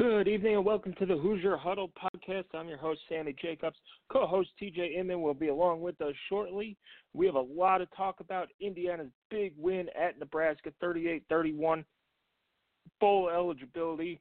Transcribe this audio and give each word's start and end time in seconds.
Good 0.00 0.28
evening 0.28 0.56
and 0.56 0.64
welcome 0.64 0.94
to 0.94 1.04
the 1.04 1.18
Hoosier 1.18 1.58
Huddle 1.58 1.90
podcast. 1.90 2.44
I'm 2.54 2.70
your 2.70 2.78
host, 2.78 3.00
Sammy 3.06 3.34
Jacobs. 3.38 3.76
Co 4.10 4.26
host 4.26 4.48
TJ 4.58 4.96
Inman 4.98 5.20
will 5.20 5.34
be 5.34 5.48
along 5.48 5.82
with 5.82 6.00
us 6.00 6.14
shortly. 6.30 6.78
We 7.12 7.26
have 7.26 7.34
a 7.34 7.40
lot 7.40 7.78
to 7.78 7.86
talk 7.94 8.20
about. 8.20 8.48
Indiana's 8.62 9.10
big 9.30 9.52
win 9.58 9.88
at 9.94 10.18
Nebraska 10.18 10.72
38 10.80 11.24
31, 11.28 11.84
bowl 12.98 13.28
eligibility, 13.28 14.18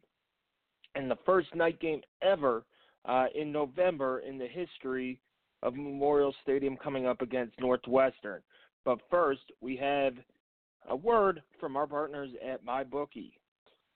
and 0.96 1.10
the 1.10 1.18
first 1.26 1.56
night 1.56 1.80
game 1.80 2.02
ever 2.22 2.66
uh, 3.06 3.28
in 3.34 3.50
November 3.50 4.20
in 4.20 4.38
the 4.38 4.48
history 4.48 5.22
of 5.64 5.76
Memorial 5.76 6.36
Stadium 6.44 6.76
coming 6.76 7.08
up 7.08 7.22
against 7.22 7.58
Northwestern. 7.58 8.42
But 8.84 9.00
first, 9.10 9.44
we 9.62 9.78
have 9.78 10.16
a 10.90 10.96
word 10.98 11.42
from 11.58 11.78
our 11.78 11.88
partners 11.88 12.32
at 12.46 12.66
MyBookie. 12.66 13.32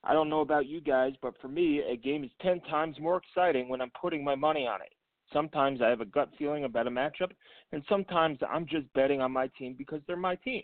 I 0.06 0.12
don't 0.12 0.28
know 0.28 0.40
about 0.40 0.66
you 0.66 0.80
guys, 0.80 1.14
but 1.22 1.34
for 1.40 1.48
me, 1.48 1.80
a 1.80 1.96
game 1.96 2.24
is 2.24 2.30
10 2.42 2.60
times 2.62 2.96
more 3.00 3.16
exciting 3.16 3.68
when 3.68 3.80
I'm 3.80 3.92
putting 4.00 4.22
my 4.22 4.34
money 4.34 4.66
on 4.66 4.82
it. 4.82 4.92
Sometimes 5.32 5.80
I 5.80 5.88
have 5.88 6.02
a 6.02 6.06
gut 6.06 6.28
feeling 6.38 6.64
about 6.64 6.86
a 6.86 6.90
matchup, 6.90 7.30
and 7.72 7.82
sometimes 7.88 8.38
I'm 8.48 8.66
just 8.66 8.92
betting 8.92 9.20
on 9.20 9.32
my 9.32 9.48
team 9.58 9.74
because 9.76 10.00
they're 10.06 10.16
my 10.16 10.36
team. 10.36 10.62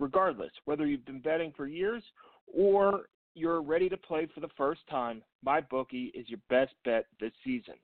Regardless, 0.00 0.50
whether 0.64 0.86
you've 0.86 1.06
been 1.06 1.20
betting 1.20 1.52
for 1.56 1.66
years 1.66 2.02
or 2.52 3.02
you're 3.34 3.62
ready 3.62 3.88
to 3.88 3.96
play 3.96 4.28
for 4.34 4.40
the 4.40 4.48
first 4.56 4.80
time, 4.90 5.22
my 5.44 5.60
bookie 5.60 6.10
is 6.14 6.28
your 6.28 6.40
best 6.50 6.72
bet 6.84 7.06
this 7.20 7.32
season. 7.44 7.74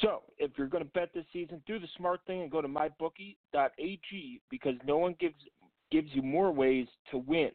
So, 0.00 0.22
if 0.38 0.52
you're 0.56 0.68
going 0.68 0.84
to 0.84 0.90
bet 0.90 1.10
this 1.12 1.24
season, 1.32 1.62
do 1.66 1.78
the 1.78 1.88
smart 1.96 2.20
thing 2.26 2.42
and 2.42 2.50
go 2.50 2.60
to 2.60 2.68
mybookie.ag 2.68 4.40
because 4.50 4.74
no 4.86 4.98
one 4.98 5.16
gives 5.18 5.34
gives 5.90 6.08
you 6.12 6.22
more 6.22 6.52
ways 6.52 6.86
to 7.10 7.18
win. 7.18 7.50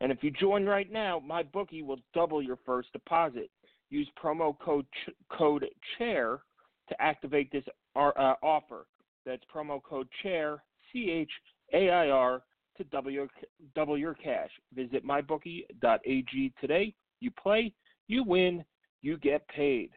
And 0.00 0.12
if 0.12 0.22
you 0.22 0.30
join 0.30 0.64
right 0.64 0.90
now, 0.92 1.20
my 1.24 1.42
bookie 1.42 1.82
will 1.82 1.98
double 2.14 2.42
your 2.42 2.58
first 2.66 2.92
deposit. 2.92 3.50
Use 3.90 4.08
promo 4.22 4.58
code 4.58 4.86
ch- 4.92 5.12
code 5.30 5.64
chair 5.96 6.40
to 6.88 7.02
activate 7.02 7.50
this 7.50 7.64
uh, 7.94 8.34
offer. 8.42 8.86
That's 9.24 9.42
promo 9.52 9.82
code 9.82 10.08
chair 10.22 10.62
C 10.92 11.10
H 11.10 11.30
A 11.72 11.90
I 11.90 12.10
R 12.10 12.42
to 12.76 12.84
double 12.84 13.10
your 13.10 13.28
double 13.74 13.96
your 13.96 14.14
cash. 14.14 14.50
Visit 14.74 15.04
mybookie.ag 15.06 16.52
today. 16.60 16.94
You 17.20 17.30
play, 17.30 17.72
you 18.08 18.22
win, 18.22 18.64
you 19.02 19.16
get 19.16 19.46
paid. 19.48 19.90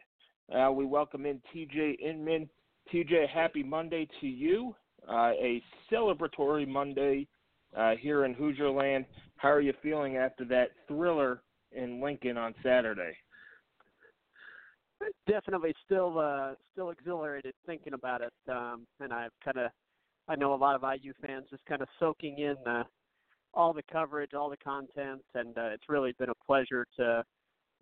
Uh, 0.54 0.70
we 0.72 0.84
welcome 0.84 1.26
in 1.26 1.40
TJ 1.54 2.00
Inman. 2.00 2.48
TJ, 2.92 3.28
happy 3.28 3.62
Monday 3.62 4.08
to 4.20 4.26
you. 4.26 4.74
Uh, 5.08 5.32
a 5.40 5.62
celebratory 5.90 6.66
Monday 6.66 7.26
uh, 7.76 7.92
here 8.00 8.24
in 8.24 8.34
Hoosier 8.34 8.70
Land. 8.70 9.04
How 9.36 9.50
are 9.50 9.60
you 9.60 9.72
feeling 9.82 10.16
after 10.16 10.44
that 10.46 10.70
thriller 10.88 11.42
in 11.72 12.00
Lincoln 12.00 12.36
on 12.36 12.54
Saturday? 12.62 13.16
Definitely 15.26 15.74
still 15.84 16.18
uh, 16.18 16.54
still 16.72 16.90
exhilarated 16.90 17.54
thinking 17.66 17.94
about 17.94 18.20
it, 18.20 18.32
um, 18.50 18.86
and 19.00 19.12
I've 19.12 19.32
kind 19.42 19.56
of 19.56 19.70
I 20.28 20.36
know 20.36 20.52
a 20.52 20.56
lot 20.56 20.76
of 20.76 20.82
IU 20.82 21.12
fans 21.24 21.46
just 21.50 21.64
kind 21.64 21.80
of 21.80 21.88
soaking 21.98 22.38
in 22.38 22.56
all 23.54 23.72
the 23.72 23.82
coverage, 23.90 24.34
all 24.34 24.50
the 24.50 24.56
content, 24.58 25.22
and 25.34 25.56
uh, 25.56 25.70
it's 25.72 25.88
really 25.88 26.12
been 26.18 26.30
a 26.30 26.44
pleasure 26.46 26.86
to 26.96 27.24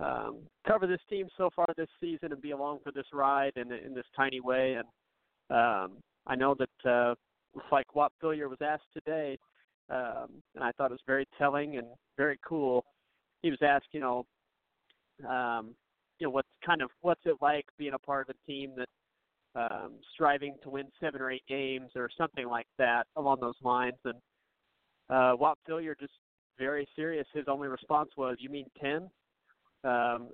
um, 0.01 0.39
cover 0.67 0.87
this 0.87 1.01
team 1.11 1.27
so 1.37 1.51
far 1.55 1.67
this 1.77 1.89
season 2.01 2.33
and 2.33 2.41
be 2.41 2.53
along 2.53 2.79
for 2.83 2.93
this 2.93 3.07
ride 3.13 3.53
in, 3.57 3.73
in 3.73 3.95
this 3.95 4.07
tiny 4.17 4.41
way. 4.41 4.77
And 4.79 4.87
um, 5.51 5.99
I 6.27 6.37
know 6.37 6.55
that, 6.59 6.91
uh, 6.91 7.15
like 7.73 7.95
Whop 7.95 8.13
Philyor 8.23 8.49
was 8.49 8.59
asked 8.63 8.93
today, 8.93 9.39
um, 9.91 10.43
and 10.55 10.65
I 10.65 10.73
thought 10.73 10.91
it 10.91 10.95
was 10.95 11.01
very 11.07 11.27
telling 11.39 11.77
and 11.77 11.87
very 12.17 12.39
cool. 12.47 12.85
He 13.43 13.51
was 13.51 13.61
asked, 13.63 13.89
you 13.93 14.01
know, 14.01 14.27
um, 15.29 15.75
you 16.19 16.27
know, 16.27 16.31
what's 16.31 16.49
kind 16.65 16.83
of 16.83 16.91
what's 17.01 17.21
it 17.25 17.37
like 17.41 17.65
being 17.79 17.95
a 17.95 17.99
part 17.99 18.29
of 18.29 18.35
a 18.35 18.51
team 18.51 18.73
that 18.77 18.89
um, 19.55 19.95
striving 20.13 20.57
to 20.63 20.71
win 20.71 20.87
seven 21.01 21.21
or 21.21 21.31
eight 21.31 21.47
games 21.49 21.91
or 21.97 22.09
something 22.17 22.47
like 22.49 22.67
that 22.79 23.07
along 23.17 23.39
those 23.41 23.55
lines. 23.63 23.97
And 24.05 24.19
uh, 25.11 25.33
Whop 25.33 25.59
Philyor 25.69 25.99
just 25.99 26.13
very 26.59 26.87
serious. 26.95 27.27
His 27.33 27.45
only 27.49 27.69
response 27.69 28.11
was, 28.17 28.37
"You 28.41 28.51
mean 28.51 28.67
10? 28.81 29.09
Um, 29.85 30.29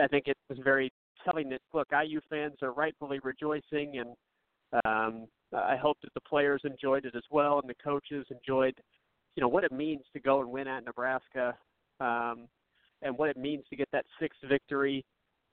I 0.00 0.06
think 0.08 0.28
it 0.28 0.36
was 0.48 0.58
very 0.62 0.92
telling 1.24 1.48
that 1.50 1.60
look, 1.72 1.88
IU 1.92 2.20
fans 2.28 2.56
are 2.62 2.72
rightfully 2.72 3.18
rejoicing, 3.22 3.98
and 3.98 4.82
um, 4.84 5.26
I 5.54 5.76
hope 5.76 5.98
that 6.02 6.14
the 6.14 6.20
players 6.20 6.62
enjoyed 6.64 7.04
it 7.04 7.14
as 7.14 7.22
well, 7.30 7.60
and 7.60 7.68
the 7.68 7.74
coaches 7.82 8.26
enjoyed, 8.30 8.74
you 9.36 9.40
know, 9.40 9.48
what 9.48 9.64
it 9.64 9.72
means 9.72 10.02
to 10.12 10.20
go 10.20 10.40
and 10.40 10.50
win 10.50 10.68
at 10.68 10.84
Nebraska, 10.84 11.56
um, 12.00 12.48
and 13.02 13.16
what 13.16 13.28
it 13.28 13.36
means 13.36 13.64
to 13.70 13.76
get 13.76 13.88
that 13.92 14.04
sixth 14.20 14.40
victory 14.48 15.04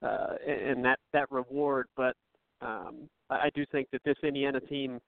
uh, 0.02 0.36
and 0.48 0.84
that 0.86 1.00
that 1.14 1.30
reward. 1.32 1.88
But 1.98 2.16
um, 2.62 3.10
I 3.30 3.50
do 3.54 3.66
think 3.72 3.88
that 3.92 4.02
this 4.04 4.18
Indiana 4.24 4.60
team, 4.60 5.00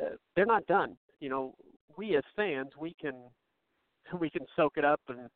uh, 0.00 0.16
they're 0.34 0.46
not 0.46 0.66
done. 0.66 0.96
You 1.20 1.28
know, 1.28 1.54
we 1.96 2.16
as 2.16 2.24
fans, 2.36 2.70
we 2.78 2.94
can 3.00 3.14
we 4.20 4.30
can 4.30 4.46
soak 4.56 4.76
it 4.76 4.84
up 4.84 5.00
and 5.08 5.28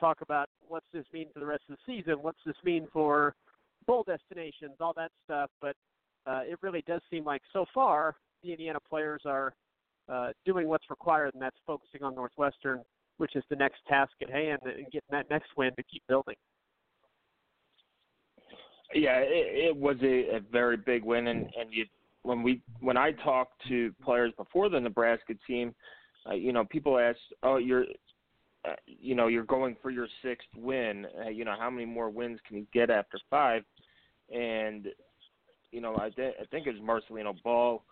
talk 0.00 0.20
about 0.20 0.48
what's 0.66 0.86
this 0.92 1.04
mean 1.12 1.28
for 1.32 1.40
the 1.40 1.46
rest 1.46 1.62
of 1.68 1.76
the 1.76 1.92
season, 1.94 2.14
what's 2.20 2.38
this 2.44 2.56
mean 2.64 2.86
for 2.92 3.34
bowl 3.86 4.04
destinations, 4.06 4.74
all 4.80 4.92
that 4.94 5.10
stuff. 5.24 5.50
But 5.60 5.76
uh, 6.26 6.40
it 6.44 6.58
really 6.62 6.82
does 6.86 7.00
seem 7.10 7.24
like 7.24 7.42
so 7.52 7.64
far 7.74 8.16
the 8.42 8.52
Indiana 8.52 8.78
players 8.88 9.22
are 9.24 9.54
uh, 10.08 10.30
doing 10.44 10.68
what's 10.68 10.88
required, 10.90 11.32
and 11.34 11.42
that's 11.42 11.56
focusing 11.66 12.02
on 12.02 12.14
Northwestern, 12.14 12.82
which 13.16 13.36
is 13.36 13.44
the 13.48 13.56
next 13.56 13.78
task 13.88 14.12
at 14.22 14.30
hand, 14.30 14.60
and 14.64 14.84
getting 14.86 15.00
that 15.10 15.28
next 15.30 15.48
win 15.56 15.70
to 15.76 15.82
keep 15.84 16.02
building. 16.08 16.36
Yeah, 18.94 19.18
it, 19.18 19.68
it 19.70 19.76
was 19.76 19.96
a, 20.02 20.36
a 20.36 20.40
very 20.52 20.76
big 20.76 21.04
win, 21.04 21.28
and 21.28 21.46
and 21.58 21.72
you 21.72 21.86
when 22.22 22.42
we 22.42 22.62
when 22.80 22.96
I 22.96 23.12
talked 23.12 23.54
to 23.68 23.92
players 24.02 24.32
before 24.36 24.68
the 24.68 24.78
Nebraska 24.78 25.34
team, 25.46 25.74
uh, 26.28 26.34
you 26.34 26.52
know, 26.52 26.64
people 26.64 26.98
asked, 26.98 27.18
"Oh, 27.42 27.56
you're 27.56 27.86
uh, 28.64 28.74
you 28.86 29.14
know, 29.14 29.26
you're 29.26 29.44
going 29.44 29.76
for 29.82 29.90
your 29.90 30.08
sixth 30.22 30.48
win. 30.56 31.06
Uh, 31.24 31.28
you 31.28 31.44
know, 31.44 31.54
how 31.58 31.70
many 31.70 31.84
more 31.84 32.08
wins 32.10 32.38
can 32.46 32.56
you 32.56 32.66
get 32.72 32.90
after 32.90 33.18
five? 33.28 33.62
And 34.34 34.88
you 35.74 35.80
know, 35.80 35.96
I, 35.96 36.08
th- 36.10 36.36
I 36.40 36.44
think 36.46 36.68
it 36.68 36.74
was 36.74 36.80
Marcelino 36.80 37.34
Ball, 37.42 37.82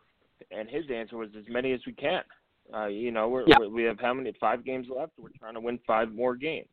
and 0.53 0.69
his 0.69 0.85
answer 0.95 1.17
was 1.17 1.31
as 1.37 1.45
many 1.49 1.73
as 1.73 1.81
we 1.85 1.93
can. 1.93 2.23
Uh, 2.73 2.87
you 2.87 3.11
know, 3.11 3.29
we're, 3.29 3.45
yeah. 3.49 3.57
we're, 3.59 3.89
have 3.89 3.99
how 3.99 4.15
many? 4.15 4.33
Five 4.41 4.65
games 4.65 4.87
left. 4.95 5.13
We're 5.19 5.31
trying 5.37 5.55
to 5.55 5.61
win 5.61 5.81
five 5.85 6.13
more 6.13 6.37
games. 6.37 6.69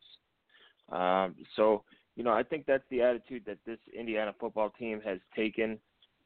Um, 0.92 1.34
so, 1.56 1.82
you 2.14 2.22
know, 2.22 2.30
I 2.30 2.44
think 2.44 2.64
that's 2.64 2.84
the 2.90 3.02
attitude 3.02 3.42
that 3.46 3.58
this 3.66 3.78
Indiana 3.98 4.32
football 4.38 4.70
team 4.78 5.00
has 5.04 5.18
taken. 5.34 5.78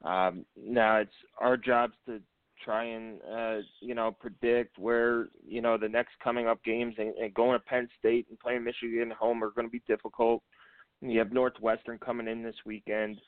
Um, 0.04 0.44
now 0.54 0.98
it's 0.98 1.10
our 1.38 1.56
jobs 1.56 1.94
to 2.06 2.20
try 2.62 2.84
and 2.84 3.20
uh, 3.22 3.56
you 3.80 3.94
know 3.94 4.10
predict 4.12 4.78
where 4.78 5.28
you 5.46 5.60
know 5.60 5.76
the 5.78 5.88
next 5.88 6.12
coming 6.22 6.46
up 6.46 6.62
games 6.62 6.94
and, 6.98 7.14
and 7.14 7.32
going 7.34 7.58
to 7.58 7.64
Penn 7.64 7.88
State 7.98 8.26
and 8.28 8.38
playing 8.38 8.64
Michigan 8.64 9.12
at 9.12 9.16
home 9.16 9.42
are 9.42 9.50
going 9.50 9.66
to 9.66 9.72
be 9.72 9.82
difficult. 9.86 10.42
And 11.00 11.10
you 11.10 11.18
have 11.18 11.32
Northwestern 11.32 11.98
coming 11.98 12.28
in 12.28 12.42
this 12.42 12.54
weekend, 12.64 13.18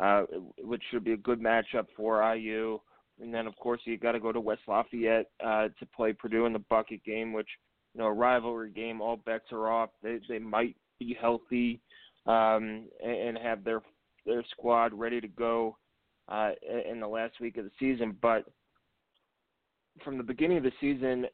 uh, 0.00 0.22
which 0.58 0.82
should 0.90 1.04
be 1.04 1.12
a 1.12 1.18
good 1.18 1.40
matchup 1.40 1.86
for 1.96 2.22
IU. 2.34 2.78
And 3.20 3.32
then 3.32 3.46
of 3.46 3.56
course 3.56 3.80
you 3.84 3.98
got 3.98 4.12
to 4.12 4.20
go 4.20 4.32
to 4.32 4.40
West 4.40 4.62
Lafayette 4.66 5.30
uh, 5.44 5.68
to 5.78 5.86
play 5.94 6.12
Purdue 6.12 6.46
in 6.46 6.52
the 6.52 6.64
bucket 6.70 7.04
game, 7.04 7.32
which 7.32 7.48
you 7.94 8.00
know 8.00 8.06
a 8.06 8.12
rivalry 8.12 8.70
game. 8.70 9.00
All 9.00 9.16
bets 9.16 9.52
are 9.52 9.70
off. 9.70 9.90
They 10.02 10.18
they 10.28 10.38
might 10.38 10.76
be 10.98 11.16
healthy 11.20 11.80
um, 12.26 12.88
and, 13.04 13.36
have 13.38 13.64
their 13.64 13.80
their 14.26 14.44
squad 14.50 14.92
ready 14.94 15.20
to 15.20 15.28
go 15.28 15.76
uh, 16.28 16.50
in 16.88 17.00
the 17.00 17.06
last 17.06 17.40
week 17.40 17.56
of 17.56 17.64
the 17.64 17.70
season, 17.78 18.16
but 18.20 18.44
from 20.04 20.16
the 20.16 20.22
beginning 20.22 20.58
of 20.58 20.62
the 20.62 20.72
season, 20.80 21.26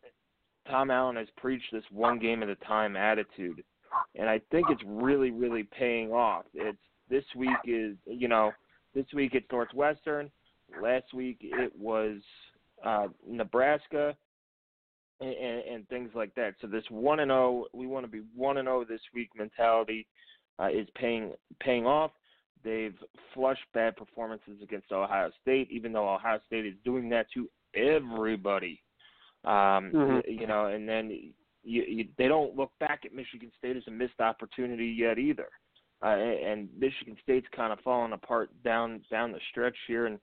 Tom 0.69 0.91
Allen 0.91 1.17
has 1.17 1.29
preached 1.37 1.71
this 1.73 1.85
one 1.91 2.19
game 2.19 2.43
at 2.43 2.49
a 2.49 2.57
time 2.57 2.97
attitude, 2.97 3.63
and 4.15 4.29
I 4.29 4.41
think 4.51 4.69
it's 4.71 4.83
really, 4.87 5.31
really 5.31 5.65
paying 5.65 6.11
off. 6.13 6.45
It's 6.55 6.79
this 7.11 7.25
week 7.35 7.57
is 7.65 7.97
you 8.07 8.29
know 8.29 8.53
this 8.95 9.07
week 9.15 9.35
it's 9.35 9.47
Northwestern. 9.51 10.31
Last 10.83 11.13
week 11.15 11.39
it 11.41 11.73
was 11.79 12.19
uh, 12.85 13.09
Nebraska. 13.27 14.17
and, 15.21 15.31
and 15.31 15.89
things 15.89 16.11
like 16.15 16.35
that. 16.35 16.55
So 16.61 16.67
this 16.67 16.85
one 16.91 17.21
and 17.21 17.31
zero, 17.31 17.65
oh, 17.65 17.69
we 17.73 17.87
want 17.87 18.05
to 18.05 18.11
be 18.11 18.23
one 18.35 18.59
and 18.59 18.67
zero 18.67 18.81
oh 18.81 18.85
this 18.85 19.01
week 19.15 19.31
mentality 19.37 20.07
uh, 20.59 20.69
is 20.69 20.87
paying 20.95 21.33
paying 21.61 21.87
off. 21.87 22.11
They've 22.65 22.97
flushed 23.33 23.65
bad 23.75 23.97
performances 23.97 24.61
against 24.63 24.91
Ohio 24.93 25.31
State, 25.41 25.69
even 25.71 25.93
though 25.93 26.13
Ohio 26.13 26.41
State 26.47 26.67
is 26.67 26.75
doing 26.85 27.09
that 27.11 27.27
to 27.35 27.49
everybody. 27.75 28.83
Um, 29.45 29.93
mm-hmm. 29.95 30.31
You 30.31 30.47
know, 30.47 30.67
and 30.67 30.89
then 30.89 31.11
you, 31.63 31.83
you, 31.83 32.09
they 32.19 32.29
don't 32.29 32.57
look 32.57 32.73
back 32.81 33.03
at 33.05 33.15
Michigan 33.15 33.53
State 33.59 33.77
as 33.77 33.85
a 33.87 33.91
missed 33.91 34.21
opportunity 34.21 34.87
yet 34.87 35.19
either. 35.19 35.49
Uh, 36.03 36.09
and 36.09 36.69
Michigan 36.79 37.17
State's 37.23 37.47
kind 37.55 37.73
of 37.73 37.81
falling 37.81 38.13
apart 38.13 38.51
down 38.63 39.01
down 39.11 39.33
the 39.33 39.41
stretch 39.51 39.77
here, 39.87 40.07
and 40.07 40.19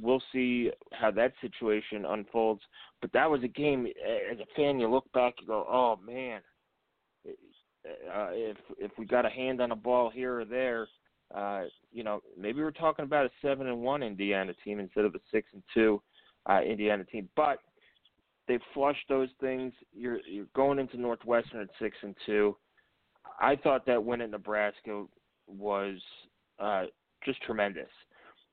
we'll 0.00 0.22
see 0.32 0.70
how 0.92 1.10
that 1.10 1.32
situation 1.40 2.04
unfolds. 2.06 2.62
But 3.00 3.12
that 3.12 3.30
was 3.30 3.42
a 3.42 3.48
game. 3.48 3.86
As 3.86 4.38
a 4.38 4.46
fan, 4.54 4.78
you 4.78 4.88
look 4.88 5.10
back, 5.12 5.34
you 5.40 5.46
go, 5.46 5.66
"Oh 5.68 5.98
man, 6.04 6.40
uh, 7.26 8.28
if 8.32 8.56
if 8.78 8.92
we 8.98 9.04
got 9.04 9.26
a 9.26 9.30
hand 9.30 9.60
on 9.60 9.72
a 9.72 9.76
ball 9.76 10.10
here 10.10 10.40
or 10.40 10.44
there, 10.44 10.86
uh, 11.34 11.64
you 11.92 12.04
know, 12.04 12.20
maybe 12.38 12.62
we're 12.62 12.70
talking 12.70 13.04
about 13.04 13.26
a 13.26 13.30
seven 13.42 13.66
and 13.66 13.80
one 13.82 14.02
Indiana 14.02 14.52
team 14.64 14.78
instead 14.78 15.04
of 15.04 15.14
a 15.14 15.20
six 15.32 15.48
and 15.52 15.62
two 15.74 16.00
uh, 16.48 16.60
Indiana 16.62 17.04
team." 17.04 17.28
But 17.34 17.58
they 18.48 18.58
flushed 18.74 19.08
those 19.08 19.30
things. 19.40 19.72
You're 19.92 20.20
you're 20.26 20.46
going 20.54 20.78
into 20.78 20.98
Northwestern 20.98 21.60
at 21.60 21.68
six 21.80 21.96
and 22.02 22.14
two. 22.24 22.56
I 23.40 23.56
thought 23.56 23.86
that 23.86 24.02
win 24.02 24.20
at 24.20 24.30
Nebraska 24.30 25.04
was 25.46 25.98
uh, 26.58 26.84
just 27.24 27.42
tremendous. 27.42 27.90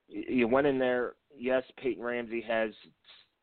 You 0.08 0.48
went 0.48 0.68
in 0.68 0.78
there. 0.78 1.14
Yes, 1.36 1.64
Peyton 1.78 2.04
Ramsey 2.04 2.44
has, 2.48 2.72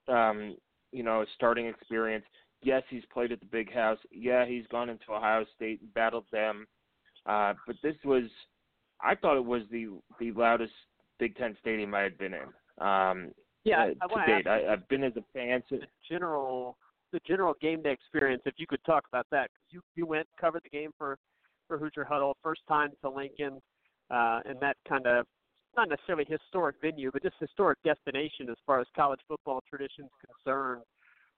um, 0.08 0.56
you 0.92 1.02
know, 1.02 1.24
starting 1.34 1.66
experience. 1.66 2.24
Yes, 2.62 2.82
he's 2.90 3.04
played 3.12 3.32
at 3.32 3.40
the 3.40 3.46
big 3.46 3.72
house. 3.72 3.98
Yeah, 4.12 4.44
he's 4.44 4.66
gone 4.70 4.90
into 4.90 5.12
Ohio 5.12 5.46
State 5.56 5.80
and 5.80 5.92
battled 5.94 6.26
them. 6.30 6.66
Uh, 7.26 7.54
but 7.66 7.76
this 7.82 7.96
was, 8.04 8.24
I 9.00 9.14
thought 9.14 9.36
it 9.36 9.44
was 9.44 9.62
the 9.70 9.88
the 10.18 10.32
loudest 10.32 10.72
Big 11.18 11.36
Ten 11.36 11.56
stadium 11.60 11.94
I 11.94 12.00
had 12.00 12.18
been 12.18 12.34
in. 12.34 12.86
Um, 12.86 13.30
yeah, 13.64 13.90
uh, 14.02 14.08
to 14.08 14.26
date, 14.26 14.46
I, 14.46 14.72
I've 14.72 14.88
been 14.88 15.04
as 15.04 15.12
a 15.16 15.24
fan. 15.32 15.62
The 15.70 15.80
general, 16.08 16.76
the 17.12 17.20
general 17.26 17.54
game 17.60 17.82
day 17.82 17.92
experience. 17.92 18.42
If 18.46 18.54
you 18.58 18.66
could 18.66 18.84
talk 18.84 19.04
about 19.12 19.26
that, 19.30 19.50
because 19.52 19.66
you 19.70 19.80
you 19.94 20.06
went 20.06 20.26
covered 20.40 20.62
the 20.64 20.70
game 20.70 20.90
for 20.96 21.18
for 21.68 21.78
Hoosier 21.78 22.04
Huddle, 22.04 22.36
first 22.42 22.62
time 22.68 22.90
to 23.02 23.10
Lincoln, 23.10 23.60
uh, 24.10 24.40
and 24.44 24.58
that 24.60 24.76
kind 24.88 25.06
of 25.06 25.26
not 25.76 25.88
necessarily 25.88 26.24
historic 26.28 26.76
venue, 26.82 27.10
but 27.12 27.22
just 27.22 27.36
historic 27.38 27.78
destination 27.84 28.48
as 28.50 28.56
far 28.66 28.80
as 28.80 28.86
college 28.96 29.20
football 29.28 29.62
tradition 29.68 30.04
is 30.04 30.28
concerned. 30.44 30.82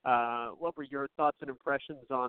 Uh, 0.04 0.48
what 0.58 0.76
were 0.76 0.84
your 0.84 1.06
thoughts 1.16 1.36
and 1.42 1.50
impressions 1.50 2.04
on 2.10 2.28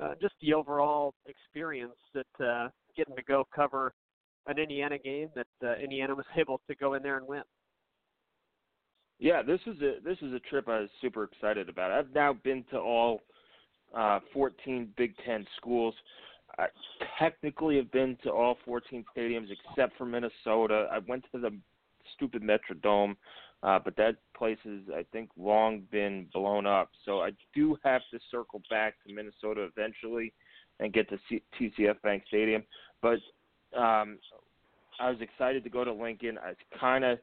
uh, 0.00 0.14
just 0.20 0.34
the 0.42 0.52
overall 0.52 1.14
experience 1.26 1.96
that 2.12 2.44
uh, 2.44 2.68
getting 2.96 3.16
to 3.16 3.22
go 3.22 3.44
cover 3.54 3.92
an 4.46 4.58
Indiana 4.58 4.98
game 4.98 5.28
that 5.34 5.46
uh, 5.64 5.74
Indiana 5.76 6.14
was 6.14 6.26
able 6.36 6.60
to 6.68 6.74
go 6.76 6.94
in 6.94 7.02
there 7.02 7.16
and 7.16 7.26
win? 7.26 7.42
Yeah, 9.18 9.42
this 9.42 9.60
is 9.66 9.80
a 9.82 9.96
this 10.04 10.18
is 10.22 10.32
a 10.32 10.38
trip 10.40 10.68
I 10.68 10.80
was 10.80 10.90
super 11.00 11.24
excited 11.24 11.68
about. 11.68 11.90
I've 11.90 12.14
now 12.14 12.32
been 12.32 12.64
to 12.70 12.78
all 12.78 13.22
uh, 13.96 14.20
14 14.32 14.92
Big 14.96 15.14
Ten 15.26 15.46
schools. 15.56 15.94
I 16.58 16.66
technically 17.18 17.76
have 17.76 17.90
been 17.92 18.16
to 18.24 18.30
all 18.30 18.58
14 18.64 19.04
stadiums 19.16 19.48
except 19.50 19.96
for 19.96 20.04
Minnesota. 20.04 20.88
I 20.90 20.98
went 21.06 21.24
to 21.32 21.38
the 21.38 21.56
stupid 22.14 22.42
Metrodome, 22.42 23.16
uh, 23.62 23.78
but 23.84 23.96
that 23.96 24.16
place 24.36 24.58
has, 24.64 24.80
I 24.94 25.04
think, 25.12 25.30
long 25.36 25.82
been 25.90 26.26
blown 26.32 26.66
up. 26.66 26.90
So 27.04 27.20
I 27.20 27.30
do 27.54 27.76
have 27.84 28.02
to 28.12 28.18
circle 28.30 28.62
back 28.70 28.94
to 29.06 29.12
Minnesota 29.12 29.68
eventually 29.76 30.32
and 30.80 30.92
get 30.92 31.08
to 31.10 31.18
C- 31.28 31.42
TCF 31.60 32.00
Bank 32.02 32.24
Stadium. 32.26 32.62
But 33.02 33.18
um, 33.76 34.18
I 35.00 35.10
was 35.10 35.20
excited 35.20 35.62
to 35.64 35.70
go 35.70 35.84
to 35.84 35.92
Lincoln. 35.92 36.38
I 36.38 36.54
kind 36.78 37.04
of 37.04 37.18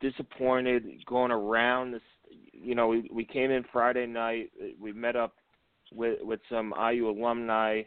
disappointed 0.00 0.84
going 1.06 1.30
around 1.30 1.92
this. 1.92 2.02
You 2.52 2.74
know, 2.74 2.88
we 2.88 3.08
we 3.12 3.24
came 3.24 3.50
in 3.50 3.64
Friday 3.72 4.06
night. 4.06 4.50
We 4.80 4.92
met 4.92 5.16
up 5.16 5.34
with 5.92 6.18
with 6.22 6.40
some 6.48 6.74
IU 6.78 7.08
alumni 7.08 7.82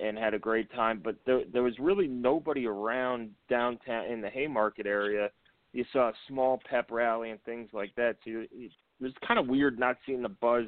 and 0.00 0.16
had 0.16 0.34
a 0.34 0.38
great 0.38 0.70
time. 0.72 1.00
But 1.02 1.16
there 1.26 1.42
there 1.52 1.62
was 1.62 1.78
really 1.78 2.06
nobody 2.06 2.66
around 2.66 3.30
downtown 3.48 4.06
in 4.06 4.20
the 4.20 4.30
Haymarket 4.30 4.86
area. 4.86 5.30
You 5.72 5.84
saw 5.92 6.08
a 6.10 6.14
small 6.28 6.60
pep 6.68 6.90
rally 6.90 7.30
and 7.30 7.42
things 7.42 7.70
like 7.72 7.94
that. 7.96 8.16
So 8.24 8.44
it 8.52 8.70
was 9.00 9.12
kind 9.26 9.40
of 9.40 9.48
weird 9.48 9.78
not 9.78 9.96
seeing 10.06 10.22
the 10.22 10.28
buzz 10.28 10.66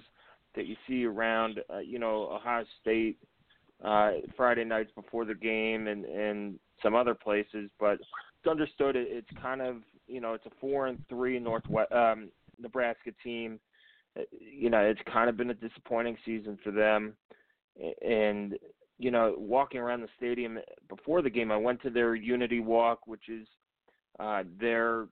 that 0.56 0.66
you 0.66 0.74
see 0.88 1.04
around, 1.04 1.60
uh, 1.72 1.78
you 1.78 1.98
know, 1.98 2.30
Ohio 2.32 2.64
State 2.80 3.18
uh, 3.84 4.12
Friday 4.36 4.64
nights 4.64 4.90
before 4.96 5.24
the 5.24 5.34
game 5.34 5.86
and 5.86 6.04
and 6.04 6.58
some 6.82 6.94
other 6.94 7.14
places. 7.14 7.70
But 7.78 7.98
understood 8.46 8.96
it, 8.96 9.08
it's 9.10 9.28
kind 9.40 9.60
of 9.60 9.76
you 10.06 10.20
know 10.20 10.34
it's 10.34 10.46
a 10.46 10.50
four 10.60 10.86
and 10.86 10.98
three 11.08 11.38
Northwest 11.38 11.92
um, 11.92 12.30
Nebraska 12.58 13.12
team. 13.22 13.60
Uh, 14.18 14.22
you 14.30 14.70
know, 14.70 14.80
it's 14.80 15.00
kind 15.12 15.28
of 15.28 15.36
been 15.36 15.50
a 15.50 15.54
disappointing 15.54 16.16
season 16.24 16.58
for 16.62 16.70
them, 16.70 17.14
and 18.02 18.56
you 18.98 19.10
know, 19.10 19.34
walking 19.36 19.80
around 19.80 20.00
the 20.00 20.08
stadium 20.16 20.58
before 20.88 21.22
the 21.22 21.30
game, 21.30 21.52
I 21.52 21.56
went 21.56 21.82
to 21.82 21.90
their 21.90 22.14
Unity 22.14 22.60
Walk, 22.60 23.06
which 23.06 23.28
is 23.28 23.46
uh, 24.18 24.42
their 24.58 25.06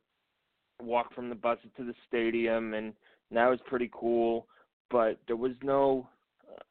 walk 0.80 1.14
from 1.14 1.28
the 1.28 1.34
bus 1.34 1.58
to 1.76 1.84
the 1.84 1.94
stadium, 2.08 2.74
and 2.74 2.94
that 3.30 3.48
was 3.48 3.58
pretty 3.66 3.90
cool. 3.92 4.46
But 4.90 5.18
there 5.26 5.36
was 5.36 5.52
no, 5.62 6.08
uh, 6.50 6.62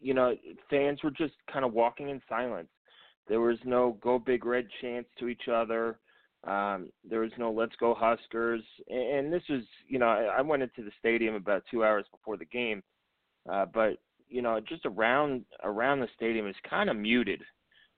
you 0.00 0.14
know, 0.14 0.34
fans 0.70 1.00
were 1.02 1.10
just 1.10 1.34
kind 1.52 1.64
of 1.64 1.72
walking 1.72 2.08
in 2.08 2.22
silence. 2.28 2.68
There 3.28 3.40
was 3.40 3.58
no 3.64 3.98
"Go 4.00 4.18
Big 4.18 4.44
Red" 4.44 4.66
chants 4.80 5.10
to 5.18 5.28
each 5.28 5.48
other. 5.52 5.98
Um, 6.46 6.90
there 7.08 7.20
was 7.20 7.32
no 7.38 7.50
"Let's 7.50 7.76
Go 7.76 7.94
Huskers," 7.94 8.62
and 8.88 9.32
this 9.32 9.42
was, 9.48 9.62
you 9.88 9.98
know, 9.98 10.06
I 10.06 10.42
went 10.42 10.62
into 10.62 10.82
the 10.82 10.90
stadium 10.98 11.34
about 11.34 11.64
two 11.70 11.84
hours 11.84 12.04
before 12.10 12.36
the 12.36 12.44
game, 12.44 12.82
uh, 13.50 13.66
but 13.72 13.98
you 14.28 14.42
know, 14.42 14.60
just 14.60 14.84
around 14.84 15.44
around 15.62 16.00
the 16.00 16.08
stadium 16.16 16.46
is 16.46 16.56
kind 16.68 16.90
of 16.90 16.96
muted. 16.96 17.42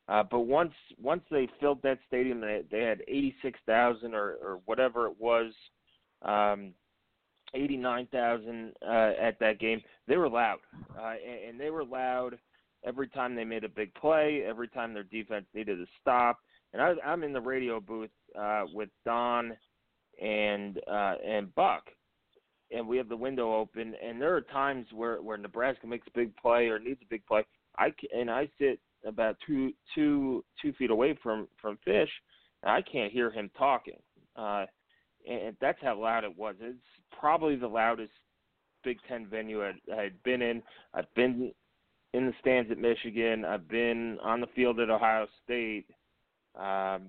Uh, 0.09 0.23
but 0.23 0.41
once 0.41 0.75
once 1.01 1.23
they 1.31 1.49
filled 1.61 1.83
that 1.83 1.99
stadium, 2.07 2.41
they 2.41 2.63
they 2.71 2.83
had 2.83 3.03
86,000 3.09 4.15
or 4.15 4.37
or 4.41 4.61
whatever 4.67 5.07
it 5.07 5.19
was, 5.19 5.53
um, 6.23 6.73
89,000 7.55 8.73
uh, 8.83 9.13
at 9.21 9.39
that 9.41 9.59
game. 9.59 9.83
They 10.07 10.17
were 10.17 10.29
loud, 10.29 10.59
uh, 10.97 11.15
and, 11.27 11.51
and 11.51 11.61
they 11.61 11.71
were 11.71 11.85
loud 11.85 12.39
every 12.85 13.09
time 13.09 13.35
they 13.35 13.45
made 13.45 13.65
a 13.65 13.69
big 13.69 13.93
play, 13.95 14.45
every 14.47 14.69
time 14.69 14.95
their 14.95 15.03
defense 15.03 15.47
needed 15.55 15.81
a 15.81 15.87
stop. 16.01 16.39
And 16.73 16.81
I, 16.81 16.95
I'm 17.05 17.23
in 17.23 17.33
the 17.33 17.41
radio 17.41 17.81
booth 17.81 18.11
uh, 18.39 18.65
with 18.73 18.89
Don 19.05 19.57
and 20.23 20.79
uh, 20.91 21.15
and 21.25 21.55
Buck, 21.55 21.85
and 22.71 22.87
we 22.87 22.97
have 22.97 23.09
the 23.09 23.17
window 23.17 23.55
open, 23.55 23.95
and 24.03 24.21
there 24.21 24.35
are 24.35 24.41
times 24.41 24.87
where 24.93 25.21
where 25.23 25.37
Nebraska 25.37 25.87
makes 25.87 26.07
a 26.07 26.19
big 26.19 26.37
play 26.37 26.69
or 26.69 26.79
needs 26.79 27.01
a 27.03 27.09
big 27.09 27.25
play. 27.27 27.45
I 27.79 27.93
and 28.15 28.31
I 28.31 28.49
sit 28.59 28.81
about 29.07 29.37
two 29.47 29.73
two 29.95 30.45
two 30.61 30.73
feet 30.75 30.91
away 30.91 31.19
from 31.23 31.49
from 31.61 31.79
Fish, 31.85 32.11
and 32.63 32.73
I 32.73 32.83
can't 32.83 33.13
hear 33.13 33.31
him 33.31 33.51
talking. 33.57 34.01
Uh, 34.37 34.67
and 35.29 35.57
that's 35.61 35.79
how 35.83 35.99
loud 35.99 36.25
it 36.25 36.37
was. 36.37 36.55
It's 36.61 36.79
probably 37.19 37.57
the 37.57 37.67
loudest 37.67 38.13
Big 38.85 38.99
Ten 39.09 39.27
venue 39.27 39.63
I, 39.63 39.73
I 39.93 40.03
had 40.05 40.23
been 40.23 40.43
in. 40.43 40.63
I've 40.95 41.13
been 41.15 41.53
in 42.13 42.27
the 42.27 42.33
stands 42.41 42.71
at 42.71 42.79
Michigan. 42.79 43.45
I've 43.45 43.69
been 43.69 44.19
on 44.23 44.41
the 44.41 44.47
field 44.55 44.81
at 44.81 44.91
Ohio 44.91 45.27
State. 45.45 45.87
Um, 46.55 47.09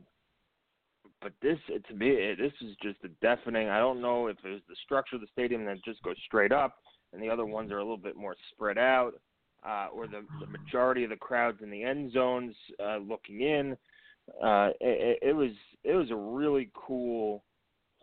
but 1.21 1.33
this 1.41 1.57
to 1.67 1.93
me 1.93 2.36
this 2.38 2.53
is 2.62 2.75
just 2.81 2.97
a 3.03 3.09
deafening. 3.21 3.69
I 3.69 3.79
don't 3.79 4.01
know 4.01 4.27
if 4.27 4.38
it's 4.43 4.65
the 4.67 4.75
structure 4.83 5.15
of 5.15 5.21
the 5.21 5.27
stadium 5.31 5.65
that 5.65 5.83
just 5.83 6.01
goes 6.03 6.15
straight 6.25 6.51
up, 6.51 6.75
and 7.13 7.21
the 7.21 7.29
other 7.29 7.45
ones 7.45 7.71
are 7.71 7.77
a 7.77 7.83
little 7.83 7.97
bit 7.97 8.15
more 8.15 8.36
spread 8.51 8.77
out, 8.77 9.13
uh, 9.67 9.88
or 9.93 10.07
the 10.07 10.25
the 10.39 10.47
majority 10.47 11.03
of 11.03 11.09
the 11.09 11.15
crowds 11.15 11.59
in 11.62 11.69
the 11.69 11.83
end 11.83 12.12
zones 12.12 12.55
uh, 12.83 12.97
looking 12.97 13.41
in. 13.41 13.77
Uh, 14.43 14.69
it, 14.79 15.19
it 15.21 15.36
was 15.36 15.51
it 15.83 15.93
was 15.93 16.12
a 16.12 16.15
really 16.15 16.69
cool 16.74 17.43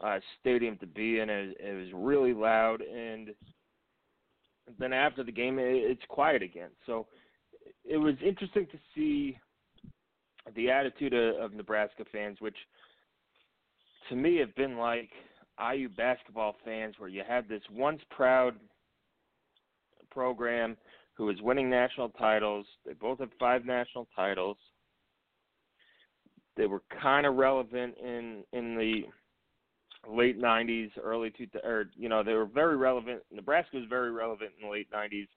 uh, 0.03 0.19
stadium 0.41 0.77
to 0.79 0.87
be 0.87 1.21
in. 1.21 1.31
It, 1.31 1.57
it 1.61 1.75
was 1.75 1.89
really 1.95 2.33
loud, 2.33 2.81
and 2.81 3.31
then 4.79 4.93
after 4.93 5.23
the 5.23 5.33
game, 5.33 5.59
it, 5.59 5.65
it's 5.67 6.05
quiet 6.09 6.43
again. 6.43 6.71
So 6.87 7.07
it 7.85 7.99
was 7.99 8.15
interesting 8.25 8.67
to 8.73 8.79
see 8.95 9.39
the 10.57 10.71
attitude 10.71 11.15
of, 11.15 11.37
of 11.37 11.53
Nebraska 11.53 12.05
fans, 12.11 12.39
which 12.41 12.57
to 14.09 14.17
me 14.17 14.37
have 14.39 14.55
been 14.55 14.77
like 14.77 15.11
IU 15.59 15.89
basketball 15.89 16.57
fans, 16.65 16.97
where 16.99 17.09
you 17.09 17.23
have 17.27 17.49
this 17.49 17.63
once 17.71 18.01
proud 18.11 18.55
program 20.11 20.77
who 21.15 21.31
is 21.31 21.41
winning 21.43 21.71
national 21.71 22.09
titles. 22.11 22.67
They 22.85 22.93
both 22.93 23.21
have 23.21 23.31
five 23.39 23.65
national 23.65 24.09
titles. 24.15 24.57
They 26.57 26.67
were 26.67 26.83
kind 27.03 27.27
of 27.27 27.37
relevant 27.37 27.97
in 27.99 28.45
in 28.53 28.77
the 28.77 29.03
late 30.09 30.41
'90s, 30.41 30.91
early 31.03 31.31
two, 31.37 31.47
or 31.63 31.87
you 31.97 32.09
know, 32.09 32.23
they 32.23 32.35
were 32.35 32.47
very 32.47 32.77
relevant. 32.77 33.23
Nebraska 33.33 33.77
was 33.77 33.87
very 33.89 34.11
relevant 34.11 34.51
in 34.59 34.67
the 34.67 34.73
late 34.73 34.89
'90s. 34.93 35.29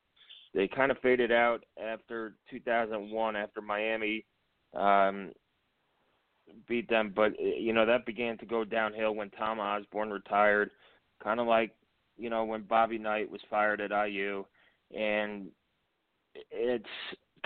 They 0.53 0.67
kind 0.67 0.91
of 0.91 0.97
faded 1.00 1.31
out 1.31 1.63
after 1.81 2.36
2001, 2.50 3.36
after 3.36 3.62
Miami 3.62 4.25
um, 4.74 5.31
beat 6.68 6.89
them. 6.89 7.13
But 7.16 7.34
you 7.39 7.74
know, 7.74 7.86
that 7.86 8.06
began 8.06 8.38
to 8.39 8.46
go 8.46 8.63
downhill 8.63 9.16
when 9.16 9.30
Tom 9.32 9.60
Osborne 9.60 10.10
retired, 10.10 10.72
kind 11.24 11.39
of 11.39 11.48
like 11.48 11.72
you 12.18 12.30
know 12.30 12.46
when 12.46 12.63
Bobby 12.63 12.98
Knight 12.98 13.30
was 13.30 13.42
fired 13.50 13.82
at 13.82 13.92
IU, 13.92 14.46
and 14.96 15.48
it's 16.51 16.86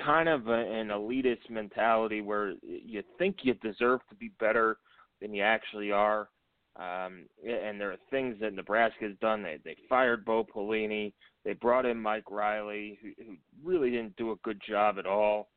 kind 0.04 0.30
of 0.30 0.48
a, 0.48 0.52
an 0.52 0.88
elitist 0.88 1.50
mentality 1.50 2.22
where 2.22 2.54
you 2.64 3.04
think 3.18 3.38
you 3.44 3.54
deserve 3.56 4.02
to 4.10 4.16
be 4.16 4.32
better 4.40 4.78
than 5.22 5.34
you 5.34 5.44
actually 5.44 5.92
are. 5.92 6.30
Um, 6.78 7.26
and 7.46 7.80
there 7.80 7.92
are 7.92 7.98
things 8.10 8.38
that 8.40 8.54
Nebraska 8.54 9.06
has 9.06 9.18
done. 9.20 9.44
They 9.44 9.58
they 9.64 9.76
fired 9.90 10.24
Bo 10.24 10.46
Pelini. 10.46 11.14
They 11.44 11.54
brought 11.54 11.86
in 11.86 12.02
Mike 12.02 12.32
Riley, 12.32 12.98
who, 13.02 13.10
who 13.24 13.36
really 13.64 13.92
didn't 13.92 14.16
do 14.16 14.32
a 14.32 14.38
good 14.44 14.62
job 14.68 14.98
at 14.98 15.06
all. 15.06 15.50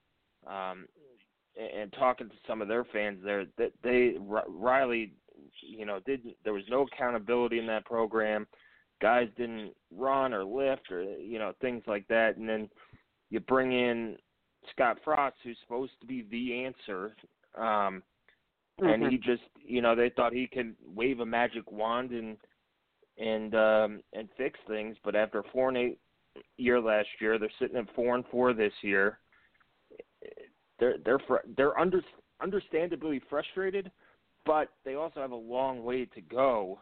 Um, 0.47 0.87
and, 1.57 1.93
talking 1.93 2.29
to 2.29 2.35
some 2.47 2.63
of 2.63 2.69
their 2.69 2.85
fans 2.85 3.21
there, 3.25 3.45
that 3.59 3.73
they 3.83 4.15
Riley, 4.49 5.13
you 5.61 5.87
know, 5.87 6.01
didn't. 6.07 6.37
There 6.45 6.53
was 6.53 6.65
no 6.69 6.87
accountability 6.93 7.59
in 7.59 7.67
that 7.67 7.85
program. 7.85 8.47
Guys 9.01 9.29
didn't 9.37 9.73
run 9.93 10.33
or 10.33 10.45
lift 10.45 10.91
or 10.91 11.03
you 11.03 11.39
know 11.39 11.53
things 11.61 11.83
like 11.87 12.07
that. 12.09 12.37
And 12.37 12.49
then 12.49 12.69
you 13.31 13.41
bring 13.41 13.73
in 13.73 14.17
Scott 14.71 14.99
Frost, 15.05 15.37
who's 15.43 15.59
supposed 15.63 15.93
to 16.01 16.07
be 16.07 16.27
the 16.31 16.65
answer. 16.65 17.17
Um, 17.57 18.03
mm-hmm. 18.81 18.87
and 18.87 19.11
he 19.11 19.19
just 19.19 19.43
you 19.65 19.83
know 19.83 19.95
they 19.95 20.11
thought 20.11 20.33
he 20.33 20.47
could 20.47 20.75
wave 20.85 21.21
a 21.21 21.27
magic 21.27 21.71
wand 21.71 22.11
and 22.11 22.37
and 23.19 23.55
um 23.55 24.01
and 24.13 24.29
fix 24.37 24.59
things 24.69 24.97
but 25.05 25.15
after 25.15 25.45
four 25.53 25.69
and 25.69 25.79
eight 25.79 25.99
year 26.57 26.81
last 26.81 27.09
year 27.21 27.39
they're 27.39 27.49
sitting 27.61 27.77
at 27.77 27.95
four 27.95 28.15
and 28.15 28.25
four 28.31 28.53
this 28.53 28.73
year 28.83 29.19
they're 30.79 30.97
they're 31.05 31.21
fr- 31.21 31.47
they're 31.57 31.79
under 31.79 32.01
understandably 32.43 33.21
frustrated 33.31 33.91
but 34.47 34.69
they 34.85 34.95
also 34.95 35.21
have 35.21 35.31
a 35.31 35.37
long 35.37 35.85
way 35.85 36.05
to 36.05 36.21
go 36.21 36.79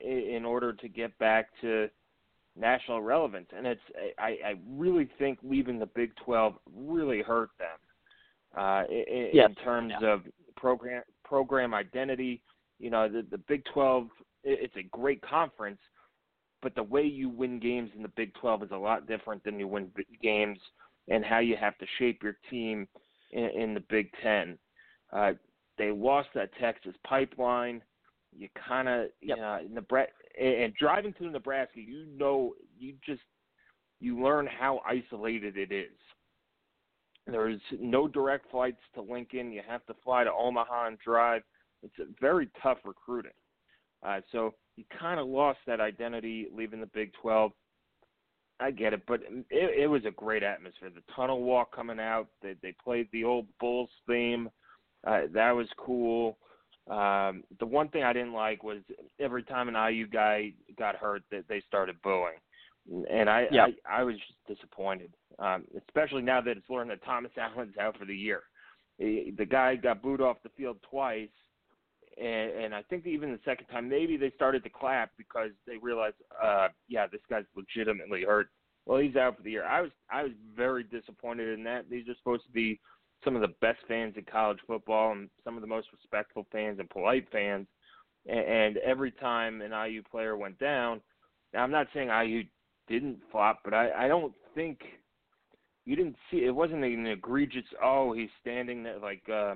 in 0.00 0.44
order 0.44 0.72
to 0.72 0.88
get 0.88 1.16
back 1.18 1.48
to 1.60 1.88
national 2.56 3.00
relevance 3.00 3.46
and 3.56 3.66
it's 3.66 3.80
I, 4.18 4.36
I 4.44 4.54
really 4.68 5.08
think 5.18 5.38
leaving 5.42 5.78
the 5.78 5.86
Big 5.86 6.12
12 6.24 6.54
really 6.74 7.22
hurt 7.22 7.50
them 7.58 7.78
uh, 8.56 8.84
in, 8.90 9.30
yes. 9.32 9.48
in 9.48 9.64
terms 9.64 9.92
yeah. 10.00 10.14
of 10.14 10.22
program 10.56 11.02
program 11.24 11.74
identity. 11.74 12.42
You 12.78 12.90
know, 12.90 13.08
the 13.08 13.24
the 13.30 13.38
Big 13.38 13.62
12 13.72 14.08
it's 14.44 14.76
a 14.76 14.82
great 14.82 15.20
conference, 15.22 15.80
but 16.62 16.74
the 16.74 16.82
way 16.82 17.02
you 17.02 17.28
win 17.28 17.58
games 17.58 17.90
in 17.96 18.02
the 18.02 18.12
Big 18.16 18.32
12 18.34 18.64
is 18.64 18.70
a 18.72 18.76
lot 18.76 19.06
different 19.06 19.42
than 19.44 19.58
you 19.58 19.66
win 19.66 19.90
games 20.22 20.58
and 21.08 21.24
how 21.24 21.38
you 21.38 21.56
have 21.56 21.76
to 21.78 21.86
shape 21.98 22.22
your 22.22 22.36
team 22.50 22.86
in, 23.32 23.44
in 23.44 23.74
the 23.74 23.82
Big 23.88 24.10
10. 24.22 24.58
Uh, 25.12 25.32
they 25.78 25.90
lost 25.90 26.28
that 26.34 26.50
Texas 26.60 26.94
pipeline. 27.06 27.82
You 28.36 28.48
kind 28.68 28.88
of, 28.88 29.08
yep. 29.22 29.38
uh, 29.42 29.58
Nebraska, 29.70 30.12
and 30.40 30.74
driving 30.74 31.14
to 31.14 31.30
Nebraska, 31.30 31.80
you 31.80 32.06
know, 32.16 32.54
you 32.78 32.94
just 33.04 33.22
you 34.00 34.22
learn 34.22 34.46
how 34.46 34.80
isolated 34.86 35.56
it 35.56 35.72
is. 35.72 35.96
There's 37.26 37.60
no 37.80 38.06
direct 38.08 38.50
flights 38.50 38.80
to 38.94 39.02
Lincoln. 39.02 39.52
You 39.52 39.62
have 39.68 39.84
to 39.86 39.94
fly 40.04 40.24
to 40.24 40.32
Omaha 40.32 40.86
and 40.86 40.98
drive. 40.98 41.42
It's 41.82 41.98
a 41.98 42.04
very 42.20 42.48
tough 42.62 42.78
recruiting. 42.84 43.32
Uh, 44.06 44.20
so 44.32 44.54
you 44.76 44.84
kind 44.98 45.18
of 45.18 45.26
lost 45.26 45.58
that 45.66 45.80
identity 45.80 46.46
leaving 46.54 46.80
the 46.80 46.86
Big 46.86 47.12
12. 47.20 47.52
I 48.60 48.70
get 48.70 48.92
it, 48.92 49.02
but 49.06 49.20
it, 49.50 49.82
it 49.82 49.86
was 49.86 50.04
a 50.04 50.10
great 50.10 50.42
atmosphere. 50.42 50.90
The 50.90 51.02
tunnel 51.14 51.42
walk 51.42 51.74
coming 51.74 52.00
out, 52.00 52.28
they, 52.42 52.54
they 52.62 52.72
played 52.72 53.08
the 53.12 53.24
old 53.24 53.46
Bulls 53.60 53.90
theme. 54.06 54.50
Uh, 55.06 55.22
that 55.32 55.52
was 55.52 55.68
cool. 55.76 56.38
Um, 56.90 57.44
the 57.60 57.66
one 57.66 57.88
thing 57.88 58.02
I 58.02 58.12
didn't 58.12 58.32
like 58.32 58.64
was 58.64 58.78
every 59.20 59.42
time 59.44 59.68
an 59.68 59.92
IU 59.92 60.08
guy 60.08 60.52
got 60.78 60.96
hurt, 60.96 61.22
that 61.30 61.44
they 61.48 61.62
started 61.68 61.96
booing 62.02 62.38
and 63.10 63.28
I, 63.28 63.46
yep. 63.50 63.68
I 63.86 64.00
I 64.00 64.04
was 64.04 64.16
just 64.16 64.58
disappointed, 64.60 65.12
um, 65.38 65.64
especially 65.86 66.22
now 66.22 66.40
that 66.40 66.56
it's 66.56 66.70
learned 66.70 66.90
that 66.90 67.04
Thomas 67.04 67.32
Allen's 67.38 67.76
out 67.78 67.98
for 67.98 68.04
the 68.04 68.16
year. 68.16 68.42
He, 68.98 69.32
the 69.36 69.44
guy 69.44 69.76
got 69.76 70.02
booed 70.02 70.20
off 70.20 70.42
the 70.42 70.50
field 70.56 70.78
twice, 70.90 71.28
and, 72.20 72.64
and 72.64 72.74
I 72.74 72.82
think 72.82 73.06
even 73.06 73.32
the 73.32 73.40
second 73.44 73.66
time 73.66 73.88
maybe 73.88 74.16
they 74.16 74.32
started 74.36 74.64
to 74.64 74.70
clap 74.70 75.10
because 75.16 75.50
they 75.66 75.76
realized, 75.80 76.16
uh, 76.42 76.68
yeah, 76.88 77.06
this 77.06 77.20
guy's 77.28 77.44
legitimately 77.56 78.24
hurt. 78.24 78.48
Well, 78.86 78.98
he's 78.98 79.16
out 79.16 79.36
for 79.36 79.42
the 79.42 79.50
year. 79.50 79.64
I 79.64 79.82
was 79.82 79.90
I 80.10 80.22
was 80.22 80.32
very 80.56 80.82
disappointed 80.82 81.58
in 81.58 81.64
that. 81.64 81.90
These 81.90 82.08
are 82.08 82.14
supposed 82.16 82.46
to 82.46 82.52
be 82.52 82.80
some 83.24 83.36
of 83.36 83.42
the 83.42 83.54
best 83.60 83.78
fans 83.86 84.14
in 84.16 84.24
college 84.24 84.58
football 84.66 85.12
and 85.12 85.28
some 85.44 85.56
of 85.56 85.60
the 85.60 85.66
most 85.66 85.88
respectful 85.92 86.46
fans 86.50 86.78
and 86.78 86.88
polite 86.88 87.26
fans. 87.30 87.66
And, 88.26 88.38
and 88.38 88.76
every 88.78 89.10
time 89.10 89.60
an 89.60 89.72
IU 89.72 90.02
player 90.02 90.36
went 90.36 90.58
down, 90.58 91.00
now 91.52 91.62
I'm 91.62 91.70
not 91.70 91.88
saying 91.92 92.08
IU 92.08 92.44
didn't 92.88 93.18
flop, 93.30 93.60
but 93.64 93.74
I, 93.74 94.04
I 94.04 94.08
don't 94.08 94.32
think 94.54 94.80
you 95.84 95.96
didn't 95.96 96.16
see 96.30 96.44
it 96.44 96.54
wasn't 96.54 96.84
an 96.84 97.06
egregious 97.06 97.64
oh 97.82 98.12
he's 98.12 98.28
standing 98.42 98.82
there 98.82 98.98
like 98.98 99.22
uh, 99.32 99.54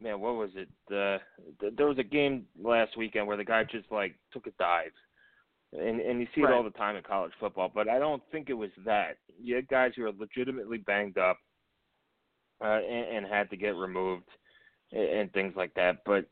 man 0.00 0.20
what 0.20 0.34
was 0.34 0.50
it? 0.54 0.68
Uh, 0.90 1.18
th- 1.60 1.74
there 1.76 1.86
was 1.86 1.98
a 1.98 2.04
game 2.04 2.46
last 2.60 2.96
weekend 2.96 3.26
where 3.26 3.36
the 3.36 3.44
guy 3.44 3.64
just 3.64 3.90
like 3.90 4.14
took 4.32 4.46
a 4.46 4.50
dive. 4.58 4.92
And 5.72 6.00
and 6.00 6.20
you 6.20 6.26
see 6.34 6.42
right. 6.42 6.52
it 6.52 6.54
all 6.54 6.62
the 6.62 6.70
time 6.70 6.96
in 6.96 7.02
college 7.02 7.32
football 7.40 7.70
but 7.74 7.88
I 7.88 7.98
don't 7.98 8.22
think 8.30 8.48
it 8.48 8.54
was 8.54 8.70
that. 8.84 9.16
You 9.42 9.56
had 9.56 9.68
guys 9.68 9.92
who 9.96 10.04
are 10.04 10.12
legitimately 10.12 10.78
banged 10.78 11.18
up 11.18 11.38
uh, 12.62 12.78
and, 12.78 13.16
and 13.16 13.26
had 13.26 13.50
to 13.50 13.56
get 13.56 13.74
removed 13.74 14.28
and, 14.92 15.08
and 15.08 15.32
things 15.32 15.54
like 15.56 15.74
that 15.74 15.98
but 16.06 16.26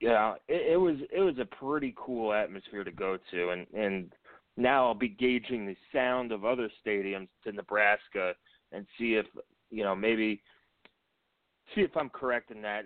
yeah 0.00 0.34
it, 0.48 0.72
it 0.72 0.76
was 0.76 0.96
it 1.10 1.20
was 1.20 1.38
a 1.38 1.56
pretty 1.56 1.94
cool 1.96 2.32
atmosphere 2.32 2.84
to 2.84 2.92
go 2.92 3.16
to 3.30 3.50
and 3.50 3.66
and 3.74 4.12
now 4.56 4.86
I'll 4.86 4.94
be 4.94 5.08
gauging 5.08 5.66
the 5.66 5.76
sound 5.92 6.32
of 6.32 6.44
other 6.44 6.68
stadiums 6.84 7.28
to 7.44 7.52
Nebraska 7.52 8.34
and 8.70 8.86
see 8.98 9.14
if 9.14 9.26
you 9.70 9.82
know 9.82 9.94
maybe 9.94 10.42
see 11.74 11.82
if 11.82 11.96
I'm 11.96 12.10
correct 12.10 12.50
in 12.50 12.62
that. 12.62 12.82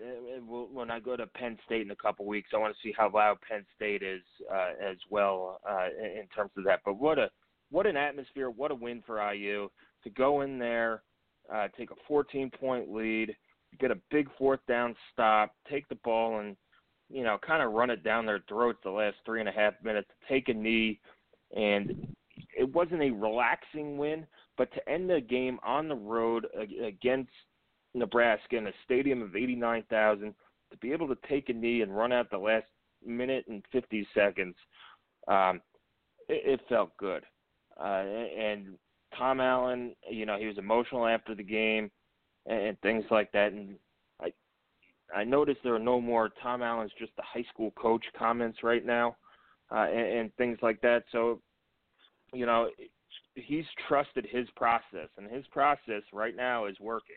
When 0.47 0.91
I 0.91 1.01
go 1.01 1.17
to 1.17 1.27
Penn 1.27 1.59
State 1.65 1.83
in 1.83 1.91
a 1.91 1.97
couple 1.97 2.27
weeks, 2.27 2.51
I 2.55 2.59
want 2.59 2.75
to 2.75 2.89
see 2.89 2.95
how 2.97 3.11
loud 3.13 3.39
Penn 3.49 3.65
State 3.75 4.03
is 4.03 4.23
uh, 4.53 4.71
as 4.83 4.97
well 5.11 5.61
uh, 5.69 5.87
in 6.01 6.27
terms 6.35 6.51
of 6.57 6.65
that. 6.65 6.81
But 6.85 6.95
what 6.95 7.19
a 7.19 7.31
what 7.71 7.87
an 7.87 7.97
atmosphere! 7.97 8.51
What 8.51 8.71
a 8.71 8.75
win 8.75 9.03
for 9.07 9.33
IU 9.33 9.69
to 10.05 10.11
go 10.11 10.43
in 10.43 10.59
there, 10.59 11.03
uh, 11.53 11.69
take 11.77 11.91
a 11.91 11.97
14 12.07 12.51
point 12.51 12.93
lead, 12.93 13.35
get 13.81 13.91
a 13.91 13.99
big 14.11 14.29
fourth 14.39 14.61
down 14.69 14.95
stop, 15.13 15.53
take 15.69 15.89
the 15.89 15.97
ball 15.97 16.41
and 16.41 16.57
you 17.09 17.25
know 17.25 17.39
kind 17.45 17.63
of 17.63 17.73
run 17.73 17.91
it 17.91 18.05
down 18.05 18.27
their 18.27 18.43
throats 18.49 18.79
the 18.85 18.91
last 18.91 19.17
three 19.25 19.41
and 19.41 19.49
a 19.49 19.53
half 19.53 19.75
minutes, 19.83 20.09
take 20.29 20.49
a 20.49 20.55
knee 20.55 21.01
and 21.57 22.15
it 22.57 22.73
wasn't 22.75 23.03
a 23.03 23.11
relaxing 23.11 23.99
win, 23.99 24.27
but 24.57 24.73
to 24.73 24.89
end 24.89 25.11
the 25.11 25.21
game 25.21 25.59
on 25.65 25.89
the 25.89 25.95
road 25.95 26.47
against 26.83 27.31
Nebraska 27.97 28.57
in 28.57 28.67
a 28.67 28.73
stadium 28.85 29.23
of 29.23 29.35
89,000, 29.35 30.35
to 30.71 30.77
be 30.79 30.93
able 30.93 31.09
to 31.09 31.17
take 31.29 31.49
a 31.49 31.53
knee 31.53 31.83
and 31.83 31.97
run 31.97 32.13
out 32.13 32.31
the 32.31 32.39
last 32.39 32.67
minute 33.05 33.45
and 33.49 33.65
50 33.73 34.07
seconds, 34.15 34.55
um, 35.29 35.61
it, 36.29 36.61
it 36.61 36.61
felt 36.69 36.97
good. 36.97 37.25
Uh, 37.79 38.03
and 38.03 38.77
Tom 39.17 39.41
Allen, 39.41 39.95
you 40.11 40.27
know, 40.27 40.39
he 40.39 40.47
was 40.47 40.59
emotional 40.59 41.07
after 41.07 41.35
the 41.35 41.43
game 41.43 41.91
and, 42.47 42.61
and 42.61 42.81
things 42.81 43.05
like 43.11 43.33
that. 43.33 43.53
And 43.53 43.77
I, 44.21 44.33
I 45.15 45.25
noticed 45.25 45.61
there 45.63 45.75
are 45.75 45.79
no 45.79 46.01
more 46.01 46.31
Tom 46.43 46.63
Allen's 46.63 46.93
just 46.99 47.15
the 47.17 47.23
high 47.23 47.45
school 47.53 47.71
coach 47.73 48.05
comments 48.19 48.59
right 48.63 48.85
now 48.85 49.17
uh, 49.71 49.87
and, 49.87 50.19
and 50.19 50.35
things 50.37 50.59
like 50.63 50.81
that. 50.83 51.05
So, 51.13 51.41
you 52.33 52.47
know, 52.47 52.69
he's 53.35 53.65
trusted 53.89 54.27
his 54.31 54.49
process, 54.57 55.09
and 55.17 55.31
his 55.31 55.47
process 55.49 56.03
right 56.13 56.35
now 56.35 56.67
is 56.67 56.77
working. 56.81 57.17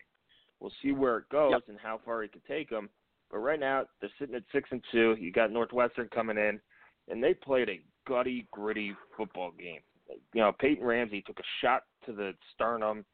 We'll 0.59 0.71
see 0.81 0.91
where 0.91 1.17
it 1.17 1.29
goes 1.29 1.51
yep. 1.53 1.63
and 1.67 1.77
how 1.81 2.01
far 2.03 2.21
he 2.21 2.27
can 2.27 2.41
take 2.47 2.69
them. 2.69 2.89
But 3.31 3.39
right 3.39 3.59
now, 3.59 3.85
they're 4.01 4.09
sitting 4.19 4.35
at 4.35 4.43
six 4.51 4.69
and 4.71 4.83
two. 4.91 5.15
You 5.19 5.31
got 5.31 5.51
Northwestern 5.51 6.09
coming 6.09 6.37
in, 6.37 6.59
and 7.09 7.23
they 7.23 7.33
played 7.33 7.69
a 7.69 7.81
gutty, 8.07 8.47
gritty 8.51 8.93
football 9.15 9.51
game. 9.51 9.81
You 10.33 10.41
know, 10.41 10.51
Peyton 10.59 10.83
Ramsey 10.83 11.21
took 11.21 11.39
a 11.39 11.43
shot 11.61 11.83
to 12.05 12.13
the 12.13 12.33
sternum. 12.53 13.05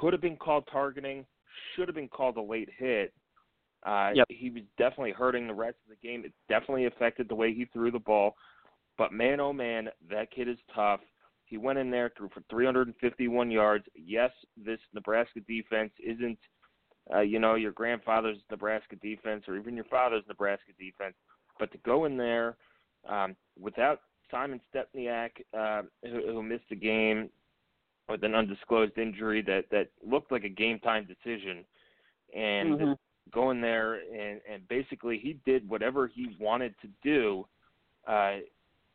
Could 0.00 0.12
have 0.12 0.22
been 0.22 0.36
called 0.36 0.68
targeting. 0.70 1.24
Should 1.74 1.88
have 1.88 1.94
been 1.94 2.08
called 2.08 2.36
a 2.36 2.42
late 2.42 2.68
hit. 2.78 3.14
Uh, 3.86 4.10
yep. 4.14 4.26
He 4.28 4.50
was 4.50 4.62
definitely 4.78 5.12
hurting 5.12 5.46
the 5.46 5.54
rest 5.54 5.76
of 5.84 5.90
the 5.90 6.06
game. 6.06 6.24
It 6.24 6.32
definitely 6.48 6.86
affected 6.86 7.28
the 7.28 7.34
way 7.34 7.52
he 7.52 7.66
threw 7.66 7.90
the 7.90 7.98
ball. 7.98 8.34
But 8.96 9.12
man, 9.12 9.40
oh 9.40 9.52
man, 9.52 9.88
that 10.10 10.30
kid 10.30 10.48
is 10.48 10.58
tough. 10.74 11.00
He 11.54 11.58
went 11.58 11.78
in 11.78 11.88
there, 11.88 12.10
threw 12.16 12.28
for 12.30 12.42
351 12.50 13.48
yards. 13.48 13.84
Yes, 13.94 14.32
this 14.56 14.80
Nebraska 14.92 15.38
defense 15.46 15.92
isn't 16.04 16.38
uh, 17.14 17.20
you 17.20 17.38
know, 17.38 17.54
your 17.54 17.70
grandfather's 17.70 18.38
Nebraska 18.50 18.96
defense 18.96 19.44
or 19.46 19.56
even 19.56 19.76
your 19.76 19.84
father's 19.84 20.24
Nebraska 20.26 20.72
defense, 20.80 21.14
but 21.60 21.70
to 21.70 21.78
go 21.84 22.06
in 22.06 22.16
there 22.16 22.56
um, 23.08 23.36
without 23.56 24.00
Simon 24.32 24.60
Stepniak, 24.74 25.30
uh, 25.56 25.82
who, 26.02 26.32
who 26.32 26.42
missed 26.42 26.68
the 26.70 26.74
game 26.74 27.30
with 28.08 28.24
an 28.24 28.34
undisclosed 28.34 28.98
injury 28.98 29.40
that 29.42 29.66
that 29.70 29.90
looked 30.04 30.32
like 30.32 30.42
a 30.42 30.48
game 30.48 30.80
time 30.80 31.06
decision, 31.06 31.64
and 32.34 32.80
mm-hmm. 32.80 32.92
go 33.32 33.52
in 33.52 33.60
there 33.60 33.94
and 33.94 34.40
and 34.50 34.66
basically 34.66 35.18
he 35.18 35.38
did 35.46 35.68
whatever 35.68 36.08
he 36.08 36.34
wanted 36.40 36.74
to 36.82 36.88
do. 37.04 37.46
Uh, 38.08 38.38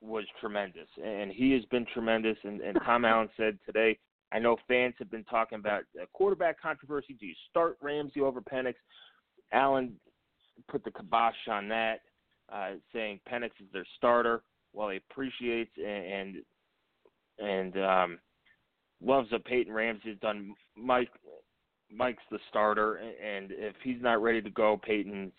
was 0.02 0.26
tremendous, 0.40 0.88
and 1.04 1.32
he 1.32 1.52
has 1.52 1.66
been 1.66 1.86
tremendous. 1.94 2.38
And, 2.44 2.62
and 2.62 2.78
Tom 2.86 3.06
Allen 3.06 3.30
said 3.38 3.58
today 3.66 3.98
I 4.32 4.40
know 4.40 4.58
fans 4.68 4.94
have 5.00 5.10
been 5.10 5.24
talking 5.24 5.58
about 5.58 5.84
quarterback 6.14 6.62
controversy. 6.62 7.16
Do 7.20 7.26
you 7.26 7.36
start 7.50 7.78
Ramsey 7.82 8.22
over 8.22 8.42
Penix? 8.42 8.76
Allen 9.52 9.96
put 10.70 10.84
the 10.84 10.92
kibosh 10.92 11.34
on 11.50 11.68
that, 11.70 12.02
uh, 12.54 12.72
saying 12.94 13.20
Penix 13.32 13.52
is 13.60 13.68
their 13.74 13.86
starter. 13.98 14.44
While 14.72 14.90
he 14.90 14.98
appreciates 14.98 15.72
and 15.78 16.06
and 16.06 16.36
and 17.40 17.84
um, 17.84 18.20
loves 19.02 19.32
what 19.32 19.46
Peyton 19.46 19.74
Ramsey 19.74 20.10
has 20.10 20.20
done, 20.20 20.54
Mike 20.78 21.10
Mike's 21.92 22.22
the 22.30 22.38
starter, 22.50 22.96
and 22.98 23.52
if 23.52 23.76
he's 23.84 24.02
not 24.02 24.22
ready 24.22 24.44
to 24.44 24.50
go, 24.52 24.78
Peyton's 24.78 25.34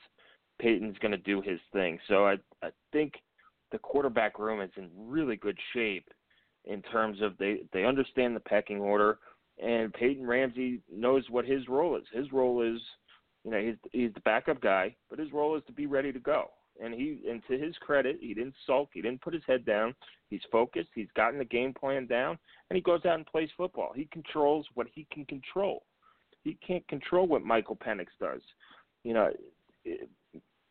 Peyton's 0.60 0.98
going 0.98 1.12
to 1.12 1.18
do 1.18 1.40
his 1.40 1.60
thing. 1.72 2.00
So 2.08 2.26
I 2.26 2.38
I 2.60 2.70
think 2.92 3.14
the 3.72 3.78
quarterback 3.78 4.38
room 4.38 4.60
is 4.60 4.70
in 4.76 4.88
really 4.96 5.36
good 5.36 5.58
shape 5.72 6.08
in 6.64 6.82
terms 6.82 7.20
of 7.22 7.36
they 7.38 7.60
they 7.72 7.84
understand 7.84 8.36
the 8.36 8.40
pecking 8.40 8.80
order, 8.80 9.18
and 9.62 9.92
Peyton 9.92 10.26
Ramsey 10.26 10.80
knows 10.92 11.24
what 11.30 11.44
his 11.44 11.68
role 11.68 11.96
is. 11.96 12.04
His 12.12 12.32
role 12.32 12.62
is, 12.62 12.80
you 13.44 13.50
know, 13.50 13.60
he's 13.60 13.76
he's 13.92 14.14
the 14.14 14.20
backup 14.20 14.60
guy, 14.60 14.94
but 15.08 15.18
his 15.18 15.32
role 15.32 15.56
is 15.56 15.62
to 15.66 15.72
be 15.72 15.86
ready 15.86 16.12
to 16.12 16.20
go. 16.20 16.50
And 16.82 16.94
he 16.94 17.22
and 17.28 17.42
to 17.48 17.58
his 17.58 17.76
credit, 17.78 18.18
he 18.20 18.34
didn't 18.34 18.54
sulk, 18.66 18.90
he 18.92 19.02
didn't 19.02 19.22
put 19.22 19.34
his 19.34 19.42
head 19.46 19.64
down. 19.64 19.94
He's 20.28 20.40
focused, 20.52 20.90
he's 20.94 21.08
gotten 21.16 21.38
the 21.38 21.44
game 21.44 21.74
plan 21.74 22.06
down, 22.06 22.38
and 22.68 22.76
he 22.76 22.82
goes 22.82 23.04
out 23.04 23.16
and 23.16 23.26
plays 23.26 23.50
football. 23.56 23.92
He 23.94 24.08
controls 24.12 24.66
what 24.74 24.86
he 24.94 25.06
can 25.12 25.24
control. 25.26 25.82
He 26.44 26.56
can't 26.66 26.86
control 26.88 27.26
what 27.26 27.42
Michael 27.42 27.76
Penix 27.76 28.06
does. 28.18 28.40
You 29.04 29.14
know, 29.14 29.30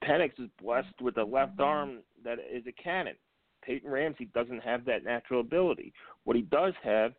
Penix 0.03 0.39
is 0.39 0.49
blessed 0.61 1.01
with 1.01 1.17
a 1.17 1.23
left 1.23 1.59
arm 1.59 1.99
that 2.23 2.37
is 2.39 2.63
a 2.67 2.81
cannon. 2.81 3.15
Peyton 3.63 3.89
Ramsey 3.89 4.29
doesn't 4.33 4.63
have 4.63 4.85
that 4.85 5.03
natural 5.03 5.41
ability. 5.41 5.93
What 6.23 6.35
he 6.35 6.41
does 6.43 6.73
have 6.83 7.13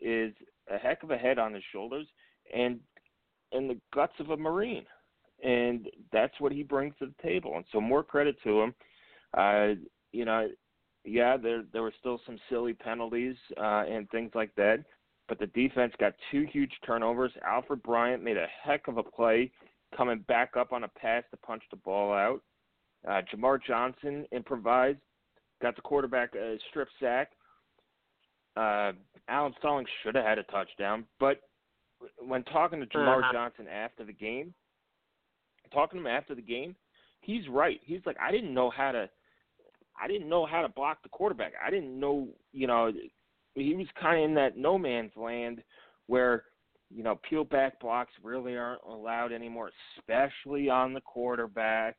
is 0.00 0.34
a 0.70 0.76
heck 0.76 1.02
of 1.02 1.10
a 1.10 1.16
head 1.16 1.38
on 1.38 1.54
his 1.54 1.62
shoulders 1.72 2.06
and 2.54 2.80
and 3.52 3.70
the 3.70 3.80
guts 3.94 4.12
of 4.18 4.30
a 4.30 4.36
Marine. 4.36 4.84
And 5.42 5.88
that's 6.12 6.38
what 6.40 6.52
he 6.52 6.62
brings 6.62 6.94
to 6.98 7.06
the 7.06 7.22
table. 7.22 7.52
And 7.56 7.64
so 7.72 7.80
more 7.80 8.02
credit 8.02 8.36
to 8.44 8.62
him. 8.62 8.74
Uh, 9.36 9.74
you 10.12 10.24
know, 10.24 10.48
yeah, 11.04 11.36
there 11.36 11.64
there 11.72 11.82
were 11.82 11.94
still 12.00 12.20
some 12.26 12.38
silly 12.50 12.72
penalties 12.72 13.36
uh, 13.58 13.84
and 13.88 14.10
things 14.10 14.32
like 14.34 14.54
that, 14.56 14.84
but 15.28 15.38
the 15.38 15.46
defense 15.48 15.92
got 15.98 16.14
two 16.30 16.46
huge 16.52 16.72
turnovers. 16.84 17.32
Alfred 17.46 17.82
Bryant 17.82 18.22
made 18.22 18.36
a 18.36 18.46
heck 18.62 18.88
of 18.88 18.98
a 18.98 19.02
play 19.02 19.50
coming 19.96 20.24
back 20.28 20.56
up 20.56 20.72
on 20.72 20.84
a 20.84 20.88
pass 20.88 21.24
to 21.30 21.36
punch 21.38 21.62
the 21.70 21.76
ball 21.76 22.12
out. 22.12 22.40
Uh, 23.08 23.22
Jamar 23.32 23.58
Johnson 23.64 24.26
improvised 24.32 24.98
got 25.62 25.76
the 25.76 25.82
quarterback 25.82 26.34
a 26.34 26.56
strip 26.68 26.88
sack. 27.00 27.30
Uh, 28.56 28.92
Allen 29.28 29.54
Stallings 29.58 29.88
should 30.02 30.14
have 30.14 30.24
had 30.24 30.38
a 30.38 30.42
touchdown, 30.44 31.04
but 31.20 31.40
when 32.18 32.42
talking 32.44 32.80
to 32.80 32.86
Jamar 32.86 33.18
uh-huh. 33.18 33.32
Johnson 33.32 33.66
after 33.68 34.04
the 34.04 34.12
game, 34.12 34.54
talking 35.72 36.00
to 36.00 36.06
him 36.06 36.14
after 36.14 36.34
the 36.34 36.42
game, 36.42 36.74
he's 37.20 37.48
right. 37.48 37.80
He's 37.84 38.00
like, 38.06 38.16
I 38.20 38.30
didn't 38.30 38.54
know 38.54 38.70
how 38.70 38.92
to, 38.92 39.08
I 40.00 40.08
didn't 40.08 40.28
know 40.28 40.46
how 40.46 40.62
to 40.62 40.68
block 40.68 41.02
the 41.02 41.08
quarterback. 41.08 41.52
I 41.64 41.70
didn't 41.70 41.98
know, 41.98 42.28
you 42.52 42.66
know, 42.66 42.92
he 43.54 43.74
was 43.74 43.86
kind 44.00 44.22
of 44.22 44.28
in 44.28 44.34
that 44.36 44.56
no 44.56 44.78
man's 44.78 45.12
land 45.16 45.62
where, 46.06 46.44
you 46.90 47.02
know, 47.02 47.18
peel 47.28 47.44
back 47.44 47.80
blocks 47.80 48.12
really 48.22 48.56
aren't 48.56 48.82
allowed 48.88 49.32
anymore, 49.32 49.70
especially 49.98 50.68
on 50.68 50.92
the 50.92 51.00
quarterback 51.00 51.96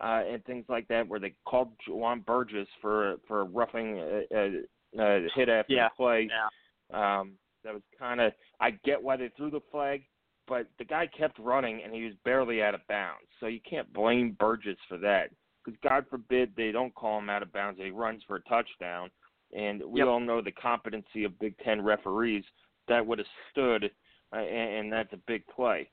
uh, 0.00 0.22
and 0.28 0.44
things 0.44 0.64
like 0.68 0.88
that, 0.88 1.06
where 1.06 1.20
they 1.20 1.34
called 1.46 1.72
Juwan 1.86 2.24
Burgess 2.24 2.68
for 2.80 3.16
for 3.28 3.44
roughing 3.44 3.98
a, 3.98 4.22
a, 4.34 5.02
a 5.02 5.28
hit 5.34 5.48
after 5.48 5.74
yeah. 5.74 5.88
the 5.88 5.96
play. 5.96 6.28
Yeah. 6.30 7.20
Um, 7.20 7.32
that 7.64 7.74
was 7.74 7.82
kind 7.98 8.20
of 8.20 8.32
I 8.60 8.72
get 8.84 9.02
why 9.02 9.16
they 9.16 9.30
threw 9.36 9.50
the 9.50 9.60
flag, 9.70 10.02
but 10.48 10.66
the 10.78 10.84
guy 10.84 11.08
kept 11.16 11.38
running 11.38 11.82
and 11.84 11.94
he 11.94 12.04
was 12.04 12.14
barely 12.24 12.62
out 12.62 12.74
of 12.74 12.80
bounds. 12.88 13.28
So 13.38 13.46
you 13.46 13.60
can't 13.68 13.92
blame 13.92 14.36
Burgess 14.38 14.78
for 14.88 14.98
that 14.98 15.30
because 15.64 15.78
God 15.82 16.06
forbid 16.10 16.52
they 16.56 16.72
don't 16.72 16.94
call 16.94 17.18
him 17.18 17.30
out 17.30 17.42
of 17.42 17.52
bounds 17.52 17.78
and 17.78 17.86
he 17.86 17.92
runs 17.92 18.22
for 18.26 18.36
a 18.36 18.42
touchdown. 18.42 19.10
And 19.54 19.82
we 19.86 20.00
yep. 20.00 20.08
all 20.08 20.20
know 20.20 20.40
the 20.40 20.52
competency 20.52 21.24
of 21.24 21.38
Big 21.38 21.54
Ten 21.58 21.82
referees 21.82 22.44
that 22.88 23.06
would 23.06 23.18
have 23.18 23.26
stood, 23.50 23.90
and, 24.32 24.48
and 24.48 24.92
that's 24.92 25.12
a 25.12 25.18
big 25.26 25.46
play. 25.46 25.88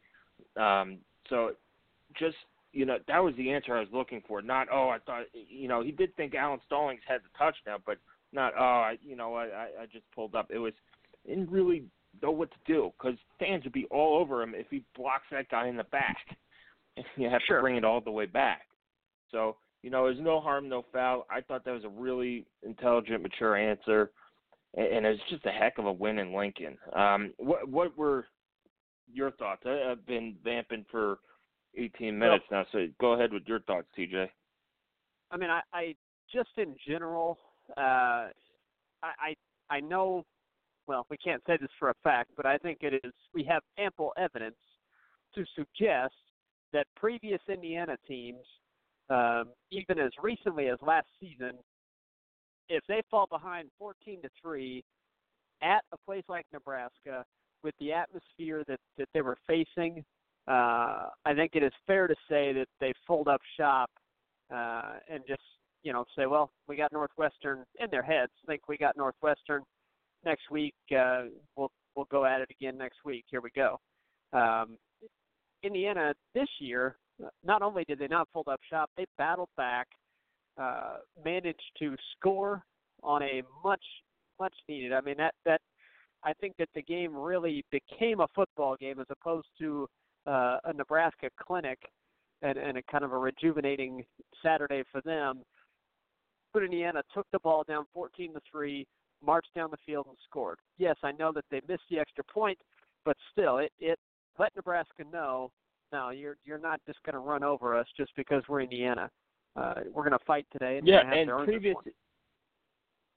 Um, 0.58 0.98
so 1.30 1.52
just 2.18 2.36
you 2.72 2.86
know, 2.86 2.98
that 3.08 3.20
was 3.20 3.34
the 3.36 3.52
answer 3.52 3.76
I 3.76 3.80
was 3.80 3.90
looking 3.92 4.22
for. 4.28 4.42
Not, 4.42 4.68
oh, 4.72 4.90
I 4.90 5.00
thought, 5.00 5.24
you 5.34 5.68
know, 5.68 5.82
he 5.82 5.92
did 5.92 6.16
think 6.16 6.36
Alan 6.36 6.60
Stallings 6.66 7.02
had 7.08 7.22
the 7.22 7.38
touchdown, 7.38 7.80
but 7.86 7.98
not, 8.32 8.54
oh, 8.58 8.64
I, 8.64 8.98
you 9.02 9.16
know, 9.16 9.36
I, 9.36 9.68
I 9.82 9.86
just 9.92 10.06
pulled 10.14 10.36
up. 10.36 10.50
It 10.52 10.60
was, 10.60 10.74
didn't 11.28 11.50
really 11.50 11.86
know 12.22 12.32
what 12.32 12.52
to 12.52 12.58
do 12.66 12.92
because 12.98 13.18
fans 13.40 13.64
would 13.64 13.74
be 13.74 13.88
all 13.90 14.20
over 14.20 14.42
him 14.42 14.54
if 14.56 14.68
he 14.70 14.84
blocks 14.96 15.26
that 15.32 15.50
guy 15.50 15.68
in 15.68 15.78
the 15.78 15.84
back. 15.86 16.18
you 17.16 17.30
have 17.30 17.42
sure. 17.48 17.58
to 17.58 17.62
bring 17.62 17.76
it 17.76 17.84
all 17.84 18.02
the 18.02 18.12
way 18.12 18.26
back. 18.28 18.62
So, 19.32 19.58
you 19.82 19.90
know, 19.90 20.06
there's 20.06 20.20
no 20.20 20.40
harm, 20.40 20.70
no 20.70 20.86
foul. 20.92 21.26
I 21.30 21.42
thought 21.42 21.66
that 21.66 21.74
was 21.74 21.86
a 21.86 21.90
really 21.90 22.46
intelligent, 22.64 23.24
mature 23.24 23.56
answer, 23.56 24.12
and, 24.76 25.06
it 25.06 25.10
was 25.10 25.20
just 25.30 25.46
a 25.46 25.52
heck 25.52 25.78
of 25.78 25.86
a 25.86 25.92
win 25.92 26.20
in 26.20 26.34
Lincoln. 26.34 26.78
Um, 26.94 27.34
what, 27.38 27.68
what 27.68 27.98
were 27.98 28.28
your 29.12 29.32
thoughts? 29.32 29.64
I, 29.66 29.92
I've 29.92 30.06
been 30.06 30.36
vamping 30.44 30.86
for 30.92 31.20
18 31.78 32.18
minutes 32.18 32.46
well, 32.52 32.62
now. 32.62 32.68
So 32.72 32.88
go 33.00 33.14
ahead 33.14 33.34
with 33.34 33.44
your 33.48 33.62
thoughts, 33.62 33.88
TJ. 33.98 34.28
I 35.32 35.38
mean, 35.38 35.50
I, 35.50 35.62
I 35.74 35.96
just 36.34 36.50
in 36.58 36.76
general, 36.88 37.38
uh, 37.78 38.28
I, 39.04 39.36
I 39.70 39.80
know. 39.80 40.24
Well, 40.88 41.06
we 41.10 41.18
can't 41.18 41.42
say 41.46 41.58
this 41.62 41.70
for 41.78 41.92
a 41.92 41.96
fact, 42.04 42.32
but 42.36 42.48
I 42.48 42.58
think 42.58 42.80
it 42.82 43.00
is. 43.04 43.14
We 43.34 43.44
have 43.44 43.62
ample 43.78 44.12
evidence 44.18 44.56
to 45.36 45.46
suggest 45.56 46.16
that 46.74 46.88
previous 46.96 47.42
Indiana 47.48 47.96
teams, 48.08 48.44
um, 49.10 49.46
even 49.72 50.00
as 50.00 50.12
recently 50.22 50.68
as 50.68 50.78
last 50.82 51.08
season, 51.20 51.52
if 52.70 52.84
they 52.88 53.02
fall 53.10 53.28
behind 53.30 53.70
14 53.78 54.22
to 54.22 54.30
three 54.42 54.84
at 55.62 55.84
a 55.92 55.98
place 56.06 56.24
like 56.30 56.46
Nebraska, 56.54 57.26
with 57.62 57.76
the 57.80 57.92
atmosphere 57.92 58.64
that 58.68 58.80
that 58.98 59.10
they 59.14 59.22
were 59.22 59.38
facing 59.46 60.04
uh, 60.50 61.10
I 61.26 61.36
think 61.36 61.52
it 61.54 61.62
is 61.62 61.72
fair 61.86 62.08
to 62.08 62.16
say 62.28 62.54
that 62.54 62.66
they 62.80 62.92
fold 63.06 63.28
up 63.28 63.42
shop 63.56 63.90
uh, 64.54 64.94
and 65.08 65.24
just 65.28 65.42
you 65.84 65.94
know 65.94 66.06
say, 66.18 66.26
well, 66.26 66.52
we 66.68 66.76
got 66.76 66.92
Northwestern 66.92 67.64
in 67.80 67.88
their 67.92 68.02
heads. 68.02 68.32
Think 68.48 68.68
we 68.68 68.76
got 68.76 68.98
Northwestern 68.98 69.62
next 70.26 70.50
week. 70.50 70.74
Uh, 70.92 71.26
we'll 71.56 71.72
we'll 71.96 72.08
go 72.10 72.26
at 72.26 72.42
it 72.42 72.50
again 72.50 72.78
next 72.78 72.98
week. 73.06 73.26
Here 73.30 73.42
we 73.42 73.52
go. 73.56 73.80
Um, 74.34 74.78
Indiana 75.62 76.14
this 76.34 76.50
year, 76.60 76.96
not 77.44 77.62
only 77.62 77.84
did 77.88 78.00
they 78.00 78.08
not 78.08 78.28
fold 78.34 78.48
up 78.48 78.60
shop, 78.72 78.90
they 78.98 79.06
battled 79.20 79.50
back, 79.56 79.88
uh, 80.60 80.98
managed 81.24 81.72
to 81.80 81.96
score 82.18 82.64
on 83.04 83.24
a 83.24 83.42
much 83.64 83.84
much 84.40 84.54
needed. 84.68 84.94
I 84.94 85.02
mean 85.02 85.18
that 85.18 85.36
that 85.46 85.62
I 86.24 86.34
think 86.34 86.56
that 86.60 86.70
the 86.76 86.82
game 86.82 87.16
really 87.16 87.64
became 87.72 88.20
a 88.20 88.28
football 88.36 88.76
game 88.76 89.00
as 89.00 89.08
opposed 89.10 89.48
to 89.60 89.88
uh, 90.28 90.58
a 90.66 90.74
Nebraska 90.74 91.30
clinic 91.42 91.80
and, 92.42 92.58
and 92.58 92.78
a 92.78 92.84
kind 92.84 93.04
of 93.04 93.14
a 93.14 93.18
rejuvenating 93.18 94.04
Saturday 94.44 94.84
for 94.92 95.02
them. 95.02 95.44
But 96.54 96.64
Indiana 96.64 97.04
took 97.14 97.28
the 97.32 97.40
ball 97.40 97.64
down 97.68 97.86
14 97.94 98.34
to 98.34 98.40
three, 98.52 98.88
marched 99.26 99.54
down 99.56 99.70
the 99.72 99.78
field 99.86 100.08
and 100.08 100.18
scored. 100.26 100.60
Yes, 100.78 100.96
I 101.04 101.12
know 101.14 101.32
that 101.34 101.46
they 101.52 101.62
missed 101.68 101.84
the 101.90 102.00
extra 102.00 102.24
point, 102.24 102.58
but 103.06 103.16
still, 103.32 103.60
it 103.60 103.72
it 103.80 104.00
let 104.38 104.56
Nebraska 104.56 105.04
know. 105.12 105.52
No, 105.92 106.10
you're 106.10 106.38
you're 106.46 106.60
not 106.60 106.80
just 106.86 107.00
going 107.04 107.14
to 107.14 107.20
run 107.20 107.44
over 107.44 107.78
us 107.78 107.88
just 107.98 108.12
because 108.16 108.44
we're 108.50 108.62
Indiana. 108.62 109.10
Uh, 109.60 109.74
we're 109.94 110.04
going 110.04 110.18
to 110.18 110.26
fight 110.26 110.46
today. 110.52 110.78
And 110.78 110.88
yeah, 110.88 111.12
and 111.12 111.30
previous 111.46 111.76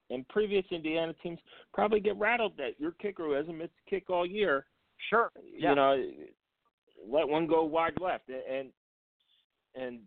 and 0.09 0.27
previous 0.27 0.65
Indiana 0.71 1.13
teams 1.23 1.39
probably 1.73 1.99
get 1.99 2.17
rattled 2.17 2.53
that 2.57 2.79
your 2.79 2.91
kicker 2.91 3.23
who 3.23 3.31
hasn't 3.31 3.57
missed 3.57 3.71
a 3.85 3.89
kick 3.89 4.09
all 4.09 4.25
year. 4.25 4.65
Sure. 5.09 5.31
Yeah. 5.57 5.69
You 5.69 5.75
know, 5.75 6.03
let 7.07 7.27
one 7.27 7.47
go 7.47 7.63
wide 7.63 7.93
left, 7.99 8.29
and 8.29 8.69
and 9.75 9.99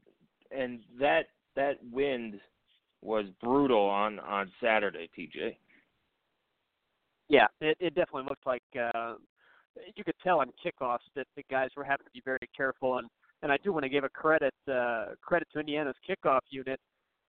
and 0.51 0.81
that 1.01 1.27
that 1.55 1.79
wind 1.91 2.41
was 3.03 3.27
brutal 3.43 3.85
on 3.85 4.19
on 4.21 4.51
Saturday, 4.63 5.09
TJ. 5.19 5.57
Yeah, 7.29 7.47
it, 7.61 7.77
it 7.81 7.95
definitely 7.95 8.29
looked 8.29 8.47
like 8.47 8.63
uh, 8.79 9.15
you 9.97 10.05
could 10.05 10.15
tell 10.23 10.41
on 10.41 10.53
kickoffs 10.65 10.99
that 11.17 11.27
the 11.37 11.43
guys 11.51 11.71
were 11.77 11.85
having 11.85 12.05
to 12.05 12.13
be 12.13 12.23
very 12.25 12.49
careful. 12.57 12.99
And 12.99 13.09
and 13.43 13.53
I 13.53 13.59
do 13.63 13.73
want 13.73 13.85
to 13.85 13.89
give 13.89 14.05
a 14.05 14.09
credit 14.09 14.55
uh, 14.71 15.07
credit 15.23 15.49
to 15.53 15.61
Indiana's 15.61 15.97
kickoff 16.09 16.41
unit 16.51 16.81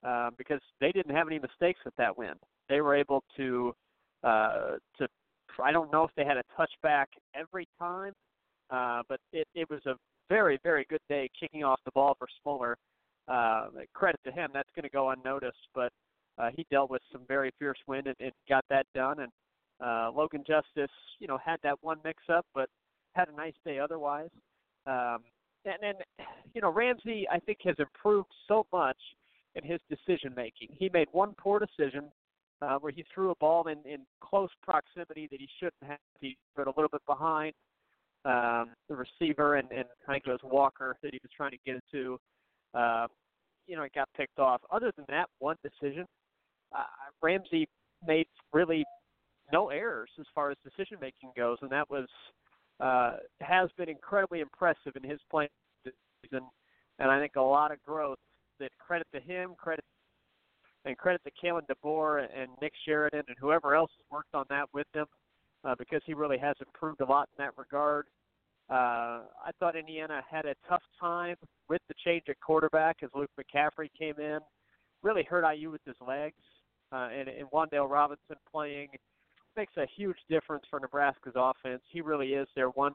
uh, 0.06 0.30
because 0.38 0.62
they 0.80 0.92
didn't 0.92 1.16
have 1.16 1.28
any 1.28 1.40
mistakes 1.40 1.80
with 1.86 1.96
that 1.98 2.18
win. 2.18 2.34
They 2.70 2.82
were 2.82 2.96
able 2.96 3.24
to 3.38 3.74
uh, 4.24 4.76
to 4.98 5.08
I 5.64 5.72
don't 5.72 5.92
know 5.92 6.04
if 6.04 6.12
they 6.16 6.26
had 6.26 6.38
a 6.38 6.44
touchback 6.58 7.06
every 7.36 7.68
time, 7.80 8.14
uh, 8.70 9.02
but 9.10 9.20
it, 9.34 9.48
it 9.56 9.70
was 9.70 9.82
a 9.86 9.96
very 10.30 10.60
very 10.64 10.86
good 10.90 11.02
day 11.10 11.30
kicking 11.40 11.64
off 11.64 11.80
the 11.86 11.92
ball 11.92 12.16
for 12.18 12.28
Smoller. 12.42 12.78
Uh, 13.28 13.68
credit 13.94 14.20
to 14.24 14.32
him. 14.32 14.50
That's 14.54 14.70
going 14.74 14.84
to 14.84 14.90
go 14.90 15.10
unnoticed, 15.10 15.68
but 15.76 15.92
uh, 16.38 16.50
he 16.56 16.66
dealt 16.72 16.90
with 16.90 17.02
some 17.12 17.22
very 17.28 17.52
fierce 17.60 17.80
wind 17.86 18.08
and, 18.08 18.16
and 18.22 18.32
got 18.48 18.64
that 18.70 18.86
done. 18.96 19.20
And 19.20 19.32
uh, 19.84 20.12
Logan 20.16 20.44
Justice, 20.48 20.92
you 21.20 21.28
know, 21.28 21.38
had 21.44 21.58
that 21.64 21.76
one 21.82 21.98
mix-up, 22.06 22.46
but 22.56 22.70
had 23.16 23.28
a 23.28 23.36
nice 23.36 23.54
day 23.66 23.80
otherwise. 23.80 24.30
Um, 24.86 25.20
and 25.68 25.78
then, 25.82 26.28
you 26.54 26.62
know, 26.62 26.72
Ramsey, 26.72 27.28
I 27.32 27.40
think, 27.40 27.60
has 27.66 27.76
improved 27.80 28.30
so 28.48 28.66
much 28.72 28.98
in 29.56 29.64
his 29.64 29.80
decision 29.90 30.34
making. 30.36 30.70
He 30.72 30.90
made 30.94 31.08
one 31.12 31.34
poor 31.38 31.60
decision 31.60 32.12
uh, 32.62 32.78
where 32.78 32.92
he 32.92 33.06
threw 33.14 33.32
a 33.32 33.36
ball 33.36 33.68
in, 33.68 33.78
in 33.92 34.00
close 34.22 34.50
proximity 34.64 35.28
that 35.32 35.40
he 35.40 35.48
shouldn't 35.60 35.84
have. 35.86 35.98
He 36.20 36.38
put 36.56 36.68
a 36.68 36.72
little 36.72 36.90
bit 36.90 37.02
behind 37.08 37.54
um, 38.26 38.72
the 38.90 38.96
receiver, 38.96 39.56
and, 39.56 39.72
and 39.72 39.86
I 40.08 40.14
think 40.14 40.24
it 40.28 40.32
was 40.32 40.40
Walker 40.44 40.98
that 41.02 41.14
he 41.14 41.20
was 41.22 41.32
trying 41.36 41.52
to 41.52 41.58
get 41.66 41.76
it 41.76 41.84
to. 41.92 42.20
Uh, 42.74 43.08
you 43.68 43.76
know, 43.76 43.84
it 43.84 43.94
got 43.94 44.10
picked 44.16 44.40
off. 44.40 44.62
Other 44.72 44.92
than 44.96 45.06
that 45.10 45.28
one 45.40 45.58
decision, 45.64 46.06
uh, 46.76 46.84
Ramsey 47.22 47.68
made 48.06 48.28
really 48.54 48.86
no 49.52 49.70
errors 49.70 50.10
as 50.20 50.26
far 50.34 50.52
as 50.52 50.58
decision 50.64 50.98
making 51.02 51.32
goes, 51.36 51.58
and 51.62 51.72
that 51.72 51.90
was 51.90 52.08
uh, 52.80 53.18
has 53.42 53.70
been 53.78 53.90
incredibly 53.90 54.42
impressive 54.42 54.96
in 54.96 55.10
his 55.10 55.20
playing 55.30 55.50
season, 55.84 56.44
and 57.00 57.12
I 57.12 57.20
think 57.20 57.36
a 57.36 57.42
lot 57.42 57.72
of 57.72 57.84
growth. 57.84 58.18
That 58.60 58.72
credit 58.80 59.06
to 59.14 59.20
him, 59.20 59.54
credit 59.56 59.86
and 60.84 60.98
credit 60.98 61.22
to 61.26 61.32
Kalen 61.46 61.62
DeBoer 61.68 62.26
and 62.36 62.50
Nick 62.60 62.72
Sheridan 62.86 63.24
and 63.28 63.38
whoever 63.40 63.76
else 63.76 63.92
has 63.98 64.06
worked 64.12 64.34
on 64.34 64.46
that 64.50 64.66
with 64.74 64.88
him, 64.94 65.06
uh, 65.64 65.76
because 65.78 66.02
he 66.06 66.14
really 66.14 66.38
has 66.38 66.56
improved 66.66 67.02
a 67.02 67.06
lot 67.06 67.30
in 67.38 67.44
that 67.44 67.58
regard. 67.58 68.08
Uh, 68.70 69.24
I 69.46 69.52
thought 69.60 69.76
Indiana 69.76 70.22
had 70.30 70.46
a 70.46 70.56
tough 70.68 70.82
time 71.00 71.36
with 71.70 71.82
the 71.88 71.94
change 72.04 72.24
at 72.30 72.40
quarterback 72.40 72.98
as 73.04 73.10
Luke 73.14 73.30
McCaffrey 73.40 73.90
came 73.98 74.16
in, 74.18 74.40
really 75.04 75.24
hurt 75.24 75.46
IU 75.54 75.72
with 75.72 75.82
his 75.86 75.96
legs, 76.06 76.42
uh, 76.92 77.10
and, 77.14 77.28
and 77.30 77.48
Wan'Dale 77.54 77.90
Robinson 77.90 78.36
playing 78.52 78.90
makes 79.58 79.76
a 79.78 79.86
huge 79.96 80.18
difference 80.30 80.64
for 80.70 80.80
Nebraska's 80.80 81.34
offense. 81.36 81.82
He 81.92 82.02
really 82.02 82.30
is 82.30 82.48
their 82.56 82.70
one 82.70 82.94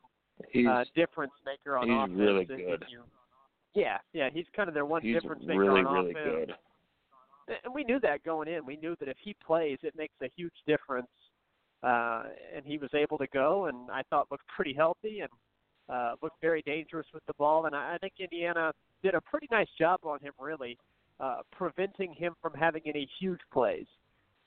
uh, 0.69 0.85
difference 0.95 1.33
maker 1.45 1.77
on 1.77 1.89
he's 1.89 1.97
offense. 1.97 2.19
really 2.19 2.45
good. 2.45 2.85
You, 2.91 3.03
yeah, 3.75 3.99
yeah, 4.13 4.29
he's 4.33 4.47
kind 4.55 4.69
of 4.69 4.75
their 4.75 4.87
one 4.87 5.03
he's 5.03 5.15
difference 5.15 5.45
maker 5.45 5.61
really, 5.61 5.81
on 5.81 5.95
really 5.95 6.11
offense. 6.13 6.29
good. 6.47 6.55
And 7.65 7.75
we 7.75 7.85
knew 7.85 7.99
that 8.01 8.23
going 8.25 8.49
in. 8.49 8.65
We 8.65 8.77
knew 8.77 8.95
that 9.01 9.09
if 9.09 9.17
he 9.23 9.35
plays, 9.45 9.79
it 9.83 9.95
makes 9.97 10.15
a 10.23 10.31
huge 10.37 10.55
difference. 10.67 11.09
Uh, 11.83 12.25
and 12.55 12.65
he 12.65 12.79
was 12.79 12.91
able 12.95 13.19
to 13.19 13.27
go, 13.33 13.67
and 13.67 13.91
I 13.91 14.03
thought 14.09 14.29
looked 14.31 14.47
pretty 14.47 14.73
healthy 14.73 15.21
and 15.21 15.31
uh, 15.89 16.15
looked 16.23 16.41
very 16.41 16.63
dangerous 16.63 17.07
with 17.13 17.27
the 17.27 17.33
ball. 17.35 17.67
And 17.67 17.75
I, 17.75 17.95
I 17.95 17.99
think 17.99 18.15
Indiana 18.21 18.73
did 19.03 19.15
a 19.15 19.21
pretty 19.21 19.49
nice 19.51 19.67
job 19.77 19.99
on 20.05 20.21
him, 20.21 20.33
really, 20.39 20.79
uh, 21.19 21.39
preventing 21.51 22.15
him 22.15 22.35
from 22.41 22.53
having 22.55 22.83
any 22.87 23.09
huge 23.19 23.41
plays. 23.53 23.87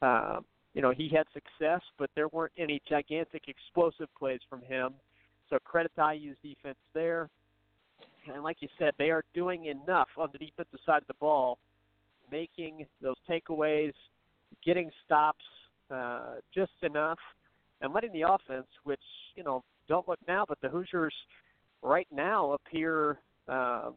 Um, 0.02 0.46
you 0.76 0.82
know, 0.82 0.92
he 0.92 1.08
had 1.08 1.26
success, 1.34 1.82
but 1.98 2.10
there 2.16 2.28
weren't 2.28 2.52
any 2.58 2.82
gigantic 2.88 3.44
explosive 3.48 4.10
plays 4.20 4.42
from 4.50 4.62
him. 4.62 4.94
So 5.50 5.58
credit 5.64 5.92
to 5.96 6.14
IU's 6.14 6.36
defense 6.44 6.78
there. 6.94 7.30
And 8.32 8.44
like 8.44 8.58
you 8.60 8.68
said, 8.78 8.92
they 8.98 9.10
are 9.10 9.24
doing 9.34 9.66
enough 9.66 10.10
on 10.18 10.30
the 10.34 10.38
defensive 10.38 10.80
side 10.86 11.02
of 11.02 11.08
the 11.08 11.14
ball, 11.16 11.60
making 12.30 12.86
those 13.02 13.16
takeaways, 13.30 13.94
getting 14.66 14.92
stops 15.06 15.46
uh, 15.90 16.36
just 16.54 16.74
enough, 16.82 17.20
and 17.82 17.94
letting 17.94 18.12
the 18.12 18.24
offense, 18.24 18.68
which, 18.84 19.00
you 19.36 19.44
know, 19.44 19.64
don't 19.88 20.08
look 20.10 20.20
now, 20.28 20.44
but 20.46 20.60
the 20.62 20.68
Hoosiers 20.68 21.14
right 21.84 22.08
now 22.12 22.52
appear 22.52 23.20
uh, 23.48 23.92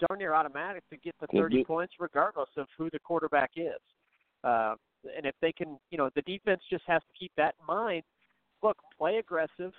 darn 0.00 0.18
near 0.18 0.34
automatic 0.34 0.82
to 0.90 0.96
get 0.98 1.14
the 1.20 1.26
30 1.28 1.64
points 1.64 1.94
regardless 1.98 2.48
of 2.58 2.66
who 2.76 2.90
the 2.90 2.98
quarterback 2.98 3.52
is. 3.56 3.80
Uh, 4.44 4.74
and 5.16 5.26
if 5.26 5.34
they 5.40 5.52
can, 5.52 5.78
you 5.90 5.98
know, 5.98 6.10
the 6.14 6.22
defense 6.22 6.60
just 6.70 6.84
has 6.86 7.02
to 7.02 7.18
keep 7.18 7.32
that 7.36 7.54
in 7.60 7.66
mind. 7.66 8.02
Look, 8.62 8.76
play 8.96 9.16
aggressive, 9.16 9.72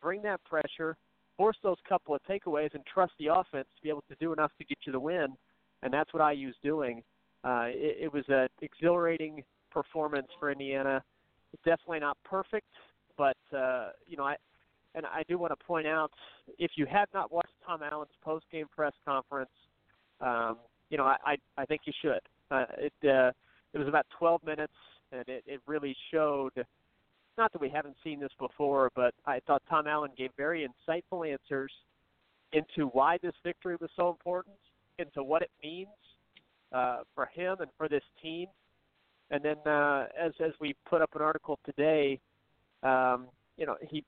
bring 0.00 0.22
that 0.22 0.42
pressure, 0.44 0.96
force 1.36 1.56
those 1.62 1.76
couple 1.88 2.14
of 2.14 2.20
takeaways, 2.28 2.74
and 2.74 2.84
trust 2.86 3.12
the 3.18 3.26
offense 3.26 3.68
to 3.76 3.82
be 3.82 3.88
able 3.88 4.04
to 4.08 4.16
do 4.20 4.32
enough 4.32 4.52
to 4.58 4.64
get 4.64 4.78
you 4.86 4.92
the 4.92 5.00
win. 5.00 5.28
And 5.82 5.92
that's 5.92 6.12
what 6.12 6.32
IU's 6.32 6.54
doing. 6.62 7.02
Uh, 7.44 7.66
it, 7.66 8.04
it 8.04 8.12
was 8.12 8.24
an 8.28 8.48
exhilarating 8.60 9.42
performance 9.70 10.28
for 10.38 10.52
Indiana. 10.52 11.02
Definitely 11.64 12.00
not 12.00 12.16
perfect, 12.24 12.68
but 13.18 13.36
uh, 13.54 13.90
you 14.06 14.16
know, 14.16 14.24
I 14.24 14.36
and 14.94 15.06
I 15.06 15.22
do 15.28 15.38
want 15.38 15.52
to 15.58 15.64
point 15.64 15.86
out 15.86 16.10
if 16.58 16.72
you 16.76 16.86
have 16.86 17.08
not 17.12 17.32
watched 17.32 17.52
Tom 17.66 17.82
Allen's 17.82 18.12
post-game 18.22 18.66
press 18.74 18.92
conference, 19.04 19.50
um, 20.20 20.58
you 20.88 20.96
know, 20.96 21.04
I 21.04 21.16
I, 21.26 21.36
I 21.58 21.66
think 21.66 21.82
you 21.84 21.92
should. 22.00 22.20
Uh, 22.50 22.64
it 22.78 22.92
uh, 23.08 23.32
it 23.74 23.78
was 23.78 23.88
about 23.88 24.06
12 24.18 24.44
minutes, 24.44 24.72
and 25.10 25.28
it, 25.28 25.44
it 25.46 25.60
really 25.66 25.96
showed. 26.10 26.52
Not 27.38 27.52
that 27.52 27.60
we 27.60 27.70
haven't 27.70 27.96
seen 28.04 28.20
this 28.20 28.32
before, 28.38 28.90
but 28.94 29.14
I 29.26 29.40
thought 29.46 29.62
Tom 29.68 29.86
Allen 29.86 30.10
gave 30.16 30.30
very 30.36 30.68
insightful 30.68 31.30
answers 31.30 31.72
into 32.52 32.88
why 32.88 33.18
this 33.22 33.32
victory 33.42 33.76
was 33.80 33.90
so 33.96 34.10
important, 34.10 34.56
into 34.98 35.22
what 35.22 35.40
it 35.40 35.50
means 35.62 35.88
uh, 36.72 36.98
for 37.14 37.26
him 37.26 37.56
and 37.60 37.70
for 37.76 37.88
this 37.88 38.02
team. 38.22 38.46
And 39.30 39.42
then, 39.42 39.56
uh, 39.66 40.08
as 40.20 40.32
as 40.44 40.52
we 40.60 40.74
put 40.88 41.00
up 41.00 41.14
an 41.14 41.22
article 41.22 41.58
today, 41.64 42.20
um, 42.82 43.28
you 43.56 43.64
know, 43.64 43.76
he 43.80 44.04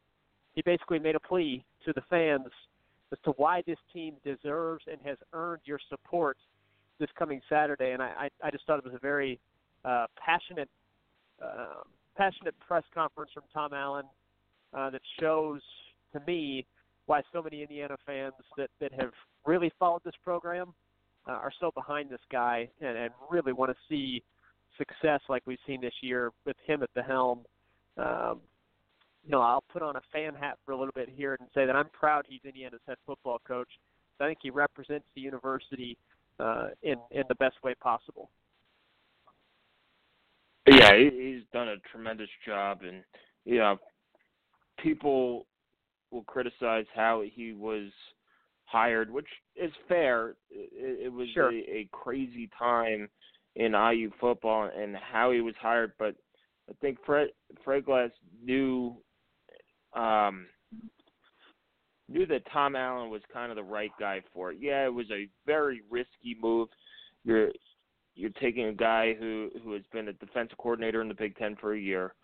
he 0.55 0.63
basically 0.63 0.99
made 0.99 1.15
a 1.15 1.21
plea 1.21 1.65
to 1.87 1.93
the 1.95 2.03
fans 2.11 2.49
as 3.11 3.19
to 3.25 3.31
why 3.33 3.63
this 3.67 3.79
team 3.93 4.15
deserves 4.23 4.85
and 4.91 5.01
has 5.03 5.17
earned 5.33 5.63
your 5.65 5.79
support 5.89 6.37
this 6.99 7.09
coming 7.19 7.41
Saturday. 7.49 7.93
And 7.93 8.03
I 8.03 8.29
I, 8.43 8.49
I 8.49 8.51
just 8.51 8.67
thought 8.67 8.79
it 8.79 8.85
was 8.85 8.95
a 8.95 8.99
very 8.99 9.41
uh, 9.85 10.07
passionate, 10.17 10.69
uh, 11.43 11.83
passionate 12.17 12.55
press 12.61 12.85
conference 12.95 13.31
from 13.33 13.45
Tom 13.53 13.73
Allen 13.73 14.07
uh, 14.73 14.91
that 14.91 15.03
shows 15.21 15.61
to 16.13 16.21
me 16.27 16.67
why 17.07 17.23
so 17.33 17.43
many 17.43 17.63
Indiana 17.63 17.97
fans 18.07 18.35
that 18.57 18.71
that 18.81 18.93
have 18.99 19.13
really 19.45 19.71
followed 19.79 20.03
this 20.05 20.15
program 20.23 20.73
uh, 21.29 21.33
are 21.33 21.53
so 21.61 21.71
behind 21.75 22.11
this 22.11 22.21
guy 22.31 22.69
and, 22.81 22.97
and 22.97 23.11
really 23.31 23.53
want 23.53 23.71
to 23.71 23.77
see 23.89 24.23
success 24.79 25.21
like 25.29 25.43
we've 25.47 25.59
seen 25.67 25.81
this 25.81 25.95
year 26.01 26.31
with 26.45 26.57
him 26.67 26.83
at 26.83 26.91
the 26.95 27.03
helm. 27.03 27.41
Um, 27.97 28.41
you 29.25 29.31
know, 29.31 29.41
I'll 29.41 29.65
put 29.73 29.83
on 29.83 29.97
a 29.97 30.03
fan 30.13 30.35
hat 30.35 30.59
for 30.65 30.73
a 30.73 30.77
little 30.77 30.93
bit 30.95 31.09
here 31.09 31.37
and 31.39 31.49
say 31.55 31.65
that 31.67 31.75
I'm 31.75 31.89
proud 31.91 32.27
he's 32.29 32.41
Indiana's 32.45 32.81
head 32.87 32.97
football 33.07 33.41
coach. 33.47 33.69
I 34.21 34.27
think 34.27 34.39
he 34.43 34.51
represents 34.51 35.07
the 35.15 35.21
university 35.21 35.97
uh, 36.39 36.69
in 36.83 36.97
in 37.11 37.25
the 37.29 37.35
best 37.37 37.57
way 37.63 37.75
possible. 37.75 38.31
Yeah, 40.67 40.97
he's 40.97 41.43
done 41.53 41.69
a 41.69 41.77
tremendous 41.93 42.31
job, 42.47 42.81
and 42.83 43.03
you 43.45 43.59
know, 43.59 43.79
people 44.79 45.47
will 46.11 46.25
criticize 46.25 46.87
how 46.95 47.23
he 47.23 47.53
was 47.53 47.91
hired, 48.65 49.11
which 49.11 49.29
is 49.57 49.71
fair. 49.89 50.31
It, 50.51 51.07
it 51.07 51.13
was 51.13 51.29
sure. 51.35 51.53
a, 51.53 51.57
a 51.57 51.89
crazy 51.93 52.49
time 52.59 53.09
in 53.57 53.73
IU 53.73 54.11
football 54.21 54.71
and 54.77 54.97
how 54.97 55.31
he 55.31 55.41
was 55.41 55.55
hired, 55.61 55.93
but 55.99 56.15
I 56.69 56.73
think 56.81 56.99
Fred 57.05 57.29
Fred 57.65 57.85
Glass 57.85 58.11
knew 58.43 58.97
um, 59.95 60.47
knew 62.09 62.27
that 62.27 62.51
Tom 62.53 62.75
Allen 62.75 63.11
was 63.11 63.23
kind 63.33 63.51
of 63.51 63.57
the 63.57 63.63
right 63.63 63.93
guy 63.99 64.23
for 64.33 64.53
it. 64.53 64.59
Yeah, 64.61 64.85
it 64.87 64.93
was 64.93 65.11
a 65.11 65.29
very 65.47 65.83
risky 65.91 66.37
move. 66.41 66.69
You're 67.25 67.51
you're 68.15 68.31
taking 68.31 68.67
a 68.67 68.73
guy 68.73 69.15
who 69.15 69.51
who 69.63 69.73
has 69.73 69.83
been 69.93 70.09
a 70.09 70.13
defensive 70.15 70.59
coordinator 70.59 71.03
in 71.03 71.09
the 71.09 71.15
Big 71.15 71.37
Ten 71.37 71.57
for 71.61 71.75
a 71.75 71.81
year. 71.81 72.15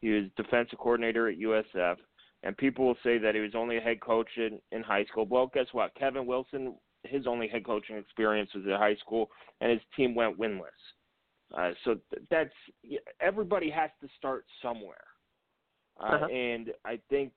He 0.00 0.10
was 0.10 0.24
defensive 0.36 0.78
coordinator 0.78 1.28
at 1.28 1.38
USF, 1.38 1.96
and 2.42 2.56
people 2.56 2.86
will 2.86 2.98
say 3.02 3.18
that 3.18 3.34
he 3.34 3.40
was 3.40 3.54
only 3.54 3.78
a 3.78 3.80
head 3.80 4.00
coach 4.00 4.28
in 4.36 4.58
in 4.72 4.82
high 4.82 5.04
school. 5.04 5.26
Well, 5.26 5.50
guess 5.52 5.66
what? 5.72 5.94
Kevin 5.94 6.26
Wilson, 6.26 6.74
his 7.04 7.26
only 7.26 7.48
head 7.48 7.64
coaching 7.64 7.96
experience 7.96 8.50
was 8.54 8.64
at 8.66 8.78
high 8.78 8.96
school, 8.96 9.30
and 9.60 9.70
his 9.70 9.80
team 9.96 10.14
went 10.14 10.38
winless. 10.38 10.64
Uh, 11.56 11.70
so 11.84 11.96
th- 12.10 12.26
that's 12.30 13.00
everybody 13.20 13.70
has 13.70 13.90
to 14.00 14.08
start 14.18 14.44
somewhere, 14.60 15.04
uh, 16.00 16.06
uh-huh. 16.06 16.26
and 16.26 16.72
I 16.84 16.98
think 17.08 17.32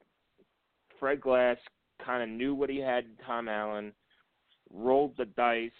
Fred 1.00 1.22
Glass 1.22 1.58
kind 2.04 2.24
of 2.24 2.30
knew 2.30 2.56
what 2.56 2.69
he 2.69 2.80
had 2.80 3.06
in 3.06 3.12
Tom 3.26 3.48
Allen, 3.48 3.93
rolled 4.74 5.15
the 5.17 5.26
dice, 5.26 5.72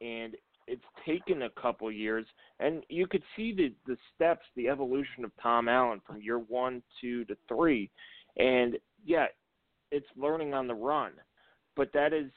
and 0.00 0.34
it's 0.66 0.84
taken 1.06 1.42
a 1.42 1.50
couple 1.50 1.90
years, 1.90 2.26
and 2.60 2.82
you 2.88 3.06
could 3.06 3.22
see 3.36 3.54
the 3.54 3.72
the 3.86 3.96
steps, 4.14 4.44
the 4.56 4.68
evolution 4.68 5.24
of 5.24 5.30
Tom 5.42 5.68
Allen 5.68 6.00
from 6.06 6.20
year 6.20 6.38
one, 6.38 6.82
two 7.00 7.24
to 7.26 7.36
three, 7.48 7.90
and 8.36 8.76
yeah, 9.04 9.26
it's 9.90 10.06
learning 10.16 10.54
on 10.54 10.66
the 10.66 10.74
run. 10.74 11.12
But 11.76 11.92
that 11.94 12.12
is, 12.12 12.30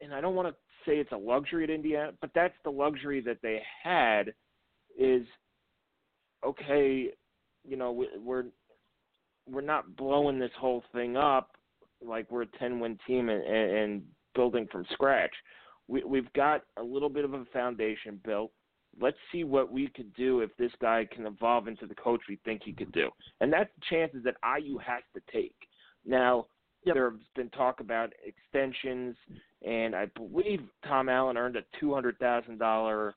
and 0.00 0.14
I 0.14 0.20
don't 0.20 0.34
want 0.34 0.48
to 0.48 0.54
say 0.84 0.96
it's 0.96 1.12
a 1.12 1.16
luxury 1.16 1.64
at 1.64 1.70
Indiana, 1.70 2.12
but 2.20 2.30
that's 2.34 2.54
the 2.64 2.70
luxury 2.70 3.20
that 3.22 3.38
they 3.42 3.60
had. 3.82 4.32
Is 4.98 5.26
okay, 6.44 7.10
you 7.64 7.76
know, 7.76 8.04
we're 8.22 8.44
we're 9.50 9.60
not 9.60 9.96
blowing 9.96 10.38
this 10.38 10.50
whole 10.58 10.82
thing 10.92 11.16
up 11.16 11.56
like 12.04 12.30
we're 12.30 12.42
a 12.42 12.58
10 12.58 12.80
win 12.80 12.98
team 13.06 13.28
and, 13.28 13.42
and 13.44 14.02
building 14.34 14.66
from 14.70 14.84
scratch. 14.92 15.32
We, 15.92 16.02
we've 16.04 16.32
got 16.32 16.62
a 16.78 16.82
little 16.82 17.10
bit 17.10 17.26
of 17.26 17.34
a 17.34 17.44
foundation 17.52 18.18
built. 18.24 18.50
Let's 18.98 19.18
see 19.30 19.44
what 19.44 19.70
we 19.70 19.88
could 19.88 20.12
do 20.14 20.40
if 20.40 20.50
this 20.56 20.72
guy 20.80 21.06
can 21.12 21.26
evolve 21.26 21.68
into 21.68 21.86
the 21.86 21.94
coach 21.94 22.22
we 22.30 22.38
think 22.46 22.62
he 22.64 22.72
could 22.72 22.92
do. 22.92 23.10
And 23.42 23.52
that's 23.52 23.68
the 23.76 23.84
chances 23.90 24.24
that 24.24 24.36
IU 24.42 24.78
has 24.78 25.02
to 25.14 25.20
take. 25.30 25.54
Now, 26.06 26.46
yep. 26.86 26.94
there's 26.94 27.20
been 27.36 27.50
talk 27.50 27.80
about 27.80 28.10
extensions, 28.24 29.16
and 29.66 29.94
I 29.94 30.06
believe 30.16 30.60
Tom 30.86 31.10
Allen 31.10 31.36
earned 31.36 31.56
a 31.56 31.64
$200,000 31.82 33.12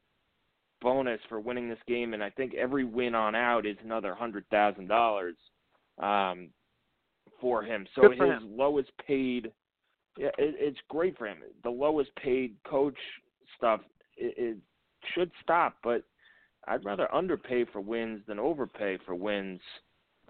bonus 0.81 1.19
for 1.29 1.39
winning 1.39 1.69
this 1.69 1.79
game, 1.87 2.13
and 2.13 2.21
I 2.21 2.29
think 2.29 2.55
every 2.55 2.83
win 2.83 3.15
on 3.15 3.35
out 3.35 3.65
is 3.65 3.77
another 3.83 4.13
$100,000 4.19 5.31
um, 6.03 6.49
for 7.39 7.63
him. 7.63 7.87
So 7.95 8.01
for 8.01 8.11
his 8.11 8.43
him. 8.43 8.57
lowest 8.57 8.91
paid, 9.07 9.51
yeah, 10.17 10.29
it, 10.37 10.55
it's 10.57 10.79
great 10.89 11.17
for 11.17 11.27
him. 11.27 11.37
The 11.63 11.69
lowest 11.69 12.15
paid 12.15 12.55
coach 12.65 12.97
stuff 13.57 13.81
it, 14.17 14.33
it 14.37 14.57
should 15.13 15.31
stop, 15.41 15.77
but 15.83 16.03
I'd 16.67 16.83
rather 16.83 17.13
underpay 17.13 17.65
for 17.65 17.81
wins 17.81 18.21
than 18.27 18.39
overpay 18.39 18.99
for 19.05 19.15
wins 19.15 19.61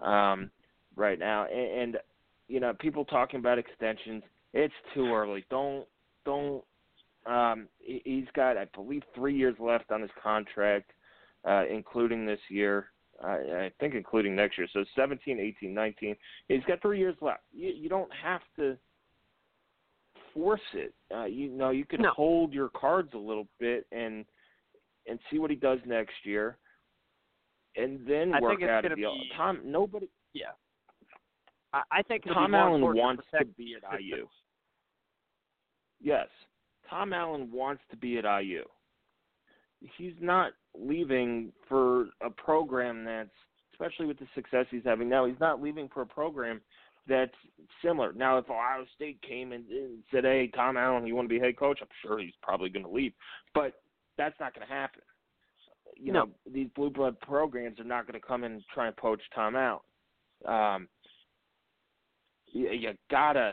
um, 0.00 0.50
right 0.94 1.18
now. 1.18 1.46
And, 1.46 1.80
and 1.80 1.96
you 2.48 2.60
know, 2.60 2.74
people 2.78 3.04
talking 3.04 3.40
about 3.40 3.58
extensions, 3.58 4.22
it's 4.52 4.74
too 4.94 5.12
early. 5.12 5.44
Don't 5.50 5.86
don't. 6.24 6.62
Um, 7.26 7.66
he's 7.78 8.26
got, 8.36 8.56
I 8.56 8.66
believe, 8.72 9.02
three 9.12 9.36
years 9.36 9.56
left 9.58 9.90
on 9.90 10.00
his 10.00 10.10
contract, 10.22 10.92
uh, 11.44 11.64
including 11.68 12.24
this 12.24 12.38
year. 12.48 12.86
I, 13.22 13.32
I 13.32 13.70
think 13.80 13.94
including 13.94 14.36
next 14.36 14.58
year. 14.58 14.68
So 14.72 14.84
17, 14.94 15.40
18, 15.40 15.74
19. 15.74 16.16
He's 16.48 16.62
got 16.68 16.80
three 16.82 16.98
years 16.98 17.16
left. 17.20 17.40
You, 17.52 17.70
you 17.70 17.88
don't 17.88 18.10
have 18.22 18.42
to 18.56 18.76
force 20.36 20.60
it. 20.74 20.92
Uh, 21.14 21.24
you 21.24 21.48
know, 21.48 21.70
you 21.70 21.86
can 21.86 22.02
no. 22.02 22.10
hold 22.10 22.52
your 22.52 22.68
cards 22.68 23.10
a 23.14 23.18
little 23.18 23.48
bit 23.58 23.86
and 23.90 24.24
and 25.08 25.18
see 25.30 25.38
what 25.38 25.50
he 25.50 25.56
does 25.56 25.78
next 25.86 26.14
year, 26.24 26.58
and 27.76 28.00
then 28.06 28.34
I 28.34 28.40
work 28.40 28.62
out 28.62 28.84
a 28.84 28.94
deal. 28.94 29.14
Be, 29.14 29.30
Tom, 29.36 29.60
nobody. 29.64 30.08
Yeah. 30.34 30.50
I, 31.72 31.82
I 31.90 32.02
think 32.02 32.24
Tom 32.24 32.54
Allen 32.54 32.82
wants 32.82 33.22
to, 33.32 33.38
to 33.38 33.44
be 33.44 33.76
at 33.76 34.00
IU. 34.00 34.26
Yes, 36.00 36.28
Tom 36.90 37.12
Allen 37.12 37.50
wants 37.52 37.82
to 37.90 37.96
be 37.96 38.18
at 38.18 38.24
IU. 38.24 38.64
He's 39.96 40.14
not 40.20 40.52
leaving 40.76 41.52
for 41.68 42.06
a 42.22 42.30
program 42.30 43.04
that's, 43.04 43.30
especially 43.72 44.06
with 44.06 44.18
the 44.18 44.26
success 44.34 44.66
he's 44.70 44.82
having 44.84 45.08
now, 45.08 45.26
he's 45.26 45.40
not 45.40 45.62
leaving 45.62 45.88
for 45.92 46.02
a 46.02 46.06
program 46.06 46.60
that's 47.08 47.34
similar. 47.84 48.12
Now, 48.12 48.38
if 48.38 48.50
Ohio 48.50 48.84
State 48.94 49.20
came 49.22 49.52
and, 49.52 49.68
and 49.68 50.02
said, 50.12 50.24
"Hey, 50.24 50.50
Tom 50.54 50.76
Allen, 50.76 51.06
you 51.06 51.14
want 51.14 51.28
to 51.28 51.34
be 51.34 51.40
head 51.40 51.56
coach?" 51.56 51.78
I'm 51.80 51.88
sure 52.02 52.18
he's 52.18 52.34
probably 52.42 52.68
going 52.68 52.84
to 52.84 52.90
leave, 52.90 53.12
but 53.54 53.74
that's 54.18 54.38
not 54.40 54.54
going 54.54 54.66
to 54.66 54.72
happen. 54.72 55.02
You 55.96 56.12
no. 56.12 56.24
know, 56.24 56.30
these 56.52 56.68
blue 56.74 56.90
blood 56.90 57.18
programs 57.20 57.80
are 57.80 57.84
not 57.84 58.06
going 58.06 58.20
to 58.20 58.26
come 58.26 58.44
in 58.44 58.52
and 58.52 58.62
try 58.72 58.86
and 58.86 58.96
poach 58.96 59.20
Tom 59.34 59.56
Allen. 59.56 59.80
Um, 60.46 60.88
you, 62.52 62.70
you 62.70 62.92
gotta, 63.10 63.52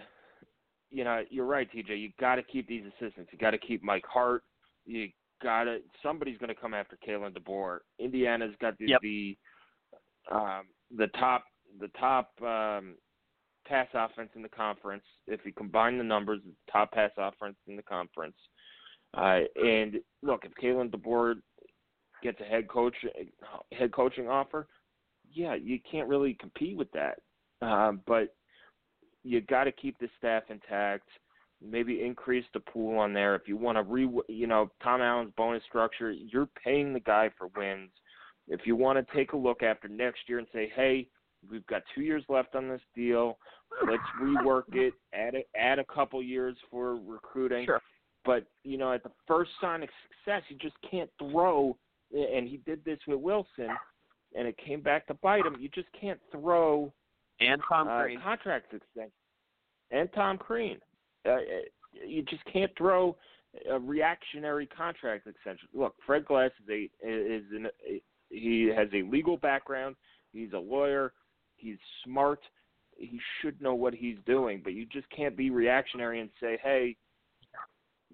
you 0.90 1.04
know, 1.04 1.24
you're 1.30 1.46
right, 1.46 1.70
TJ. 1.72 2.00
You 2.00 2.10
got 2.20 2.36
to 2.36 2.44
keep 2.44 2.68
these 2.68 2.84
assistants. 2.86 3.30
You 3.32 3.38
got 3.38 3.52
to 3.52 3.58
keep 3.58 3.84
Mike 3.84 4.06
Hart. 4.12 4.44
You 4.86 5.10
got 5.42 5.66
to. 5.66 5.80
Somebody's 6.02 6.38
going 6.38 6.54
to 6.54 6.60
come 6.60 6.74
after 6.74 6.98
Kalen 7.08 7.38
DeBoer. 7.38 7.80
Indiana's 8.00 8.56
got 8.60 8.78
the 8.78 8.88
yep. 8.88 9.02
the 9.02 9.38
um, 10.32 10.64
the 10.96 11.08
top 11.20 11.46
the 11.80 11.90
top 12.00 12.32
um, 12.42 12.96
pass 13.66 13.88
offense 13.94 14.30
in 14.36 14.42
the 14.42 14.50
conference. 14.50 15.04
If 15.28 15.42
you 15.46 15.54
combine 15.54 15.98
the 15.98 16.04
numbers, 16.04 16.42
top 16.72 16.92
pass 16.92 17.12
offense 17.18 17.56
in 17.68 17.76
the 17.76 17.84
conference. 17.84 18.36
Uh, 19.16 19.42
and 19.56 19.98
look, 20.22 20.46
if 20.46 20.52
Kalen 20.62 20.90
DeBoer 20.90 21.36
gets 22.24 22.40
a 22.42 22.46
head 22.46 22.68
coach 22.68 22.96
head 23.72 23.92
coaching 23.92 24.28
offer, 24.28 24.68
yeah, 25.32 25.56
you 25.56 25.80
can't 25.90 26.08
really 26.08 26.36
compete 26.40 26.78
with 26.78 26.92
that. 26.92 27.20
Um, 27.62 28.02
but 28.06 28.36
you 29.24 29.42
got 29.42 29.66
to 29.66 29.72
keep 29.72 29.98
the 30.00 30.10
staff 30.18 30.44
intact. 30.50 31.08
Maybe 31.62 32.04
increase 32.04 32.46
the 32.54 32.60
pool 32.60 33.00
on 33.00 33.14
there. 33.14 33.36
If 33.36 33.44
you 33.48 33.56
want 33.56 33.78
to 33.78 33.84
re, 33.84 34.10
you 34.28 34.48
know, 34.48 34.70
Tom 34.84 35.02
Allen's 35.02 35.32
bonus 35.38 35.64
structure, 35.68 36.12
you're 36.12 36.50
paying 36.62 36.94
the 36.94 37.00
guy 37.00 37.30
for 37.38 37.48
wins. 37.56 37.90
If 38.50 38.62
you 38.66 38.76
want 38.76 39.00
to 39.00 39.16
take 39.16 39.32
a 39.32 39.38
look 39.38 39.64
after 39.64 39.88
next 39.88 40.28
year 40.28 40.40
and 40.40 40.48
say, 40.52 40.72
hey, 40.76 41.08
we've 41.50 41.66
got 41.68 41.84
two 41.94 42.02
years 42.02 42.24
left 42.30 42.56
on 42.56 42.70
this 42.70 42.82
deal, 42.96 43.38
let's 43.88 44.04
rework 44.22 44.64
it, 44.74 44.94
add 45.14 45.36
a, 45.36 45.44
add 45.58 45.80
a 45.80 45.86
couple 45.86 46.22
years 46.22 46.56
for 46.70 46.96
recruiting. 46.96 47.66
Sure. 47.66 47.82
But 48.26 48.46
you 48.64 48.78
know, 48.78 48.94
at 48.94 49.04
the 49.04 49.12
first 49.28 49.52
sign 49.60 49.84
of 49.84 49.90
success, 50.08 50.44
you 50.50 50.58
just 50.58 50.76
can't 50.90 51.10
throw. 51.20 51.78
And 52.14 52.48
he 52.48 52.58
did 52.58 52.86
this 52.86 53.00
with 53.08 53.20
Wilson, 53.20 53.70
and 54.36 54.48
it 54.48 54.56
came 54.64 54.82
back 54.82 55.08
to 55.08 55.16
bite 55.16 55.46
him. 55.46 55.56
You 55.60 55.70
just 55.74 55.88
can't 56.00 56.20
throw 56.32 56.94
and 57.40 57.62
Tom 57.68 57.88
uh, 57.88 58.04
Crean. 58.04 58.22
contract 58.22 58.74
extension 58.74 59.12
and 59.92 60.10
Tom 60.14 60.38
Crean. 60.38 60.78
Uh, 61.26 61.38
you 62.06 62.24
just 62.24 62.44
can't 62.52 62.72
throw 62.78 63.16
a 63.70 63.80
reactionary 63.80 64.66
contract 64.66 65.28
extension. 65.28 65.68
Look, 65.74 65.96
Fred 66.06 66.26
Glass 66.26 66.52
is 66.64 66.70
a 66.70 67.08
is 67.08 67.44
an, 67.52 67.68
he 68.30 68.72
has 68.76 68.88
a 68.94 69.04
legal 69.04 69.38
background. 69.38 69.96
He's 70.34 70.54
a 70.54 70.58
lawyer. 70.58 71.14
He's 71.64 71.78
smart. 72.04 72.40
He 72.98 73.20
should 73.42 73.62
know 73.62 73.74
what 73.74 73.94
he's 73.94 74.18
doing. 74.26 74.62
But 74.64 74.74
you 74.74 74.86
just 74.86 75.10
can't 75.10 75.38
be 75.38 75.50
reactionary 75.50 76.20
and 76.20 76.30
say, 76.40 76.58
"Hey, 76.62 76.98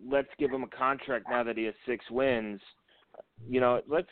let's 0.07 0.29
give 0.37 0.51
him 0.51 0.63
a 0.63 0.67
contract 0.67 1.25
now 1.29 1.43
that 1.43 1.57
he 1.57 1.63
has 1.63 1.73
six 1.85 2.05
wins." 2.11 2.61
You 3.47 3.59
know, 3.59 3.81
let's 3.87 4.11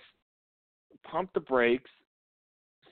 pump 1.04 1.32
the 1.34 1.40
brakes, 1.40 1.90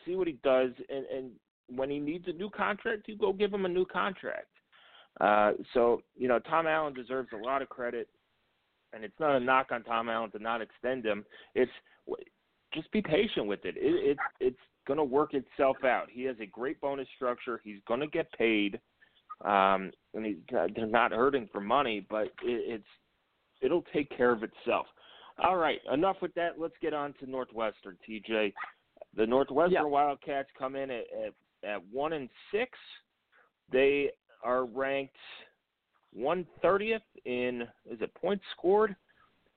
see 0.05 0.15
what 0.15 0.27
he 0.27 0.37
does, 0.43 0.71
and, 0.89 1.05
and 1.07 1.31
when 1.67 1.89
he 1.89 1.99
needs 1.99 2.27
a 2.27 2.33
new 2.33 2.49
contract, 2.49 3.07
you 3.07 3.17
go 3.17 3.33
give 3.33 3.51
him 3.51 3.65
a 3.65 3.69
new 3.69 3.85
contract. 3.85 4.47
Uh, 5.19 5.53
so 5.73 6.01
you 6.15 6.27
know, 6.27 6.39
Tom 6.39 6.67
Allen 6.67 6.93
deserves 6.93 7.29
a 7.33 7.43
lot 7.43 7.61
of 7.61 7.69
credit, 7.69 8.07
and 8.93 9.03
it's 9.03 9.19
not 9.19 9.35
a 9.35 9.39
knock 9.39 9.71
on 9.71 9.83
Tom 9.83 10.09
Allen 10.09 10.31
to 10.31 10.39
not 10.39 10.61
extend 10.61 11.05
him. 11.05 11.25
It's 11.55 11.71
just 12.73 12.91
be 12.91 13.01
patient 13.01 13.47
with 13.47 13.63
it. 13.65 13.75
it 13.77 14.11
it's 14.11 14.19
it's 14.39 14.59
going 14.85 14.97
to 14.97 15.03
work 15.03 15.33
itself 15.33 15.77
out. 15.83 16.07
He 16.09 16.23
has 16.23 16.35
a 16.39 16.45
great 16.45 16.79
bonus 16.81 17.07
structure. 17.15 17.61
He's 17.63 17.79
going 17.87 17.99
to 17.99 18.07
get 18.07 18.31
paid, 18.33 18.79
um, 19.43 19.91
and 20.13 20.25
he's 20.25 20.37
they're 20.49 20.87
not 20.87 21.11
hurting 21.11 21.49
for 21.51 21.61
money, 21.61 22.05
but 22.09 22.25
it, 22.25 22.33
it's 22.43 22.83
it'll 23.61 23.85
take 23.93 24.15
care 24.15 24.31
of 24.31 24.43
itself. 24.43 24.87
All 25.43 25.57
right, 25.57 25.79
enough 25.91 26.17
with 26.21 26.33
that. 26.35 26.59
Let's 26.59 26.75
get 26.81 26.93
on 26.93 27.13
to 27.19 27.29
Northwestern, 27.29 27.97
TJ. 28.07 28.53
The 29.17 29.25
Northwestern 29.25 29.73
yeah. 29.73 29.83
Wildcats 29.83 30.49
come 30.57 30.75
in 30.75 30.89
at, 30.91 31.05
at 31.25 31.69
at 31.69 31.81
one 31.91 32.13
and 32.13 32.29
six. 32.51 32.77
They 33.71 34.11
are 34.43 34.65
ranked 34.65 35.15
130th 36.17 36.99
in 37.25 37.63
is 37.89 37.99
it 38.01 38.13
points 38.15 38.43
scored? 38.57 38.95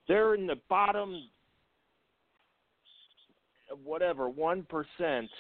They're 0.07 0.35
in 0.35 0.47
the 0.47 0.57
bottom 0.69 1.29
whatever 3.85 4.29
one 4.29 4.65
percent 4.65 5.31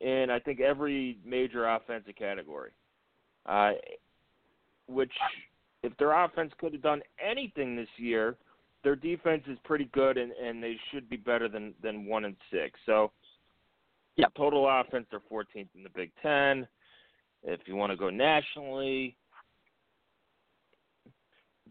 in 0.00 0.30
I 0.30 0.38
think 0.38 0.60
every 0.60 1.18
major 1.24 1.66
offensive 1.68 2.16
category. 2.16 2.70
Uh, 3.46 3.72
which 4.86 5.12
if 5.82 5.96
their 5.96 6.12
offense 6.24 6.52
could 6.58 6.72
have 6.72 6.82
done 6.82 7.02
anything 7.24 7.76
this 7.76 7.88
year, 7.96 8.36
their 8.84 8.96
defense 8.96 9.42
is 9.48 9.58
pretty 9.64 9.88
good 9.92 10.18
and, 10.18 10.32
and 10.32 10.62
they 10.62 10.76
should 10.90 11.08
be 11.08 11.16
better 11.16 11.48
than, 11.48 11.74
than 11.82 12.06
one 12.06 12.24
and 12.24 12.36
six. 12.50 12.78
So 12.86 13.12
yeah. 14.16 14.26
total 14.36 14.68
offense 14.68 15.06
they're 15.10 15.20
fourteenth 15.28 15.68
in 15.74 15.82
the 15.82 15.90
Big 15.90 16.10
Ten. 16.22 16.66
If 17.44 17.60
you 17.66 17.76
want 17.76 17.92
to 17.92 17.96
go 17.96 18.10
nationally, 18.10 19.16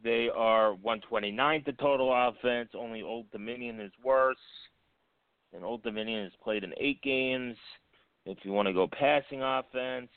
they 0.04 0.30
are 0.34 0.76
129th 0.76 1.68
in 1.68 1.76
total 1.76 2.14
offense. 2.14 2.70
Only 2.78 3.02
Old 3.02 3.30
Dominion 3.32 3.82
is 3.82 3.92
worse. 4.04 4.38
And 5.58 5.66
Old 5.66 5.82
Dominion 5.82 6.24
has 6.24 6.34
played 6.44 6.64
in 6.64 6.72
eight 6.80 7.02
games. 7.02 7.58
If 8.28 8.38
you 8.44 8.52
want 8.52 8.68
to 8.68 8.74
go 8.74 8.88
passing 8.88 9.42
offense, 9.42 10.10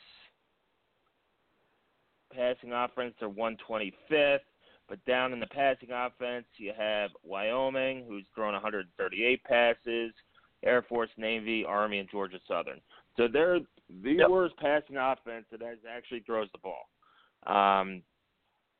passing 2.30 2.72
offense, 2.72 3.14
they're 3.18 3.30
125th. 3.30 4.40
But 4.86 5.02
down 5.06 5.32
in 5.32 5.40
the 5.40 5.46
passing 5.46 5.90
offense, 5.92 6.44
you 6.58 6.72
have 6.76 7.10
Wyoming, 7.24 8.04
who's 8.06 8.26
thrown 8.34 8.52
138 8.52 9.42
passes, 9.44 10.12
Air 10.62 10.82
Force, 10.82 11.08
Navy, 11.16 11.64
Army, 11.64 12.00
and 12.00 12.10
Georgia 12.10 12.38
Southern. 12.46 12.80
So 13.16 13.26
they're 13.32 13.60
the 14.02 14.12
yep. 14.12 14.28
worst 14.28 14.56
passing 14.58 14.98
offense 14.98 15.46
that 15.50 15.62
has 15.62 15.78
actually 15.90 16.20
throws 16.20 16.48
the 16.52 16.58
ball. 16.58 16.90
Um, 17.46 18.02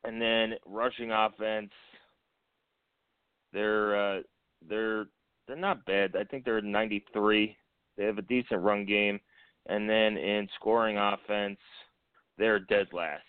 and 0.04 0.20
then 0.20 0.54
rushing 0.66 1.10
offense, 1.10 1.70
they're 3.54 4.18
uh, 4.18 4.20
they're 4.68 5.06
they're 5.46 5.56
not 5.56 5.84
bad. 5.84 6.14
I 6.16 6.24
think 6.24 6.44
they're 6.44 6.60
93. 6.60 7.56
They 7.96 8.04
have 8.04 8.18
a 8.18 8.22
decent 8.22 8.62
run 8.62 8.84
game, 8.86 9.20
and 9.66 9.88
then 9.88 10.16
in 10.16 10.48
scoring 10.56 10.96
offense, 10.96 11.58
they're 12.38 12.60
dead 12.60 12.88
last. 12.92 13.22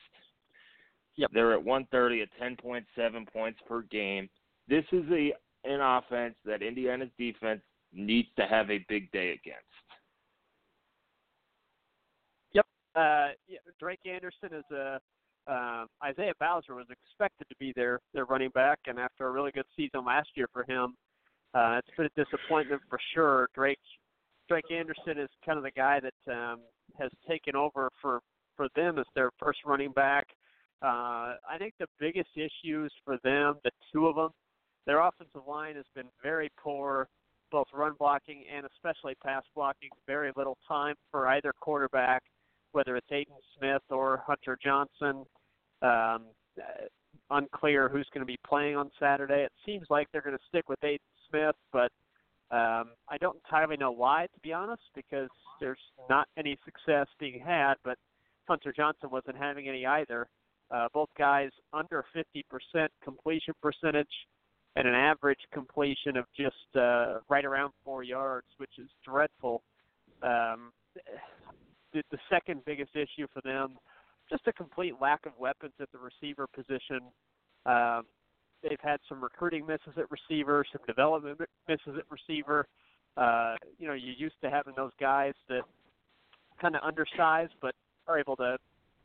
Yep. 1.18 1.32
They're 1.34 1.54
at 1.54 1.64
130 1.64 2.22
at 2.22 2.30
10.7 2.42 3.28
points 3.32 3.60
per 3.68 3.82
game. 3.84 4.30
This 4.68 4.86
is 4.92 5.04
a 5.12 5.34
an 5.64 5.80
offense 5.80 6.34
that 6.44 6.64
Indiana's 6.64 7.12
defense 7.20 7.62
needs 7.94 8.30
to 8.38 8.48
have 8.48 8.72
a 8.72 8.84
big 8.90 9.12
day 9.12 9.32
against. 9.32 9.66
Yep. 12.54 12.66
Uh, 12.96 13.28
yeah, 13.48 13.60
Drake 13.80 14.00
Anderson 14.06 14.50
is 14.54 14.66
a. 14.72 15.00
Uh, 15.48 15.86
Isaiah 16.04 16.34
Bowser 16.40 16.76
was 16.76 16.86
expected 16.92 17.50
to 17.50 17.56
be 17.60 17.74
their 17.76 18.00
their 18.14 18.26
running 18.26 18.52
back, 18.52 18.80
and 18.86 19.00
after 19.00 19.28
a 19.28 19.32
really 19.32 19.52
good 19.52 19.66
season 19.76 20.06
last 20.06 20.30
year 20.36 20.48
for 20.54 20.64
him, 20.64 20.96
uh, 21.54 21.80
it's 21.80 21.96
been 21.98 22.06
a 22.06 22.24
disappointment 22.24 22.82
for 22.90 23.00
sure. 23.14 23.50
Drake 23.54 23.80
Drake 24.48 24.72
Anderson 24.72 25.18
is 25.18 25.30
kind 25.46 25.58
of 25.58 25.64
the 25.64 25.72
guy 25.72 26.00
that 26.00 26.34
um, 26.34 26.60
has 27.00 27.10
taken 27.28 27.56
over 27.56 27.90
for 28.02 28.20
for 28.56 28.68
them 28.76 29.00
as 29.00 29.06
their 29.16 29.32
first 29.40 29.60
running 29.66 29.92
back. 29.92 30.28
Uh, 30.82 31.36
I 31.50 31.58
think 31.60 31.74
the 31.80 31.88
biggest 32.00 32.30
issues 32.36 32.92
for 33.06 33.18
them, 33.24 33.56
the 33.64 33.72
two 33.94 34.08
of 34.08 34.16
them, 34.16 34.30
their 34.86 35.00
offensive 35.00 35.42
line 35.48 35.76
has 35.76 35.86
been 35.96 36.08
very 36.24 36.50
poor, 36.62 37.08
both 37.52 37.68
run 37.74 37.94
blocking 38.00 38.44
and 38.54 38.66
especially 38.66 39.14
pass 39.24 39.44
blocking. 39.56 39.90
Very 40.08 40.32
little 40.36 40.58
time 40.68 40.96
for 41.12 41.28
either 41.28 41.54
quarterback, 41.60 42.24
whether 42.72 42.96
it's 42.96 43.12
Aidan 43.12 43.36
Smith 43.58 43.84
or 43.90 44.24
Hunter 44.26 44.58
Johnson. 44.62 45.26
Um, 45.82 46.26
uh, 46.58 46.86
unclear 47.30 47.88
who's 47.88 48.08
going 48.14 48.22
to 48.22 48.26
be 48.26 48.38
playing 48.46 48.76
on 48.76 48.90
Saturday. 49.00 49.44
It 49.44 49.52
seems 49.66 49.88
like 49.90 50.08
they're 50.12 50.22
going 50.22 50.38
to 50.38 50.44
stick 50.50 50.68
with 50.68 50.84
Aidan 50.84 51.00
Smith, 51.32 51.56
but 51.72 51.92
um, 52.52 52.92
I 53.10 53.18
don't 53.20 53.38
entirely 53.44 53.78
know 53.78 53.92
why, 53.92 54.28
to 54.34 54.40
be 54.42 54.54
honest, 54.54 54.84
because 54.94 55.30
there's 55.60 55.80
not 56.10 56.28
any 56.38 56.58
success 56.66 57.08
being 57.20 57.40
had. 57.40 57.76
But 57.84 57.98
Hunter 58.48 58.74
Johnson 58.76 59.10
wasn't 59.10 59.38
having 59.38 59.68
any 59.68 59.86
either. 59.86 60.28
Uh, 60.70 60.88
both 60.94 61.10
guys 61.18 61.50
under 61.74 62.06
50% 62.16 62.88
completion 63.04 63.54
percentage 63.62 64.08
and 64.76 64.88
an 64.88 64.94
average 64.94 65.40
completion 65.54 66.16
of 66.16 66.26
just 66.38 66.76
uh, 66.78 67.20
right 67.30 67.44
around 67.44 67.74
four 67.84 68.04
yards, 68.04 68.48
which 68.58 68.72
is 68.78 68.90
dreadful. 69.04 69.64
Um, 70.24 70.72
the, 71.94 72.04
the 72.12 72.18
second 72.30 72.64
biggest 72.66 72.96
issue 72.96 73.28
for 73.34 73.42
them, 73.42 73.78
just 74.30 74.48
a 74.48 74.54
complete 74.54 74.94
lack 75.02 75.26
of 75.26 75.34
weapons 75.38 75.74
at 75.82 75.90
the 75.92 75.98
receiver 75.98 76.48
position. 76.48 77.02
Um, 77.66 78.04
they've 78.64 78.80
had 78.82 79.00
some 79.08 79.22
recruiting 79.22 79.66
misses 79.66 79.94
at 79.98 80.06
receiver, 80.12 80.64
some 80.72 80.82
development 80.88 81.40
misses 81.68 81.98
at 81.98 82.04
receiver. 82.10 82.68
Uh, 83.18 83.56
you 83.78 83.88
know, 83.88 83.94
you 83.94 84.14
used 84.18 84.36
to 84.44 84.50
having 84.50 84.74
those 84.76 84.92
guys 85.00 85.34
that 85.50 85.62
kind 86.62 86.76
of 86.76 86.82
undersized, 86.84 87.54
but 87.62 87.74
are 88.08 88.20
able 88.20 88.36
to, 88.38 88.58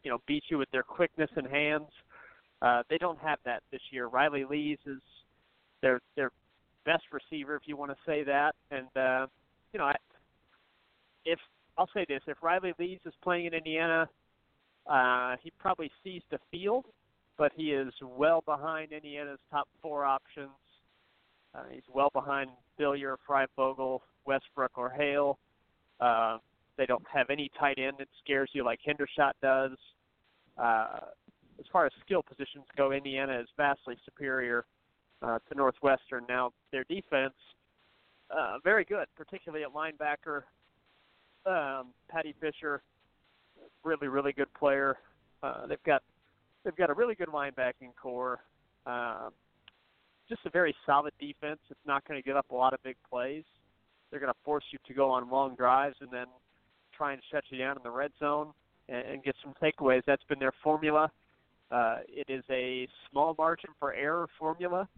you 0.04 0.10
know, 0.10 0.18
beat 0.26 0.44
you 0.48 0.58
with 0.58 0.70
their 0.70 0.82
quickness 0.82 1.30
and 1.36 1.46
hands. 1.46 1.88
Uh, 2.62 2.82
they 2.88 2.98
don't 2.98 3.18
have 3.18 3.38
that 3.44 3.62
this 3.72 3.80
year. 3.90 4.06
Riley 4.06 4.44
Lees 4.48 4.78
is 4.86 5.00
their 5.82 6.00
their 6.16 6.30
best 6.84 7.04
receiver, 7.12 7.56
if 7.56 7.62
you 7.66 7.76
want 7.76 7.90
to 7.90 7.96
say 8.06 8.22
that. 8.24 8.54
And 8.70 8.86
uh, 8.96 9.26
you 9.72 9.78
know, 9.78 9.86
I, 9.86 9.96
if 11.24 11.38
I'll 11.76 11.90
say 11.92 12.06
this, 12.08 12.20
if 12.26 12.38
Riley 12.42 12.72
Lees 12.78 13.00
is 13.04 13.12
playing 13.22 13.46
in 13.46 13.54
Indiana, 13.54 14.08
uh, 14.86 15.36
he 15.42 15.52
probably 15.58 15.90
sees 16.02 16.22
the 16.30 16.38
field, 16.50 16.86
but 17.38 17.52
he 17.54 17.72
is 17.72 17.92
well 18.02 18.42
behind 18.44 18.92
Indiana's 18.92 19.38
top 19.50 19.68
four 19.82 20.04
options. 20.04 20.50
Uh, 21.54 21.64
he's 21.72 21.82
well 21.92 22.10
behind 22.12 22.50
Philyor, 22.78 23.16
Fryfogle, 23.28 24.00
Westbrook, 24.26 24.76
or 24.76 24.90
Hale. 24.90 25.38
Uh, 26.00 26.38
they 26.76 26.86
don't 26.86 27.04
have 27.12 27.30
any 27.30 27.50
tight 27.58 27.78
end 27.78 27.96
that 27.98 28.08
scares 28.22 28.50
you 28.52 28.64
like 28.64 28.80
Hendershot 28.86 29.32
does. 29.42 29.76
Uh, 30.58 31.00
as 31.58 31.64
far 31.72 31.86
as 31.86 31.92
skill 32.04 32.22
positions 32.22 32.64
go, 32.76 32.92
Indiana 32.92 33.40
is 33.40 33.48
vastly 33.56 33.96
superior 34.04 34.66
uh, 35.22 35.38
to 35.48 35.54
Northwestern. 35.54 36.24
Now, 36.28 36.52
their 36.72 36.84
defense, 36.84 37.34
uh, 38.30 38.58
very 38.62 38.84
good, 38.84 39.06
particularly 39.16 39.64
at 39.64 39.72
linebacker. 39.72 40.42
Um, 41.46 41.88
Paddy 42.10 42.34
Fisher, 42.40 42.82
really, 43.84 44.08
really 44.08 44.32
good 44.32 44.52
player. 44.54 44.98
Uh, 45.42 45.66
they've 45.66 45.82
got 45.84 46.02
they've 46.66 46.76
got 46.76 46.90
a 46.90 46.94
really 46.94 47.14
good 47.14 47.28
linebacking 47.28 47.94
corps. 48.00 48.40
Um, 48.86 49.30
just 50.28 50.40
a 50.44 50.50
very 50.50 50.74
solid 50.84 51.12
defense. 51.20 51.60
It's 51.70 51.86
not 51.86 52.06
going 52.06 52.20
to 52.20 52.26
get 52.26 52.36
up 52.36 52.50
a 52.50 52.54
lot 52.54 52.74
of 52.74 52.82
big 52.82 52.96
plays. 53.08 53.44
They're 54.10 54.18
going 54.18 54.32
to 54.32 54.38
force 54.44 54.64
you 54.72 54.78
to 54.86 54.92
go 54.92 55.08
on 55.10 55.30
long 55.30 55.54
drives 55.54 55.96
and 56.00 56.10
then 56.10 56.26
try 56.96 57.12
and 57.12 57.22
shut 57.30 57.44
you 57.50 57.58
down 57.58 57.76
in 57.76 57.82
the 57.84 57.90
red 57.90 58.10
zone 58.18 58.48
and, 58.88 59.06
and 59.06 59.22
get 59.22 59.36
some 59.42 59.54
takeaways. 59.62 60.02
That's 60.06 60.24
been 60.24 60.40
their 60.40 60.52
formula. 60.62 61.10
Uh, 61.70 61.98
it 62.08 62.28
is 62.28 62.42
a 62.50 62.88
small 63.10 63.34
margin 63.38 63.70
for 63.78 63.94
error 63.94 64.28
formula. 64.38 64.88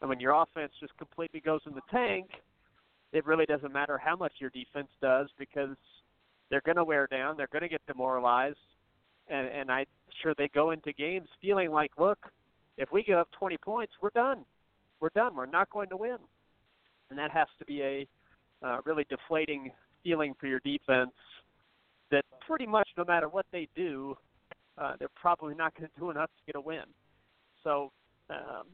And 0.00 0.08
when 0.08 0.18
your 0.18 0.32
offense 0.32 0.72
just 0.80 0.96
completely 0.98 1.40
goes 1.40 1.60
in 1.66 1.74
the 1.74 1.82
tank, 1.90 2.26
it 3.12 3.24
really 3.24 3.46
doesn't 3.46 3.72
matter 3.72 3.98
how 3.98 4.16
much 4.16 4.32
your 4.38 4.50
defense 4.50 4.88
does 5.00 5.28
because 5.38 5.76
they're 6.50 6.62
going 6.64 6.76
to 6.76 6.84
wear 6.84 7.06
down, 7.06 7.36
they're 7.36 7.48
going 7.52 7.62
to 7.62 7.68
get 7.68 7.82
demoralized, 7.86 8.56
and 9.28 9.46
and 9.48 9.70
I'm 9.70 9.86
sure 10.22 10.34
they 10.36 10.48
go 10.48 10.70
into 10.70 10.92
games 10.92 11.28
feeling 11.40 11.70
like, 11.70 11.92
look, 11.98 12.18
if 12.78 12.90
we 12.92 13.02
give 13.02 13.18
up 13.18 13.28
20 13.38 13.56
points, 13.58 13.92
we're 14.02 14.10
done, 14.10 14.44
we're 15.00 15.10
done, 15.14 15.36
we're 15.36 15.46
not 15.46 15.70
going 15.70 15.88
to 15.90 15.96
win, 15.96 16.18
and 17.10 17.18
that 17.18 17.30
has 17.30 17.48
to 17.58 17.64
be 17.64 17.82
a 17.82 18.06
uh, 18.62 18.78
really 18.84 19.06
deflating 19.08 19.70
feeling 20.02 20.34
for 20.38 20.46
your 20.46 20.60
defense. 20.60 21.12
That 22.10 22.24
pretty 22.46 22.66
much 22.66 22.88
no 22.96 23.04
matter 23.04 23.28
what 23.28 23.46
they 23.52 23.68
do, 23.74 24.16
uh, 24.76 24.94
they're 24.98 25.08
probably 25.14 25.54
not 25.54 25.74
going 25.74 25.88
to 25.88 26.00
do 26.00 26.10
enough 26.10 26.30
to 26.38 26.52
get 26.52 26.56
a 26.56 26.60
win. 26.60 26.84
So 27.64 27.90
um, 28.30 28.64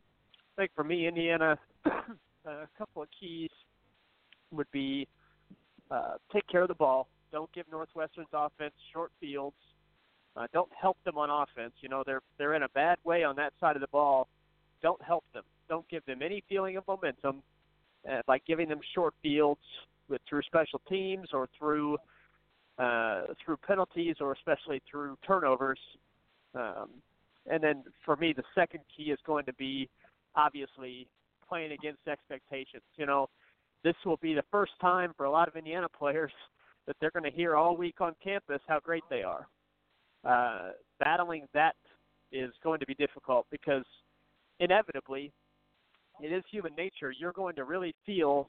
I 0.56 0.62
think 0.62 0.70
for 0.74 0.84
me, 0.84 1.06
Indiana, 1.06 1.58
a 1.84 2.66
couple 2.76 3.02
of 3.02 3.08
keys 3.18 3.50
would 4.50 4.70
be 4.72 5.06
uh, 5.90 6.14
take 6.32 6.46
care 6.48 6.62
of 6.62 6.68
the 6.68 6.74
ball. 6.74 7.08
Don't 7.32 7.52
give 7.52 7.66
Northwestern's 7.70 8.28
offense 8.32 8.74
short 8.92 9.12
fields. 9.20 9.56
Uh, 10.38 10.46
don't 10.53 10.70
help 10.81 10.96
them 11.05 11.18
on 11.18 11.31
offense. 11.31 11.72
You 11.81 11.88
know 11.88 12.03
they're 12.07 12.22
they're 12.38 12.55
in 12.55 12.62
a 12.62 12.68
bad 12.68 12.98
way 13.05 13.24
on 13.24 13.35
that 13.37 13.53
side 13.61 13.74
of 13.74 13.81
the 13.81 13.88
ball. 13.88 14.29
Don't 14.83 15.03
help 15.03 15.24
them. 15.35 15.42
Don't 15.68 15.88
give 15.88 16.05
them 16.07 16.22
any 16.22 16.44
feeling 16.48 16.77
of 16.77 16.85
momentum 16.87 17.42
uh, 18.09 18.20
by 18.27 18.38
giving 18.46 18.68
them 18.68 18.79
short 18.94 19.14
fields 19.22 19.61
with 20.09 20.20
through 20.29 20.42
special 20.42 20.81
teams 20.88 21.29
or 21.33 21.48
through 21.59 21.98
uh, 22.79 23.22
through 23.44 23.57
penalties 23.66 24.16
or 24.20 24.33
especially 24.33 24.81
through 24.88 25.18
turnovers. 25.27 25.81
Um, 26.55 26.90
and 27.51 27.62
then 27.62 27.83
for 28.05 28.14
me, 28.16 28.33
the 28.33 28.44
second 28.55 28.81
key 28.96 29.05
is 29.05 29.18
going 29.27 29.44
to 29.46 29.53
be 29.55 29.88
obviously 30.37 31.09
playing 31.48 31.72
against 31.72 32.07
expectations. 32.07 32.83
You 32.96 33.07
know, 33.07 33.29
this 33.83 33.94
will 34.05 34.18
be 34.18 34.35
the 34.35 34.44
first 34.53 34.72
time 34.81 35.12
for 35.16 35.24
a 35.24 35.31
lot 35.31 35.48
of 35.48 35.57
Indiana 35.57 35.88
players 35.88 36.33
that 36.87 36.94
they're 37.01 37.11
going 37.11 37.29
to 37.29 37.37
hear 37.37 37.57
all 37.57 37.77
week 37.77 38.01
on 38.01 38.14
campus 38.22 38.61
how 38.68 38.79
great 38.79 39.03
they 39.11 39.22
are. 39.22 39.48
Uh, 40.24 40.70
battling 41.00 41.46
that 41.54 41.76
is 42.33 42.50
going 42.62 42.81
to 42.81 42.87
be 42.87 42.94
difficult 42.94 43.46
because 43.50 43.85
inevitably, 44.61 45.33
it 46.20 46.33
is 46.33 46.42
human 46.50 46.74
nature. 46.76 47.12
You're 47.16 47.33
going 47.33 47.54
to 47.57 47.64
really 47.64 47.94
feel 48.04 48.48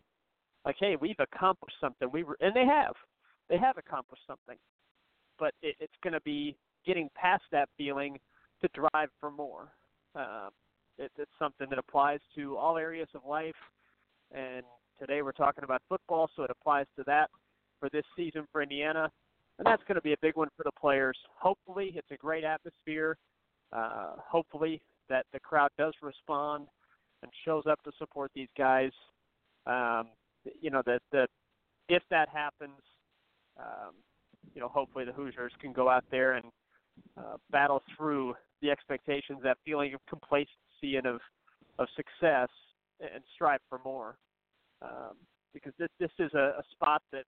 like, 0.66 0.76
hey, 0.80 0.96
we've 1.00 1.20
accomplished 1.20 1.78
something. 1.80 2.10
We 2.12 2.24
were, 2.24 2.38
and 2.42 2.56
they 2.56 2.66
have, 2.66 2.94
they 3.50 3.58
have 3.58 3.78
accomplished 3.78 4.24
something. 4.28 4.58
But 5.38 5.54
it, 5.62 5.76
it's 5.80 5.94
going 6.04 6.14
to 6.14 6.22
be 6.22 6.58
getting 6.86 7.10
past 7.16 7.44
that 7.52 7.70
feeling 7.78 8.18
to 8.62 8.70
drive 8.74 9.10
for 9.20 9.32
more. 9.32 9.70
Uh, 10.16 10.50
it, 10.98 11.12
it's 11.18 11.32
something 11.40 11.68
that 11.70 11.80
applies 11.80 12.20
to 12.36 12.58
all 12.58 12.78
areas 12.78 13.08
of 13.16 13.22
life. 13.28 13.56
And 14.34 14.64
today 15.00 15.22
we're 15.22 15.32
talking 15.32 15.64
about 15.64 15.82
football, 15.88 16.30
so 16.36 16.44
it 16.44 16.52
applies 16.52 16.86
to 16.98 17.04
that 17.06 17.30
for 17.80 17.90
this 17.90 18.04
season 18.18 18.46
for 18.52 18.62
Indiana. 18.62 19.10
And 19.60 19.66
that's 19.66 19.84
going 19.88 19.96
to 19.96 20.02
be 20.02 20.14
a 20.14 20.18
big 20.22 20.38
one 20.38 20.48
for 20.56 20.64
the 20.64 20.72
players. 20.80 21.18
Hopefully, 21.38 21.92
it's 21.96 22.10
a 22.12 22.18
great 22.18 22.46
atmosphere. 22.46 23.18
Uh, 23.74 24.14
hopefully, 24.18 24.82
that 25.10 25.26
the 25.34 25.40
crowd 25.40 25.70
does 25.78 25.94
respond 26.02 26.68
and 27.22 27.32
shows 27.44 27.64
up 27.70 27.82
to 27.84 27.92
support 27.98 28.32
these 28.34 28.48
guys. 28.58 28.92
Um, 29.68 30.10
you 30.62 30.72
know 30.72 30.82
that 30.86 31.02
that 31.12 31.28
if 31.90 32.02
that 32.10 32.30
happens, 32.30 32.80
um, 33.60 33.92
you 34.56 34.62
know 34.62 34.70
hopefully 34.70 35.04
the 35.04 35.12
Hoosiers 35.12 35.52
can 35.60 35.74
go 35.74 35.90
out 35.90 36.06
there 36.10 36.34
and 36.34 36.46
uh, 37.18 37.36
battle 37.52 37.84
through 37.96 38.36
the 38.62 38.72
expectations, 38.72 39.40
that 39.44 39.58
feeling 39.66 39.94
of 39.94 40.00
complacency 40.08 40.96
and 40.96 41.06
of 41.06 41.20
of 41.78 41.88
success 41.98 42.50
and 43.02 43.24
strive 43.36 43.60
for 43.70 43.82
more. 43.84 44.16
Um, 44.82 45.16
because 45.54 45.74
this 45.78 45.90
this 46.00 46.12
is 46.18 46.34
a, 46.34 46.56
a 46.60 46.64
spot 46.72 47.02
that 47.12 47.26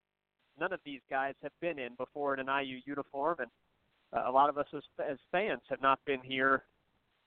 none 0.60 0.74
of 0.74 0.80
these 0.86 1.02
guys 1.10 1.34
have 1.44 1.52
been 1.62 1.80
in 1.80 1.96
before 1.96 2.34
in 2.34 2.40
an 2.40 2.64
IU 2.64 2.80
uniform, 2.86 3.38
and 3.40 3.50
uh, 4.16 4.30
a 4.30 4.32
lot 4.32 4.50
of 4.50 4.58
us 4.58 4.68
as, 4.76 4.84
as 5.10 5.18
fans 5.32 5.62
have 5.70 5.82
not 5.82 6.00
been 6.06 6.22
here 6.22 6.64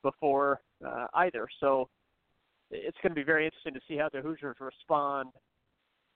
before 0.02 0.60
uh, 0.86 1.06
either. 1.14 1.46
So 1.60 1.88
it's 2.70 2.96
going 3.02 3.10
to 3.10 3.14
be 3.14 3.24
very 3.24 3.44
interesting 3.46 3.74
to 3.74 3.80
see 3.88 3.96
how 3.96 4.08
the 4.12 4.20
Hoosiers 4.20 4.56
respond. 4.60 5.30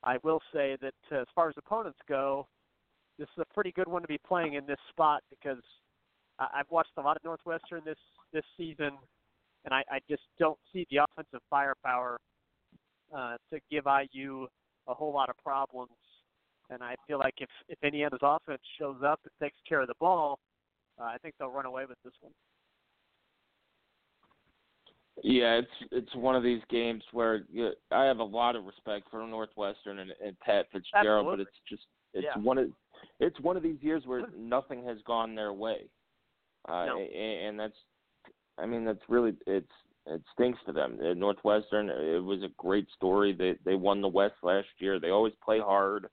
I 0.03 0.19
will 0.23 0.41
say 0.53 0.77
that 0.81 0.95
uh, 1.11 1.23
as 1.23 1.27
far 1.35 1.49
as 1.49 1.55
opponents 1.59 1.99
go, 2.09 2.47
this 3.19 3.29
is 3.37 3.43
a 3.51 3.55
pretty 3.55 3.73
good 3.73 3.89
one 3.89 4.03
to 4.03 4.09
be 4.09 4.19
playing 4.27 4.55
in 4.55 4.67
this 4.67 4.79
spot 4.91 5.23
because 5.31 5.63
I- 6.39 6.49
I've 6.57 6.71
watched 6.71 6.93
a 6.99 7.01
lot 7.01 7.17
of 7.17 7.25
Northwestern 7.25 7.83
this 7.85 7.99
this 8.33 8.45
season, 8.57 8.91
and 9.65 9.73
I, 9.75 9.83
I 9.91 9.99
just 10.09 10.23
don't 10.39 10.59
see 10.73 10.87
the 10.91 10.99
offensive 10.99 11.41
firepower 11.49 12.19
uh, 13.17 13.37
to 13.51 13.59
give 13.71 13.85
IU 14.13 14.47
a 14.87 14.95
whole 14.95 15.13
lot 15.13 15.31
of 15.31 15.37
problems. 15.43 15.91
And 16.71 16.83
I 16.83 16.95
feel 17.07 17.19
like 17.19 17.35
if 17.39 17.49
if 17.69 17.79
Indiana's 17.83 18.21
offense 18.23 18.61
shows 18.79 18.97
up 19.05 19.21
and 19.25 19.33
takes 19.43 19.59
care 19.69 19.81
of 19.81 19.89
the 19.89 19.95
ball, 20.01 20.39
uh, 21.01 21.05
I 21.05 21.17
think 21.19 21.35
they'll 21.39 21.49
run 21.51 21.67
away 21.67 21.85
with 21.89 21.99
this 22.05 22.13
one. 22.21 22.33
Yeah, 25.23 25.55
it's 25.59 25.89
it's 25.91 26.15
one 26.15 26.37
of 26.37 26.43
these 26.45 26.61
games 26.71 27.03
where 27.13 27.43
you, 27.51 27.71
I 27.91 28.05
have 28.05 28.19
a 28.19 28.25
lot 28.25 28.55
of 28.55 28.65
respect 28.65 29.07
for 29.11 29.27
Northwestern 29.27 29.99
and, 29.99 30.13
and 30.25 30.39
Pat 30.41 30.67
Fitzgerald, 30.73 31.27
Absolutely. 31.27 31.45
but 31.45 31.49
it's 31.49 31.59
just 31.69 31.83
it's 32.15 32.27
Yeah. 32.37 32.41
one 32.43 32.59
of 32.59 32.69
it's 33.19 33.41
one 33.41 33.57
of 33.57 33.63
these 33.63 33.83
years 33.83 34.05
where 34.07 34.27
nothing 34.37 34.85
has 34.85 34.99
gone 35.07 35.35
their 35.35 35.53
way, 35.53 35.89
uh, 36.69 36.87
No. 36.87 36.99
a- 36.99 37.47
and 37.49 37.59
that's 37.59 37.75
I 38.59 38.67
mean 38.67 38.85
that's 38.85 39.03
really 39.09 39.33
it's 39.47 39.73
it 40.07 40.23
stinks 40.35 40.59
to 40.67 40.73
them. 40.73 40.99
Uh, 41.03 41.15
Northwestern, 41.15 41.91
it 41.91 42.23
was 42.23 42.43
a 42.45 42.49
great 42.57 42.87
story. 42.95 43.33
They 43.33 43.57
they 43.65 43.75
won 43.75 44.01
the 44.01 44.09
West 44.09 44.37
last 44.45 44.69
year. 44.79 45.01
They 45.01 45.11
always 45.11 45.35
play 45.45 45.59
hard. 45.59 46.07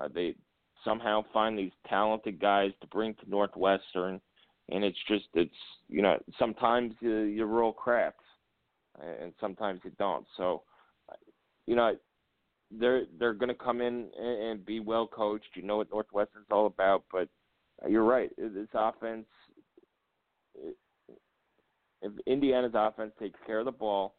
Uh, 0.00 0.08
they 0.12 0.34
somehow 0.84 1.24
find 1.32 1.58
these 1.58 1.72
talented 1.88 2.40
guys 2.40 2.70
to 2.80 2.86
bring 2.86 3.14
to 3.14 3.28
Northwestern, 3.28 4.20
and 4.70 4.84
it's 4.84 4.98
just 5.08 5.26
it's 5.34 5.54
you 5.88 6.02
know 6.02 6.18
sometimes 6.38 6.94
you, 7.00 7.20
you 7.20 7.44
roll 7.44 7.72
craps, 7.72 8.24
and 9.00 9.32
sometimes 9.40 9.80
you 9.84 9.92
don't. 9.98 10.26
So, 10.36 10.62
you 11.66 11.76
know, 11.76 11.96
they're 12.70 13.04
they're 13.18 13.34
going 13.34 13.48
to 13.48 13.54
come 13.54 13.80
in 13.80 14.08
and, 14.18 14.42
and 14.42 14.66
be 14.66 14.80
well 14.80 15.06
coached. 15.06 15.48
You 15.54 15.62
know 15.62 15.76
what 15.76 15.90
Northwestern's 15.90 16.46
all 16.50 16.66
about, 16.66 17.04
but 17.12 17.28
uh, 17.84 17.88
you're 17.88 18.04
right. 18.04 18.30
This 18.38 18.68
offense, 18.74 19.26
if 22.02 22.12
Indiana's 22.26 22.72
offense 22.74 23.12
takes 23.18 23.38
care 23.46 23.58
of 23.58 23.64
the 23.64 23.72
ball, 23.72 24.14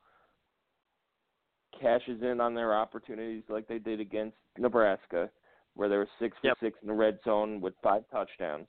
cashes 1.80 2.22
in 2.22 2.42
on 2.42 2.54
their 2.54 2.76
opportunities 2.76 3.44
like 3.50 3.68
they 3.68 3.80
did 3.80 4.00
against 4.00 4.38
Nebraska, 4.58 5.30
where 5.76 5.90
they 5.90 5.98
were 5.98 6.10
six 6.20 6.38
for 6.42 6.48
Yep. 6.48 6.58
six 6.60 6.78
in 6.82 6.88
the 6.88 6.94
red 6.94 7.20
zone 7.24 7.62
with 7.62 7.74
five 7.82 8.04
touchdowns. 8.12 8.68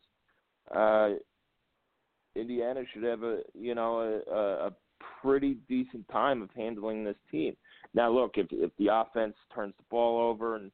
Uh, 0.74 1.14
Indiana 2.34 2.82
should 2.92 3.02
have 3.02 3.22
a 3.22 3.40
you 3.54 3.74
know 3.74 4.00
a, 4.00 4.32
a, 4.32 4.66
a 4.68 4.72
pretty 5.22 5.54
decent 5.68 6.08
time 6.08 6.42
of 6.42 6.50
handling 6.56 7.04
this 7.04 7.16
team. 7.30 7.56
Now, 7.94 8.10
look, 8.10 8.32
if 8.36 8.46
if 8.50 8.70
the 8.78 8.88
offense 8.92 9.34
turns 9.54 9.74
the 9.76 9.84
ball 9.90 10.20
over 10.20 10.56
and 10.56 10.70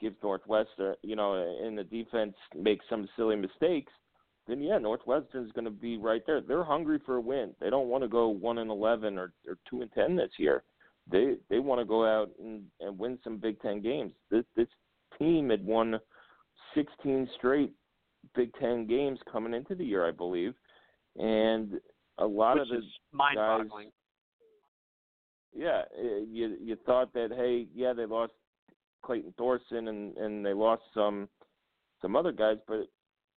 gives 0.00 0.16
Northwestern, 0.22 0.94
you 1.02 1.16
know, 1.16 1.34
and 1.34 1.76
the 1.76 1.84
defense 1.84 2.34
makes 2.56 2.84
some 2.88 3.08
silly 3.16 3.36
mistakes, 3.36 3.92
then 4.46 4.62
yeah, 4.62 4.78
Northwestern's 4.78 5.52
going 5.52 5.64
to 5.64 5.70
be 5.70 5.96
right 5.96 6.22
there. 6.26 6.40
They're 6.40 6.64
hungry 6.64 6.98
for 7.04 7.16
a 7.16 7.20
win. 7.20 7.54
They 7.60 7.70
don't 7.70 7.88
want 7.88 8.02
to 8.02 8.08
go 8.08 8.28
one 8.28 8.58
and 8.58 8.70
eleven 8.70 9.18
or, 9.18 9.32
or 9.46 9.58
two 9.68 9.82
and 9.82 9.92
ten 9.92 10.16
this 10.16 10.32
year. 10.38 10.62
They 11.10 11.34
they 11.50 11.58
want 11.58 11.80
to 11.80 11.84
go 11.84 12.06
out 12.06 12.30
and, 12.42 12.64
and 12.80 12.98
win 12.98 13.18
some 13.22 13.36
Big 13.36 13.60
Ten 13.60 13.82
games. 13.82 14.12
This 14.30 14.44
this 14.56 14.68
team 15.18 15.50
had 15.50 15.64
won 15.64 15.98
sixteen 16.74 17.28
straight 17.36 17.72
Big 18.34 18.52
Ten 18.60 18.86
games 18.86 19.18
coming 19.30 19.54
into 19.54 19.74
the 19.74 19.84
year, 19.84 20.06
I 20.06 20.10
believe, 20.10 20.54
and 21.16 21.80
a 22.18 22.26
lot 22.26 22.58
which 22.58 22.62
of 22.62 22.68
the 22.68 22.82
mind-boggling. 23.12 23.90
yeah, 25.54 25.82
eh, 25.98 26.20
you 26.28 26.56
you 26.60 26.76
thought 26.86 27.12
that 27.14 27.30
hey, 27.34 27.66
yeah, 27.74 27.92
they 27.92 28.06
lost 28.06 28.32
Clayton 29.04 29.34
Thorson 29.36 29.88
and 29.88 30.16
and 30.16 30.44
they 30.44 30.52
lost 30.52 30.82
some 30.94 31.28
some 32.00 32.16
other 32.16 32.32
guys, 32.32 32.58
but 32.66 32.86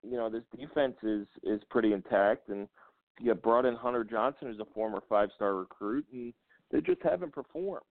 you 0.03 0.17
know 0.17 0.29
this 0.29 0.43
defense 0.57 0.95
is 1.03 1.27
is 1.43 1.61
pretty 1.69 1.93
intact, 1.93 2.49
and 2.49 2.67
you 3.19 3.33
brought 3.33 3.65
in 3.65 3.75
Hunter 3.75 4.03
Johnson, 4.03 4.47
who's 4.47 4.59
a 4.59 4.73
former 4.73 5.01
five 5.09 5.29
star 5.35 5.55
recruit, 5.55 6.05
and 6.11 6.33
they 6.71 6.81
just 6.81 7.01
haven't 7.03 7.33
performed. 7.33 7.83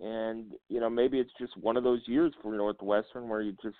And 0.00 0.52
you 0.68 0.80
know 0.80 0.88
maybe 0.88 1.18
it's 1.18 1.32
just 1.38 1.56
one 1.56 1.76
of 1.76 1.84
those 1.84 2.00
years 2.06 2.32
for 2.42 2.52
Northwestern 2.52 3.28
where 3.28 3.42
you 3.42 3.54
just 3.62 3.76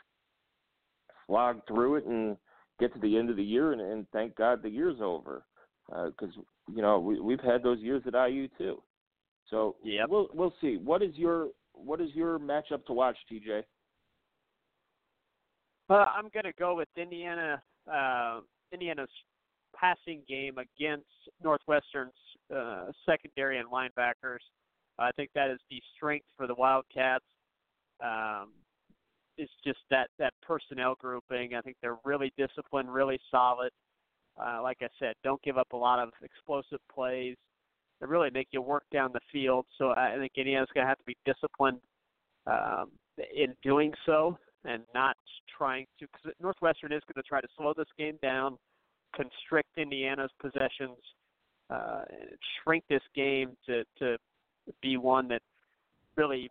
slog 1.26 1.60
through 1.66 1.96
it 1.96 2.04
and 2.04 2.36
get 2.78 2.92
to 2.94 3.00
the 3.00 3.16
end 3.16 3.30
of 3.30 3.36
the 3.36 3.44
year, 3.44 3.72
and, 3.72 3.80
and 3.80 4.06
thank 4.12 4.36
God 4.36 4.62
the 4.62 4.68
year's 4.68 5.00
over, 5.00 5.44
because 5.88 6.34
you 6.68 6.82
know 6.82 6.98
we 6.98 7.20
we've 7.20 7.40
had 7.40 7.62
those 7.62 7.78
years 7.80 8.02
at 8.06 8.28
IU 8.28 8.48
too. 8.58 8.82
So 9.48 9.76
yeah, 9.82 10.04
we'll 10.08 10.28
we'll 10.34 10.54
see. 10.60 10.76
What 10.76 11.02
is 11.02 11.14
your 11.14 11.48
what 11.72 12.00
is 12.00 12.10
your 12.14 12.38
matchup 12.38 12.84
to 12.86 12.92
watch, 12.92 13.16
TJ? 13.30 13.62
Uh, 15.90 15.94
I'm 15.94 16.28
going 16.32 16.44
to 16.44 16.52
go 16.58 16.74
with 16.74 16.88
Indiana. 16.96 17.62
Uh, 17.92 18.40
Indiana's 18.72 19.10
passing 19.74 20.22
game 20.28 20.56
against 20.58 21.06
Northwestern's 21.42 22.12
uh, 22.54 22.86
secondary 23.04 23.58
and 23.58 23.68
linebackers. 23.68 24.38
I 25.02 25.10
think 25.12 25.30
that 25.34 25.50
is 25.50 25.58
the 25.70 25.80
strength 25.96 26.26
for 26.36 26.46
the 26.46 26.54
Wildcats. 26.54 27.24
Um, 28.02 28.50
it's 29.38 29.52
just 29.64 29.78
that 29.90 30.08
that 30.18 30.34
personnel 30.42 30.96
grouping. 30.98 31.54
I 31.54 31.60
think 31.60 31.76
they're 31.80 31.98
really 32.04 32.32
disciplined, 32.36 32.92
really 32.92 33.18
solid. 33.30 33.70
Uh, 34.40 34.60
like 34.62 34.78
I 34.82 34.88
said, 34.98 35.14
don't 35.22 35.42
give 35.42 35.58
up 35.58 35.72
a 35.72 35.76
lot 35.76 35.98
of 35.98 36.10
explosive 36.22 36.80
plays. 36.92 37.36
They 38.00 38.06
really 38.06 38.30
make 38.30 38.48
you 38.50 38.62
work 38.62 38.84
down 38.92 39.10
the 39.12 39.20
field. 39.30 39.66
So 39.78 39.90
I 39.96 40.16
think 40.18 40.32
Indiana's 40.36 40.68
going 40.74 40.84
to 40.84 40.88
have 40.88 40.98
to 40.98 41.04
be 41.04 41.16
disciplined 41.24 41.78
um, 42.46 42.90
in 43.18 43.54
doing 43.62 43.92
so 44.06 44.38
and 44.64 44.82
not 44.94 45.16
trying 45.56 45.86
to. 46.00 46.06
Because 46.06 46.34
Northwestern 46.40 46.92
is 46.92 47.02
going 47.06 47.22
to 47.22 47.28
try 47.28 47.40
to 47.40 47.48
slow 47.56 47.74
this 47.76 47.86
game 47.98 48.18
down, 48.22 48.56
constrict 49.14 49.68
Indiana's 49.76 50.30
possessions, 50.40 50.98
uh, 51.70 52.02
shrink 52.62 52.84
this 52.88 53.02
game 53.14 53.56
to 53.66 53.84
to 53.98 54.16
be 54.80 54.96
one 54.96 55.28
that 55.28 55.42
really 56.16 56.50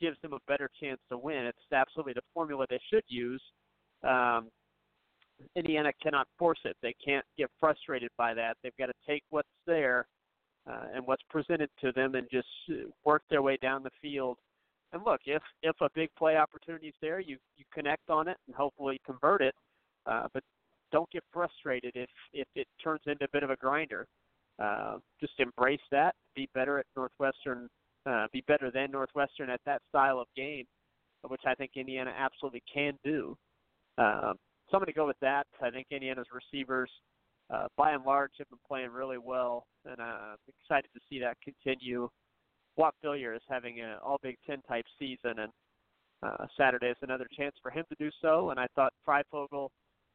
gives 0.00 0.16
them 0.22 0.32
a 0.32 0.38
better 0.48 0.68
chance 0.80 1.00
to 1.10 1.18
win. 1.18 1.46
It's 1.46 1.58
absolutely 1.72 2.14
the 2.14 2.22
formula 2.32 2.66
they 2.68 2.80
should 2.90 3.04
use. 3.06 3.42
Um, 4.02 4.50
Indiana 5.56 5.92
cannot 6.02 6.28
force 6.38 6.58
it. 6.64 6.76
They 6.82 6.94
can't 7.04 7.24
get 7.36 7.50
frustrated 7.60 8.10
by 8.16 8.34
that. 8.34 8.56
They've 8.62 8.76
got 8.78 8.86
to 8.86 8.94
take 9.06 9.22
what's 9.30 9.48
there 9.66 10.06
uh, 10.68 10.84
and 10.94 11.06
what's 11.06 11.22
presented 11.28 11.70
to 11.80 11.92
them 11.92 12.14
and 12.14 12.26
just 12.30 12.48
uh, 12.70 12.88
work 13.04 13.22
their 13.30 13.42
way 13.42 13.58
down 13.60 13.82
the 13.82 13.90
field. 14.00 14.38
And 14.92 15.02
look, 15.04 15.22
if 15.26 15.42
if 15.62 15.74
a 15.80 15.88
big 15.94 16.08
play 16.16 16.36
opportunity 16.36 16.88
is 16.88 16.94
there, 17.02 17.18
you 17.18 17.36
you 17.56 17.64
connect 17.72 18.10
on 18.10 18.28
it 18.28 18.36
and 18.46 18.54
hopefully 18.54 19.00
convert 19.04 19.42
it. 19.42 19.54
Uh, 20.06 20.28
but 20.32 20.42
don't 20.92 21.10
get 21.10 21.24
frustrated 21.32 21.92
if 21.94 22.08
if 22.32 22.46
it 22.54 22.68
turns 22.82 23.00
into 23.06 23.24
a 23.24 23.28
bit 23.32 23.42
of 23.42 23.50
a 23.50 23.56
grinder. 23.56 24.06
Uh, 24.62 24.98
just 25.20 25.32
embrace 25.38 25.80
that. 25.90 26.14
Be 26.34 26.48
better 26.54 26.78
at 26.78 26.86
Northwestern. 26.96 27.68
Uh, 28.06 28.26
be 28.32 28.42
better 28.46 28.70
than 28.70 28.90
Northwestern 28.90 29.50
at 29.50 29.60
that 29.66 29.80
style 29.88 30.18
of 30.18 30.26
game, 30.36 30.64
which 31.26 31.40
I 31.46 31.54
think 31.54 31.72
Indiana 31.74 32.12
absolutely 32.16 32.62
can 32.72 32.98
do. 33.04 33.36
Um, 33.98 34.34
so 34.68 34.76
I'm 34.76 34.80
going 34.80 34.86
to 34.86 34.92
go 34.92 35.06
with 35.06 35.18
that. 35.20 35.46
I 35.62 35.70
think 35.70 35.86
Indiana's 35.90 36.26
receivers, 36.32 36.90
uh, 37.50 37.66
by 37.76 37.92
and 37.92 38.04
large, 38.04 38.32
have 38.38 38.48
been 38.48 38.58
playing 38.66 38.90
really 38.90 39.18
well, 39.18 39.66
and 39.84 40.00
uh, 40.00 40.02
I'm 40.32 40.36
excited 40.60 40.88
to 40.94 41.00
see 41.08 41.18
that 41.20 41.36
continue. 41.42 42.08
Whop 42.76 42.94
Philyor 43.04 43.36
is 43.36 43.42
having 43.48 43.80
an 43.80 43.96
All 44.04 44.18
Big 44.22 44.36
Ten 44.46 44.60
type 44.62 44.84
season, 44.98 45.38
and 45.38 45.52
uh, 46.22 46.46
Saturday 46.56 46.88
is 46.88 46.96
another 47.02 47.26
chance 47.36 47.54
for 47.62 47.70
him 47.70 47.84
to 47.88 47.96
do 47.98 48.10
so. 48.20 48.50
And 48.50 48.58
I 48.58 48.66
thought 48.74 48.92
Fryfogle 49.06 49.68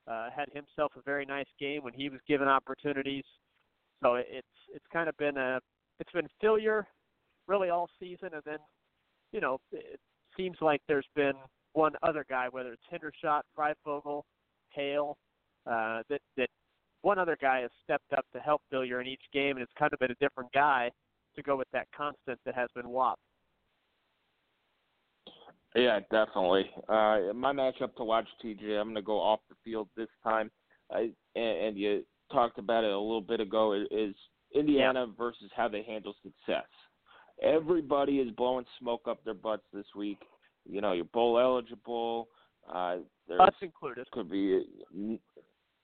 uh, 0.08 0.30
had 0.36 0.50
himself 0.54 0.92
a 0.98 1.02
very 1.02 1.26
nice 1.26 1.48
game 1.60 1.84
when 1.84 1.94
he 1.94 2.10
was 2.10 2.20
given 2.28 2.48
opportunities. 2.48 3.24
So 4.02 4.16
it's 4.16 4.48
it's 4.74 4.86
kind 4.92 5.10
of 5.10 5.18
been 5.18 5.38
a 5.38 5.60
it's 6.00 6.12
been 6.12 6.28
Philyor 6.42 6.84
really 7.48 7.70
all 7.70 7.90
season, 8.00 8.30
and 8.34 8.42
then 8.46 8.60
you 9.32 9.42
know 9.42 9.60
it 9.72 10.00
seems 10.38 10.58
like 10.62 10.82
there's 10.88 11.08
been 11.16 11.34
one 11.74 11.94
other 12.04 12.26
guy, 12.30 12.48
whether 12.50 12.74
it's 12.74 12.84
Hendershot, 12.92 13.42
Fryfogle, 13.58 14.24
Hale, 14.70 15.18
uh, 15.66 16.02
that 16.10 16.22
that 16.38 16.50
one 17.02 17.20
other 17.20 17.38
guy 17.42 17.62
has 17.62 17.72
stepped 17.84 18.14
up 18.18 18.26
to 18.34 18.40
help 18.40 18.62
Philyor 18.72 19.02
in 19.02 19.08
each 19.08 19.22
game, 19.34 19.58
and 19.58 19.62
it's 19.62 19.74
kind 19.78 19.92
of 19.94 20.00
been 20.00 20.12
a 20.12 20.16
different 20.16 20.52
guy 20.54 20.90
to 21.36 21.44
go 21.44 21.56
with 21.56 21.68
that 21.74 21.88
constant 21.96 22.40
that 22.46 22.56
has 22.56 22.70
been 22.76 22.90
Whop. 22.90 23.18
Yeah, 25.76 26.00
definitely. 26.12 26.70
Uh, 26.88 27.32
my 27.36 27.54
matchup 27.54 27.96
to 27.98 28.04
watch, 28.04 28.26
TJ, 28.44 28.80
I'm 28.80 28.86
going 28.86 28.96
to 28.96 29.02
go 29.02 29.20
off 29.20 29.40
the 29.50 29.56
field 29.64 29.88
this 29.96 30.08
time. 30.24 30.50
I, 30.92 31.12
and, 31.36 31.58
and 31.58 31.78
you 31.78 32.04
talked 32.32 32.60
about 32.60 32.84
it 32.84 32.92
a 32.92 33.00
little 33.00 33.22
bit 33.22 33.40
ago. 33.40 33.74
Is, 33.92 34.16
Indiana 34.54 35.06
versus 35.18 35.52
how 35.56 35.68
they 35.68 35.84
handle 35.84 36.16
success. 36.24 36.66
Everybody 37.42 38.18
is 38.20 38.32
blowing 38.32 38.66
smoke 38.80 39.02
up 39.08 39.24
their 39.24 39.34
butts 39.34 39.64
this 39.72 39.86
week. 39.96 40.20
You 40.66 40.82
know, 40.82 40.94
you're 40.94 41.06
bowl 41.06 41.40
eligible. 41.40 42.28
Uh, 42.72 42.98
Us 43.40 43.54
included. 43.62 44.10
could 44.12 44.30
be, 44.30 44.66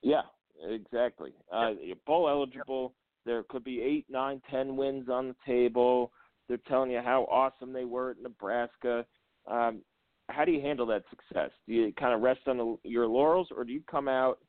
yeah, 0.02 0.22
exactly. 0.68 1.34
Uh, 1.54 1.72
you're 1.82 1.96
bowl 2.06 2.28
eligible. 2.28 2.94
There 3.26 3.44
could 3.44 3.64
be 3.64 3.82
eight, 3.82 4.06
nine, 4.10 4.42
ten 4.52 4.76
wins 4.76 5.10
on 5.10 5.30
the 5.30 5.36
table. 5.46 6.12
They're 6.48 6.58
telling 6.68 6.92
you 6.92 7.02
how 7.04 7.24
awesome 7.32 7.74
they 7.74 7.86
were 7.86 8.12
at 8.12 8.22
Nebraska. 8.22 9.06
Um, 9.48 9.82
how 10.30 10.46
do 10.46 10.52
you 10.52 10.62
handle 10.62 10.86
that 10.88 11.04
success? 11.10 11.52
Do 11.68 11.74
you 11.74 11.94
kind 11.94 12.14
of 12.14 12.22
rest 12.22 12.42
on 12.48 12.58
the, 12.58 12.78
your 12.84 13.08
laurels, 13.08 13.48
or 13.56 13.64
do 13.64 13.74
you 13.74 13.82
come 13.90 14.08
out? 14.08 14.40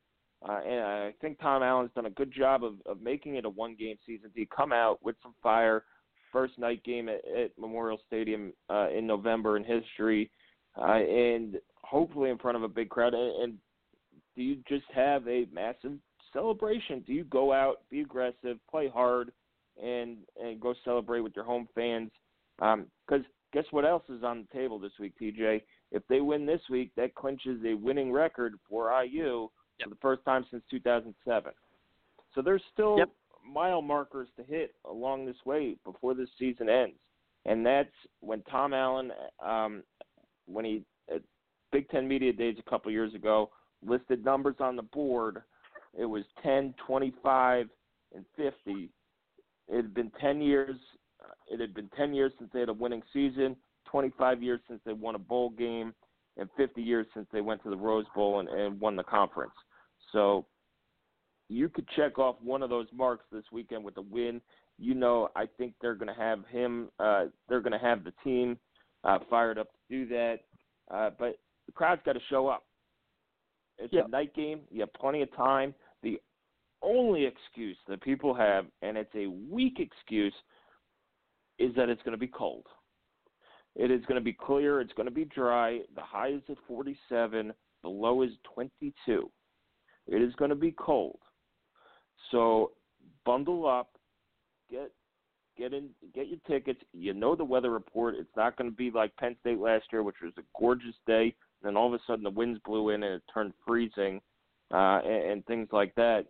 Uh, 0.47 0.61
and 0.67 0.81
I 0.81 1.15
think 1.21 1.39
Tom 1.41 1.63
Allen's 1.63 1.91
done 1.95 2.07
a 2.07 2.11
good 2.11 2.33
job 2.33 2.63
of, 2.63 2.75
of 2.87 3.01
making 3.01 3.37
it 3.37 3.45
a 3.45 3.51
one-game 3.51 3.97
season. 4.07 4.31
Do 4.35 4.41
you 4.41 4.47
come 4.47 4.73
out 4.73 5.03
with 5.03 5.17
some 5.23 5.35
fire? 5.43 5.85
First 6.33 6.59
night 6.59 6.85
game 6.85 7.09
at, 7.09 7.23
at 7.35 7.53
Memorial 7.59 7.99
Stadium 8.07 8.53
uh, 8.69 8.91
in 8.91 9.07
November 9.07 9.57
in 9.57 9.65
history, 9.65 10.31
uh, 10.77 10.97
and 10.97 11.57
hopefully 11.83 12.29
in 12.29 12.37
front 12.37 12.57
of 12.57 12.63
a 12.63 12.69
big 12.69 12.91
crowd. 12.91 13.15
And, 13.15 13.43
and 13.43 13.55
do 14.35 14.43
you 14.43 14.57
just 14.69 14.85
have 14.95 15.27
a 15.27 15.47
massive 15.51 15.93
celebration? 16.33 17.03
Do 17.07 17.15
you 17.15 17.25
go 17.25 17.53
out, 17.53 17.77
be 17.91 18.01
aggressive, 18.01 18.59
play 18.71 18.89
hard, 18.89 19.33
and 19.83 20.19
and 20.43 20.61
go 20.61 20.75
celebrate 20.85 21.21
with 21.21 21.35
your 21.35 21.45
home 21.45 21.69
fans? 21.75 22.11
Because 22.59 22.85
um, 23.11 23.25
guess 23.53 23.65
what 23.71 23.87
else 23.87 24.05
is 24.11 24.23
on 24.23 24.47
the 24.47 24.59
table 24.59 24.79
this 24.79 24.93
week, 25.01 25.15
TJ? 25.21 25.63
If 25.93 26.03
they 26.09 26.21
win 26.21 26.45
this 26.45 26.61
week, 26.69 26.91
that 26.97 27.15
clinches 27.15 27.63
a 27.65 27.75
winning 27.75 28.13
record 28.13 28.55
for 28.69 28.91
IU 29.03 29.49
yep. 29.79 29.89
for 29.89 29.91
the 29.91 30.01
first 30.01 30.25
time 30.25 30.45
since 30.51 30.63
2007. 30.71 31.53
So 32.35 32.43
there's 32.43 32.63
still 32.73 32.99
yep. 32.99 33.11
mile 33.45 33.83
markers 33.83 34.29
to 34.37 34.45
hit 34.45 34.75
along 34.89 35.27
this 35.27 35.37
way 35.45 35.77
before 35.85 36.15
this 36.15 36.29
season 36.39 36.69
ends, 36.69 36.97
and 37.45 37.65
that's 37.65 37.89
when 38.21 38.43
Tom 38.43 38.75
Allen, 38.75 39.11
um, 39.45 39.83
when 40.47 40.65
he 40.65 40.83
at 41.13 41.23
Big 41.73 41.89
Ten 41.89 42.07
Media 42.07 42.33
Days 42.33 42.57
a 42.59 42.71
couple 42.71 42.91
years 42.91 43.15
ago, 43.15 43.51
listed 43.85 44.25
numbers 44.25 44.57
on 44.61 44.77
the 44.77 44.83
board. 44.83 45.43
It 45.99 46.05
was 46.05 46.25
10, 46.43 46.75
25, 46.87 47.69
and 48.15 48.25
50. 48.37 48.91
It 49.69 49.77
had 49.77 49.95
been 49.95 50.13
10 50.21 50.43
years 50.43 50.77
it 51.49 51.61
had 51.61 51.75
been 51.75 51.89
10 51.97 52.15
years 52.15 52.33
since 52.39 52.51
they 52.53 52.61
had 52.61 52.69
a 52.69 52.75
winning 52.75 53.03
season, 53.13 53.57
25 53.87 54.43
years 54.43 54.61
since 54.69 54.81
they 54.85 54.93
won 54.93 55.15
a 55.15 55.19
bowl 55.19 55.51
game, 55.51 55.95
and 56.37 56.49
50 56.57 56.83
years 56.83 57.07
since 57.15 57.27
they 57.33 57.41
went 57.41 57.63
to 57.63 57.71
the 57.71 57.77
Rose 57.77 58.07
Bowl 58.15 58.41
and, 58.41 58.49
and 58.49 58.81
won 58.81 58.97
the 58.97 59.05
conference. 59.05 59.53
So 60.13 60.47
you 61.49 61.69
could 61.69 61.89
check 61.97 62.19
off 62.19 62.37
one 62.43 62.63
of 62.63 62.71
those 62.71 62.87
marks 62.93 63.25
this 63.31 63.45
weekend 63.53 63.85
with 63.85 63.97
a 63.99 64.03
win. 64.03 64.41
You 64.79 64.95
know, 64.95 65.29
I 65.37 65.47
think 65.59 65.75
they're 65.81 65.95
going 65.95 66.13
to 66.15 66.21
have 66.21 66.41
him. 66.51 66.89
Uh, 66.99 67.27
they're 67.49 67.61
going 67.61 67.73
to 67.73 67.79
have 67.79 68.05
the 68.05 68.13
team 68.25 68.59
uh, 69.05 69.19
fired 69.31 69.59
up 69.59 69.69
to 69.73 69.79
do 69.89 70.09
that. 70.09 70.41
Uh, 70.91 71.11
but 71.19 71.39
the 71.67 71.73
crowd's 71.73 72.03
got 72.05 72.13
to 72.15 72.21
show 72.29 72.49
up. 72.49 72.65
It's 73.79 73.93
yep. 73.93 74.07
a 74.07 74.09
night 74.09 74.35
game. 74.35 74.61
You 74.71 74.81
have 74.81 74.93
plenty 74.95 75.23
of 75.23 75.35
time. 75.37 75.75
The 76.03 76.21
only 76.83 77.25
excuse 77.25 77.77
that 77.89 78.01
people 78.03 78.35
have, 78.35 78.67
and 78.83 78.97
it's 78.97 79.15
a 79.15 79.27
weak 79.51 79.79
excuse, 79.79 80.35
is 81.59 81.75
that 81.75 81.89
it's 81.89 82.03
going 82.03 82.13
to 82.13 82.19
be 82.19 82.29
cold. 82.29 82.67
It 83.75 83.91
is 83.91 84.05
going 84.07 84.19
to 84.19 84.25
be 84.25 84.33
clear. 84.33 84.81
It's 84.81 84.93
going 84.95 85.09
to 85.09 85.15
be 85.15 85.25
dry. 85.27 85.81
The 85.95 86.03
high 86.03 86.31
is 86.31 86.43
at 86.49 86.57
47. 86.67 87.53
The 87.83 87.89
low 87.89 88.23
is 88.23 88.31
22. 88.55 89.31
It 90.07 90.23
is 90.23 90.35
going 90.35 90.51
to 90.51 90.57
be 90.57 90.73
cold. 90.73 91.19
So 92.31 92.73
bundle 93.25 93.67
up. 93.67 93.91
Get 94.71 94.91
get 95.57 95.73
in 95.73 95.91
get 96.15 96.29
your 96.29 96.39
tickets. 96.47 96.81
You 96.93 97.15
know 97.15 97.35
the 97.35 97.45
weather 97.45 97.71
report. 97.71 98.17
It's 98.17 98.37
not 98.37 98.57
going 98.57 98.71
to 98.71 98.77
be 98.77 98.91
like 98.91 99.17
Penn 99.17 99.37
State 99.41 99.59
last 99.59 99.85
year, 99.93 100.03
which 100.03 100.17
was 100.23 100.33
a 100.39 100.59
gorgeous 100.59 100.95
day. 101.07 101.35
And 101.63 101.71
then 101.71 101.77
all 101.77 101.87
of 101.87 101.95
a 101.95 102.03
sudden 102.07 102.25
the 102.25 102.31
winds 102.31 102.61
blew 102.65 102.91
in 102.91 103.03
and 103.03 103.15
it 103.15 103.23
turned 103.33 103.53
freezing, 103.67 104.21
uh, 104.73 105.01
and, 105.05 105.31
and 105.33 105.47
things 105.47 105.69
like 105.73 105.95
that 105.95 106.27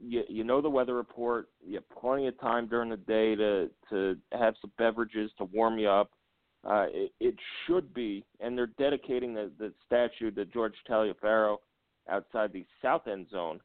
you 0.00 0.22
you 0.28 0.44
know 0.44 0.60
the 0.60 0.68
weather 0.68 0.94
report. 0.94 1.48
You 1.64 1.74
have 1.74 2.00
plenty 2.00 2.26
of 2.26 2.38
time 2.40 2.66
during 2.66 2.90
the 2.90 2.96
day 2.96 3.34
to 3.34 3.70
to 3.90 4.16
have 4.32 4.54
some 4.60 4.72
beverages 4.78 5.30
to 5.38 5.44
warm 5.44 5.78
you 5.78 5.88
up. 5.88 6.10
Uh, 6.64 6.86
it, 6.88 7.12
it 7.20 7.34
should 7.66 7.94
be, 7.94 8.24
and 8.40 8.58
they're 8.58 8.72
dedicating 8.78 9.32
the, 9.34 9.52
the 9.58 9.72
statue 9.86 10.32
to 10.32 10.44
George 10.46 10.74
Taliaferro 10.88 11.58
outside 12.10 12.52
the 12.52 12.64
south 12.82 13.06
end 13.06 13.26
zone 13.30 13.60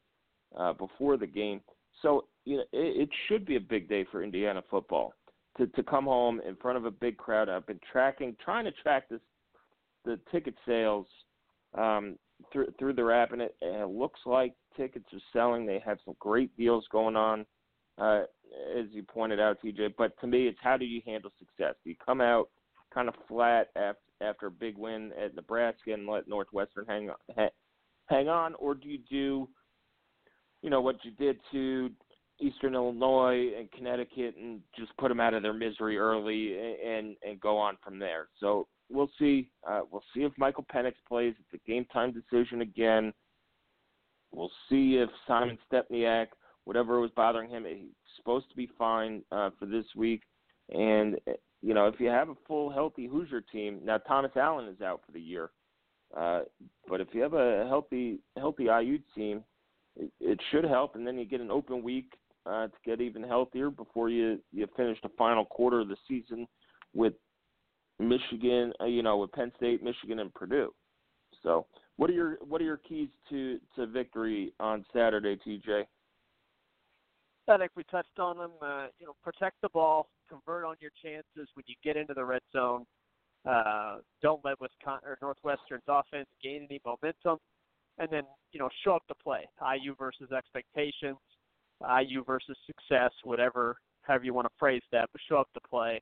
uh, 0.56 0.72
before 0.72 1.16
the 1.16 1.26
game. 1.26 1.60
So 2.00 2.26
you 2.44 2.58
know 2.58 2.64
it, 2.72 3.02
it 3.02 3.08
should 3.28 3.44
be 3.44 3.56
a 3.56 3.60
big 3.60 3.88
day 3.88 4.04
for 4.10 4.22
Indiana 4.22 4.62
football 4.70 5.14
to 5.56 5.66
to 5.68 5.82
come 5.82 6.04
home 6.04 6.40
in 6.46 6.56
front 6.56 6.78
of 6.78 6.84
a 6.84 6.90
big 6.90 7.16
crowd. 7.16 7.48
I've 7.48 7.66
been 7.66 7.80
tracking, 7.90 8.36
trying 8.42 8.64
to 8.64 8.72
track 8.72 9.08
this 9.08 9.20
the 10.04 10.18
ticket 10.30 10.54
sales 10.66 11.06
um, 11.74 12.16
through 12.52 12.72
through 12.78 12.94
their 12.94 13.12
app, 13.12 13.32
and 13.32 13.42
it, 13.42 13.54
and 13.60 13.76
it 13.76 13.88
looks 13.88 14.20
like 14.26 14.54
tickets 14.76 15.06
are 15.12 15.20
selling. 15.32 15.66
They 15.66 15.82
have 15.84 15.98
some 16.04 16.16
great 16.18 16.56
deals 16.56 16.84
going 16.90 17.16
on, 17.16 17.46
uh, 17.98 18.22
as 18.76 18.86
you 18.90 19.02
pointed 19.02 19.40
out, 19.40 19.58
TJ. 19.64 19.94
But 19.96 20.18
to 20.20 20.26
me, 20.26 20.48
it's 20.48 20.58
how 20.62 20.76
do 20.76 20.84
you 20.84 21.02
handle 21.06 21.30
success? 21.38 21.74
Do 21.84 21.90
you 21.90 21.96
come 22.04 22.20
out 22.20 22.48
kind 22.92 23.08
of 23.08 23.14
flat 23.28 23.68
after 23.76 24.00
after 24.20 24.46
a 24.46 24.50
big 24.50 24.78
win 24.78 25.12
at 25.20 25.34
Nebraska 25.34 25.92
and 25.92 26.06
let 26.06 26.28
Northwestern 26.28 26.86
hang 26.86 27.10
on, 27.10 27.48
hang 28.12 28.28
on, 28.28 28.54
or 28.54 28.74
do 28.74 28.88
you 28.88 28.98
do, 29.10 29.48
you 30.60 30.68
know, 30.68 30.82
what 30.82 30.96
you 31.02 31.10
did 31.12 31.38
to 31.50 31.90
Eastern 32.40 32.74
Illinois 32.74 33.52
and 33.58 33.72
Connecticut 33.72 34.34
and 34.36 34.60
just 34.78 34.94
put 34.98 35.08
them 35.08 35.20
out 35.20 35.32
of 35.32 35.42
their 35.42 35.54
misery 35.54 35.96
early 35.98 36.54
and 36.84 37.16
and 37.26 37.40
go 37.40 37.56
on 37.56 37.78
from 37.82 37.98
there? 37.98 38.28
So 38.38 38.68
we'll 38.90 39.10
see. 39.18 39.48
Uh, 39.68 39.80
we'll 39.90 40.04
see 40.14 40.22
if 40.22 40.32
Michael 40.36 40.66
Penix 40.72 40.92
plays. 41.08 41.34
It's 41.38 41.62
a 41.64 41.70
game 41.70 41.86
time 41.92 42.12
decision 42.12 42.60
again. 42.60 43.12
We'll 44.30 44.52
see 44.68 44.96
if 44.96 45.08
Simon 45.26 45.58
Stepaniak, 45.70 46.26
whatever 46.64 47.00
was 47.00 47.10
bothering 47.16 47.50
him, 47.50 47.64
he's 47.66 47.88
supposed 48.16 48.48
to 48.50 48.56
be 48.56 48.68
fine 48.78 49.22
uh, 49.32 49.50
for 49.58 49.66
this 49.66 49.86
week. 49.96 50.22
And 50.70 51.18
you 51.62 51.74
know, 51.74 51.86
if 51.86 51.98
you 51.98 52.08
have 52.08 52.28
a 52.28 52.34
full 52.46 52.70
healthy 52.70 53.06
Hoosier 53.06 53.40
team, 53.40 53.80
now 53.84 53.96
Thomas 53.98 54.32
Allen 54.36 54.68
is 54.68 54.82
out 54.82 55.00
for 55.06 55.12
the 55.12 55.20
year. 55.20 55.50
Uh, 56.16 56.40
but 56.88 57.00
if 57.00 57.08
you 57.12 57.22
have 57.22 57.34
a 57.34 57.66
healthy 57.68 58.18
healthy 58.36 58.64
IU 58.64 58.98
team, 59.14 59.44
it, 59.96 60.10
it 60.20 60.38
should 60.50 60.64
help. 60.64 60.94
And 60.94 61.06
then 61.06 61.18
you 61.18 61.24
get 61.24 61.40
an 61.40 61.50
open 61.50 61.82
week 61.82 62.12
uh, 62.46 62.66
to 62.66 62.72
get 62.84 63.00
even 63.00 63.22
healthier 63.22 63.70
before 63.70 64.08
you 64.08 64.38
you 64.52 64.66
finish 64.76 64.98
the 65.02 65.10
final 65.16 65.44
quarter 65.44 65.80
of 65.80 65.88
the 65.88 65.96
season 66.08 66.46
with 66.94 67.14
Michigan, 67.98 68.72
uh, 68.80 68.84
you 68.84 69.02
know, 69.02 69.18
with 69.18 69.32
Penn 69.32 69.52
State, 69.56 69.82
Michigan, 69.82 70.18
and 70.18 70.32
Purdue. 70.34 70.72
So, 71.42 71.66
what 71.96 72.10
are 72.10 72.14
your 72.14 72.38
what 72.46 72.60
are 72.60 72.64
your 72.64 72.78
keys 72.78 73.08
to 73.30 73.58
to 73.76 73.86
victory 73.86 74.52
on 74.60 74.84
Saturday, 74.92 75.38
TJ? 75.46 75.84
I 77.48 77.58
think 77.58 77.72
we 77.76 77.84
touched 77.84 78.18
on 78.18 78.38
them. 78.38 78.52
Uh, 78.60 78.86
you 78.98 79.06
know, 79.06 79.14
protect 79.22 79.60
the 79.62 79.68
ball, 79.68 80.08
convert 80.28 80.64
on 80.64 80.76
your 80.80 80.92
chances 81.02 81.48
when 81.54 81.64
you 81.66 81.74
get 81.82 81.96
into 81.96 82.14
the 82.14 82.24
red 82.24 82.42
zone. 82.52 82.86
Uh, 83.44 83.96
don't 84.22 84.44
let 84.44 84.60
Wisconsin 84.60 85.08
or 85.08 85.18
Northwestern's 85.20 85.82
offense 85.88 86.28
gain 86.42 86.66
any 86.70 86.80
momentum, 86.84 87.38
and 87.98 88.08
then 88.10 88.22
you 88.52 88.60
know 88.60 88.68
show 88.84 88.94
up 88.94 89.06
to 89.08 89.14
play. 89.14 89.48
IU 89.60 89.94
versus 89.98 90.30
expectations, 90.30 91.18
IU 91.82 92.22
versus 92.24 92.56
success, 92.66 93.10
whatever, 93.24 93.76
however 94.02 94.24
you 94.24 94.34
want 94.34 94.46
to 94.46 94.54
phrase 94.58 94.82
that, 94.92 95.08
but 95.12 95.20
show 95.28 95.36
up 95.36 95.48
to 95.54 95.60
play. 95.68 96.00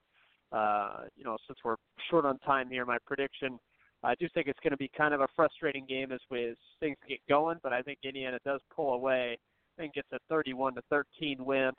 Uh, 0.52 1.04
you 1.16 1.24
know, 1.24 1.36
since 1.46 1.58
we're 1.64 1.76
short 2.10 2.24
on 2.24 2.38
time 2.40 2.68
here, 2.68 2.84
my 2.84 2.98
prediction, 3.06 3.58
I 4.02 4.14
do 4.16 4.28
think 4.34 4.48
it's 4.48 4.58
going 4.60 4.72
to 4.72 4.76
be 4.76 4.90
kind 4.96 5.14
of 5.14 5.20
a 5.20 5.28
frustrating 5.36 5.86
game 5.86 6.10
as, 6.12 6.20
as 6.32 6.56
things 6.80 6.96
get 7.08 7.20
going, 7.28 7.58
but 7.62 7.72
I 7.72 7.82
think 7.82 7.98
Indiana 8.02 8.38
does 8.44 8.60
pull 8.74 8.94
away 8.94 9.38
and 9.78 9.92
gets 9.92 10.08
a 10.12 10.18
31 10.28 10.74
to 10.74 10.82
13 10.90 11.44
win 11.44 11.70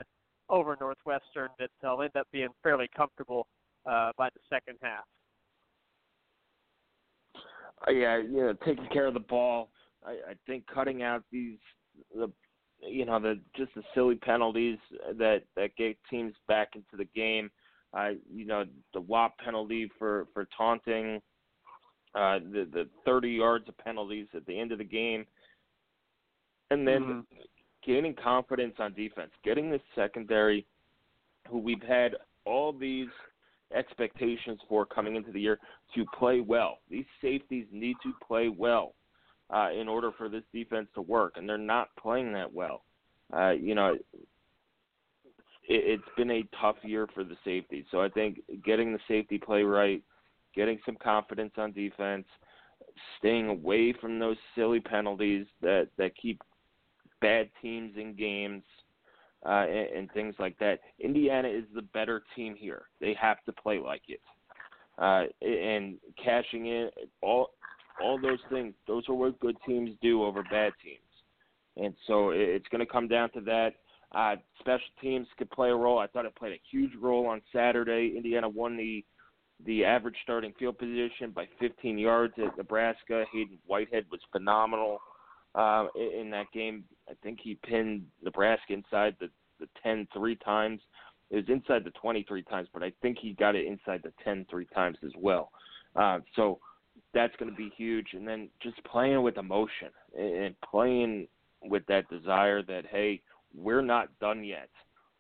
over 0.50 0.78
Northwestern 0.80 1.50
that 1.60 1.70
they'll 1.82 2.02
end 2.02 2.16
up 2.16 2.28
being 2.32 2.50
fairly 2.64 2.90
comfortable 2.96 3.48
uh, 3.86 4.12
by 4.18 4.30
the 4.30 4.40
second 4.50 4.78
half. 4.82 5.04
Uh, 7.88 7.92
yeah, 7.92 8.18
you 8.18 8.42
know, 8.42 8.54
taking 8.66 8.88
care 8.92 9.08
of 9.08 9.14
the 9.14 9.20
ball. 9.20 9.70
I, 10.06 10.12
I 10.12 10.34
think 10.48 10.66
cutting 10.74 11.04
out 11.04 11.24
these 11.32 11.58
the 12.16 12.32
you 12.80 13.06
know 13.06 13.20
the 13.20 13.40
just 13.56 13.74
the 13.76 13.84
silly 13.94 14.16
penalties 14.16 14.78
that 15.18 15.44
that 15.56 15.76
get 15.76 15.98
teams 16.10 16.34
back 16.48 16.70
into 16.76 16.98
the 16.98 17.06
game 17.16 17.52
uh, 17.94 18.12
you 18.34 18.46
know, 18.46 18.64
the 18.94 19.02
Whop 19.02 19.38
penalty 19.44 19.90
for 20.00 20.28
for 20.34 20.48
taunting, 20.58 21.22
uh, 22.16 22.40
the 22.40 22.68
the 22.72 22.88
30 23.06 23.30
yards 23.30 23.68
of 23.68 23.78
penalties 23.78 24.28
at 24.34 24.46
the 24.46 24.58
end 24.58 24.72
of 24.72 24.78
the 24.78 24.84
game, 24.84 25.26
and 26.70 26.88
then 26.88 27.02
mm-hmm. 27.02 27.20
gaining 27.86 28.16
confidence 28.16 28.76
on 28.80 28.94
defense, 28.94 29.32
getting 29.44 29.70
the 29.70 29.82
secondary, 29.94 30.66
who 31.50 31.58
we've 31.58 31.84
had 31.84 32.16
all 32.46 32.72
these 32.72 33.10
expectations 33.74 34.60
for 34.68 34.86
coming 34.86 35.16
into 35.16 35.32
the 35.32 35.40
year 35.40 35.60
to 35.96 36.06
play 36.18 36.42
well. 36.42 36.80
These 36.90 37.06
safeties 37.22 37.66
need 37.72 37.98
to 38.04 38.14
play 38.26 38.50
well 38.50 38.94
uh, 39.50 39.70
in 39.72 39.88
order 39.88 40.12
for 40.18 40.30
this 40.30 40.44
defense 40.54 40.88
to 40.96 41.02
work, 41.02 41.34
and 41.36 41.48
they're 41.48 41.58
not 41.58 41.90
playing 42.02 42.34
that 42.34 42.52
well. 42.52 42.84
Uh, 43.34 43.52
you 43.52 43.76
know, 43.76 43.94
it, 43.94 44.02
it's 45.68 46.04
been 46.18 46.32
a 46.32 46.48
tough 46.60 46.78
year 46.84 47.08
for 47.14 47.24
the 47.24 47.36
safety. 47.44 47.86
So 47.92 48.02
I 48.02 48.10
think 48.10 48.42
getting 48.64 48.94
the 48.94 49.00
safety 49.08 49.38
play 49.38 49.64
right, 49.64 50.04
getting 50.56 50.80
some 50.86 50.98
confidence 51.02 51.54
on 51.58 51.72
defense, 51.72 52.26
staying 53.20 53.48
away 53.48 53.94
from 53.94 54.20
those 54.20 54.38
silly 54.56 54.80
penalties 54.80 55.46
that 55.62 55.88
that 55.98 56.12
keep 56.16 56.42
bad 57.22 57.50
teams 57.62 57.94
in 57.98 58.16
games 58.16 58.64
uh, 59.46 59.66
and, 59.68 59.90
and 59.98 60.12
things 60.12 60.36
like 60.40 60.58
that. 60.60 60.80
Indiana 61.00 61.48
is 61.48 61.64
the 61.74 61.82
better 61.82 62.24
team 62.36 62.56
here. 62.56 62.84
They 63.00 63.16
have 63.20 63.44
to 63.46 63.52
play 63.52 63.80
like 63.80 64.04
it. 64.08 64.22
Uh, 64.98 65.24
and 65.42 65.98
cashing 66.24 66.68
in 66.68 66.90
all 67.22 67.52
all 68.02 68.20
those 68.20 68.40
things. 68.50 68.74
Those 68.88 69.08
are 69.10 69.14
what 69.14 69.40
good 69.40 69.58
teams 69.66 69.92
do 70.02 70.24
over 70.24 70.44
bad 70.44 70.74
teams. 70.84 71.00
And 71.78 71.94
so 72.08 72.32
it's 72.32 72.68
going 72.70 72.86
to 72.86 72.92
come 72.92 73.08
down 73.08 73.32
to 73.32 73.42
that. 73.42 73.74
Uh, 74.14 74.36
special 74.60 74.88
teams 75.02 75.28
could 75.38 75.50
play 75.52 75.70
a 75.70 75.76
role. 75.76 75.98
I 75.98 76.08
thought 76.08 76.26
it 76.26 76.36
played 76.36 76.54
a 76.54 76.62
huge 76.70 76.92
role 77.00 77.28
on 77.28 77.42
Saturday. 77.54 78.14
Indiana 78.16 78.50
won 78.50 78.78
the 78.78 79.04
the 79.66 79.86
average 79.86 80.16
starting 80.24 80.54
field 80.58 80.78
position 80.80 81.30
by 81.36 81.48
15 81.60 81.98
yards 82.00 82.34
at 82.44 82.58
Nebraska. 82.58 83.26
Haydon 83.32 83.60
Whitehead 83.68 84.06
was 84.12 84.20
phenomenal 84.32 85.00
uh, 85.56 85.88
in 85.96 86.30
that 86.32 86.48
game. 86.54 86.84
I 87.10 87.14
think 87.24 87.40
he 87.42 87.56
pinned 87.56 88.04
Nebraska 88.24 88.74
inside 88.74 89.16
the 89.20 89.30
the 89.62 89.68
10 89.84 90.08
three 90.14 90.36
times. 90.38 90.82
It 91.30 91.36
was 91.38 91.46
inside 91.48 91.86
the 91.86 91.92
23 91.92 92.44
times, 92.44 92.68
but 92.74 92.84
I 92.84 92.92
think 93.02 93.18
he 93.22 93.34
got 93.34 93.56
it 93.56 93.66
inside 93.66 94.02
the 94.04 94.12
10 94.24 94.48
three 94.50 94.66
times 94.74 94.98
as 95.06 95.12
well. 95.18 95.52
Uh, 95.96 96.20
so 96.36 96.60
that's 97.14 97.36
going 97.38 97.50
to 97.50 97.56
be 97.56 97.72
huge. 97.78 98.08
And 98.14 98.28
then 98.28 98.50
just 98.62 98.84
playing 98.84 99.22
with 99.22 99.38
emotion 99.38 99.90
and 100.18 100.56
playing 100.62 101.28
with 101.64 101.86
that 101.88 102.10
desire 102.10 102.62
that 102.64 102.86
hey, 102.92 103.22
we're 103.56 103.82
not 103.82 104.08
done 104.20 104.44
yet. 104.44 104.70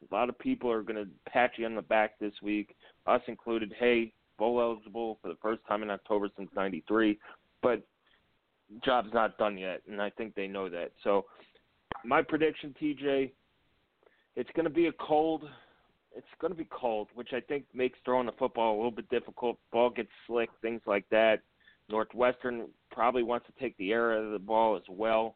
A 0.10 0.14
lot 0.14 0.30
of 0.30 0.40
people 0.40 0.72
are 0.72 0.82
going 0.82 1.04
to 1.04 1.32
pat 1.32 1.52
you 1.58 1.66
on 1.66 1.76
the 1.76 1.82
back 1.82 2.18
this 2.20 2.34
week, 2.42 2.76
us 3.06 3.22
included. 3.28 3.72
Hey, 3.80 4.12
bowl 4.40 4.60
eligible 4.60 5.20
for 5.22 5.28
the 5.28 5.38
first 5.42 5.62
time 5.68 5.84
in 5.84 5.92
October 5.92 6.28
since 6.36 6.50
'93, 6.56 7.20
but 7.62 7.84
job's 8.84 9.13
not 9.13 9.38
done 9.38 9.57
yet, 9.57 9.82
and 9.89 10.01
I 10.01 10.09
think 10.09 10.36
they 10.36 10.47
know 10.47 10.69
that. 10.69 10.91
So, 11.03 11.26
my 12.05 12.22
prediction, 12.22 12.76
TJ, 12.82 13.32
it's 14.36 14.49
going 14.55 14.65
to 14.65 14.72
be 14.72 14.88
a 14.88 14.93
cold. 14.93 15.43
It's 16.15 16.28
going 16.39 16.51
to 16.51 16.57
be 16.57 16.67
cold, 16.69 17.07
which 17.13 17.30
I 17.34 17.39
think 17.39 17.65
makes 17.74 17.97
throwing 18.03 18.26
the 18.26 18.34
football 18.34 18.76
a 18.76 18.78
little 18.78 18.91
bit 18.91 19.09
difficult. 19.09 19.57
Ball 19.72 19.89
gets 19.89 20.09
slick, 20.28 20.49
things 20.61 20.82
like 20.86 21.05
that. 21.11 21.41
Northwestern 21.89 22.67
probably 22.91 23.24
wants 23.24 23.45
to 23.47 23.53
take 23.61 23.78
the 23.78 23.91
air 23.91 24.13
out 24.13 24.26
of 24.26 24.32
the 24.32 24.39
ball 24.39 24.76
as 24.76 24.84
well. 24.89 25.36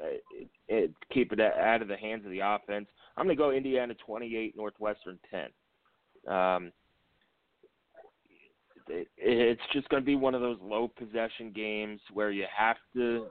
Uh, 0.00 0.16
it, 0.32 0.48
it, 0.68 0.94
keep 1.12 1.32
it 1.32 1.40
out 1.40 1.82
of 1.82 1.88
the 1.88 1.96
hands 1.96 2.24
of 2.24 2.30
the 2.30 2.40
offense. 2.40 2.86
I'm 3.16 3.26
going 3.26 3.36
to 3.36 3.40
go 3.40 3.52
Indiana 3.52 3.94
28, 4.06 4.56
Northwestern 4.56 5.18
10. 5.30 6.34
Um, 6.34 6.72
it, 8.88 9.08
it's 9.16 9.60
just 9.72 9.88
going 9.88 10.02
to 10.02 10.06
be 10.06 10.16
one 10.16 10.34
of 10.34 10.40
those 10.40 10.58
low 10.62 10.88
possession 10.88 11.52
games 11.54 12.00
where 12.12 12.30
you 12.30 12.44
have 12.56 12.76
to 12.94 13.26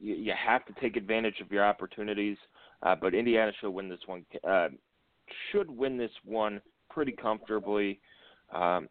you, 0.00 0.14
you 0.14 0.32
have 0.36 0.64
to 0.66 0.72
take 0.80 0.96
advantage 0.96 1.40
of 1.40 1.50
your 1.50 1.64
opportunities. 1.64 2.36
Uh, 2.82 2.96
but 3.00 3.14
Indiana 3.14 3.52
should 3.60 3.70
win 3.70 3.88
this 3.88 4.00
one. 4.06 4.24
Uh, 4.46 4.68
should 5.50 5.70
win 5.70 5.96
this 5.96 6.10
one 6.24 6.60
pretty 6.90 7.12
comfortably. 7.12 8.00
Um, 8.52 8.88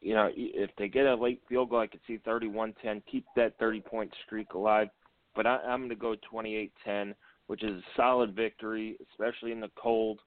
you 0.00 0.14
know, 0.14 0.30
if 0.34 0.70
they 0.76 0.88
get 0.88 1.06
a 1.06 1.14
late 1.14 1.40
field 1.48 1.70
goal, 1.70 1.80
I 1.80 1.86
could 1.86 2.00
see 2.06 2.18
31-10, 2.26 3.02
keep 3.10 3.24
that 3.36 3.58
30-point 3.60 4.12
streak 4.26 4.54
alive. 4.54 4.88
But 5.36 5.46
I, 5.46 5.58
I'm 5.58 5.80
going 5.80 5.90
to 5.90 5.94
go 5.94 6.16
28-10, 6.30 7.14
which 7.46 7.62
is 7.62 7.70
a 7.70 7.82
solid 7.96 8.34
victory, 8.34 8.96
especially 9.10 9.52
in 9.52 9.60
the 9.60 9.70
cold. 9.76 10.18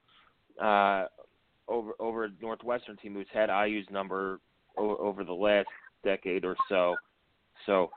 Uh, 0.62 1.06
over 1.68 1.92
over 2.00 2.30
Northwestern 2.42 2.98
team 2.98 3.14
who's 3.14 3.28
had 3.34 3.50
IU's 3.50 3.88
number 3.92 4.40
o- 4.78 4.98
over 4.98 5.24
the 5.24 5.34
last 5.34 5.68
decade 6.04 6.46
or 6.46 6.56
so. 6.70 6.96
So 7.66 7.90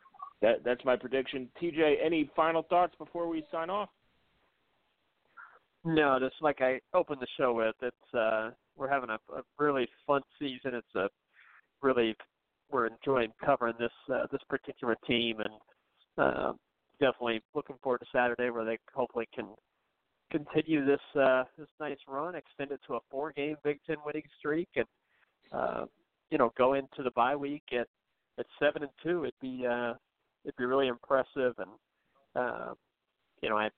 that 0.42 0.64
that's 0.64 0.84
my 0.84 0.96
prediction. 0.96 1.48
TJ, 1.60 1.96
any 2.04 2.30
final 2.34 2.62
thoughts 2.62 2.94
before 2.98 3.28
we 3.28 3.44
sign 3.50 3.70
off? 3.70 3.88
No, 5.84 6.18
just 6.20 6.36
like 6.40 6.60
I 6.60 6.80
opened 6.94 7.20
the 7.20 7.26
show 7.36 7.52
with, 7.52 7.74
it's 7.82 8.14
uh 8.14 8.50
we're 8.76 8.88
having 8.88 9.10
a, 9.10 9.18
a 9.36 9.42
really 9.58 9.88
fun 10.06 10.22
season. 10.38 10.74
It's 10.74 10.94
a 10.94 11.08
really 11.82 12.14
we're 12.70 12.86
enjoying 12.86 13.32
covering 13.44 13.74
this 13.78 13.92
uh, 14.12 14.26
this 14.30 14.42
particular 14.48 14.96
team 15.06 15.40
and 15.40 15.54
uh, 16.18 16.52
definitely 17.00 17.40
looking 17.54 17.76
forward 17.82 17.98
to 17.98 18.06
Saturday 18.12 18.50
where 18.50 18.64
they 18.64 18.78
hopefully 18.94 19.28
can 19.34 19.46
continue 20.30 20.84
this 20.84 21.00
uh, 21.20 21.44
this 21.56 21.68
nice 21.80 21.98
run, 22.06 22.34
extend 22.34 22.70
it 22.72 22.80
to 22.86 22.94
a 22.94 23.00
four 23.10 23.32
game 23.32 23.56
Big 23.64 23.80
Ten 23.86 23.96
winning 24.04 24.22
streak, 24.38 24.68
and 24.76 24.86
uh, 25.52 25.86
you 26.30 26.38
know 26.38 26.52
go 26.56 26.74
into 26.74 27.02
the 27.02 27.10
bye 27.12 27.36
week 27.36 27.64
at 27.72 27.86
at 28.38 28.46
seven 28.58 28.82
and 28.82 28.92
two. 29.02 29.24
It'd 29.24 29.34
be 29.40 29.66
uh, 29.66 29.94
it'd 30.44 30.56
be 30.56 30.64
really 30.64 30.88
impressive, 30.88 31.54
and 31.58 31.70
uh, 32.34 32.74
you 33.42 33.48
know 33.48 33.56
I 33.56 33.70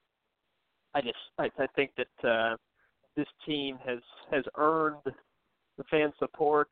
I 0.94 1.00
just 1.00 1.16
I, 1.38 1.50
I 1.58 1.66
think 1.76 1.92
that 1.96 2.28
uh, 2.28 2.56
this 3.16 3.28
team 3.46 3.78
has 3.84 4.00
has 4.30 4.44
earned 4.56 5.04
the 5.76 5.84
fan 5.90 6.12
support, 6.18 6.68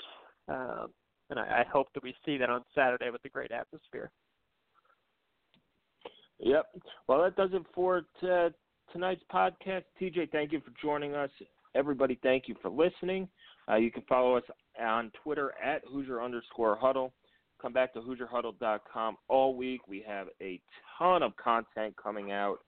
um, 0.48 0.88
and 1.30 1.38
I, 1.38 1.60
I 1.60 1.64
hope 1.72 1.88
that 1.94 2.02
we 2.02 2.14
see 2.24 2.36
that 2.38 2.50
on 2.50 2.62
Saturday 2.74 3.10
with 3.10 3.22
the 3.22 3.28
great 3.28 3.52
atmosphere. 3.52 4.10
Yep. 6.40 6.66
Well, 7.08 7.22
that 7.22 7.36
does 7.36 7.50
it 7.52 7.62
for 7.74 8.02
t- 8.20 8.54
tonight's 8.92 9.22
podcast. 9.32 9.84
TJ, 10.00 10.30
thank 10.30 10.52
you 10.52 10.60
for 10.60 10.72
joining 10.80 11.14
us. 11.14 11.30
Everybody, 11.74 12.18
thank 12.22 12.48
you 12.48 12.54
for 12.60 12.70
listening. 12.70 13.28
Uh, 13.70 13.76
you 13.76 13.90
can 13.90 14.02
follow 14.08 14.36
us 14.36 14.44
on 14.80 15.12
Twitter 15.22 15.52
at 15.62 15.82
Hoosier 15.90 16.22
underscore 16.22 16.76
huddle. 16.76 17.12
Come 17.60 17.72
back 17.72 17.92
to 17.94 18.00
HoosierHuddle.com 18.00 19.16
all 19.28 19.56
week. 19.56 19.82
We 19.88 20.04
have 20.06 20.28
a 20.40 20.60
ton 20.98 21.22
of 21.22 21.36
content 21.36 21.94
coming 22.02 22.30
out. 22.30 22.58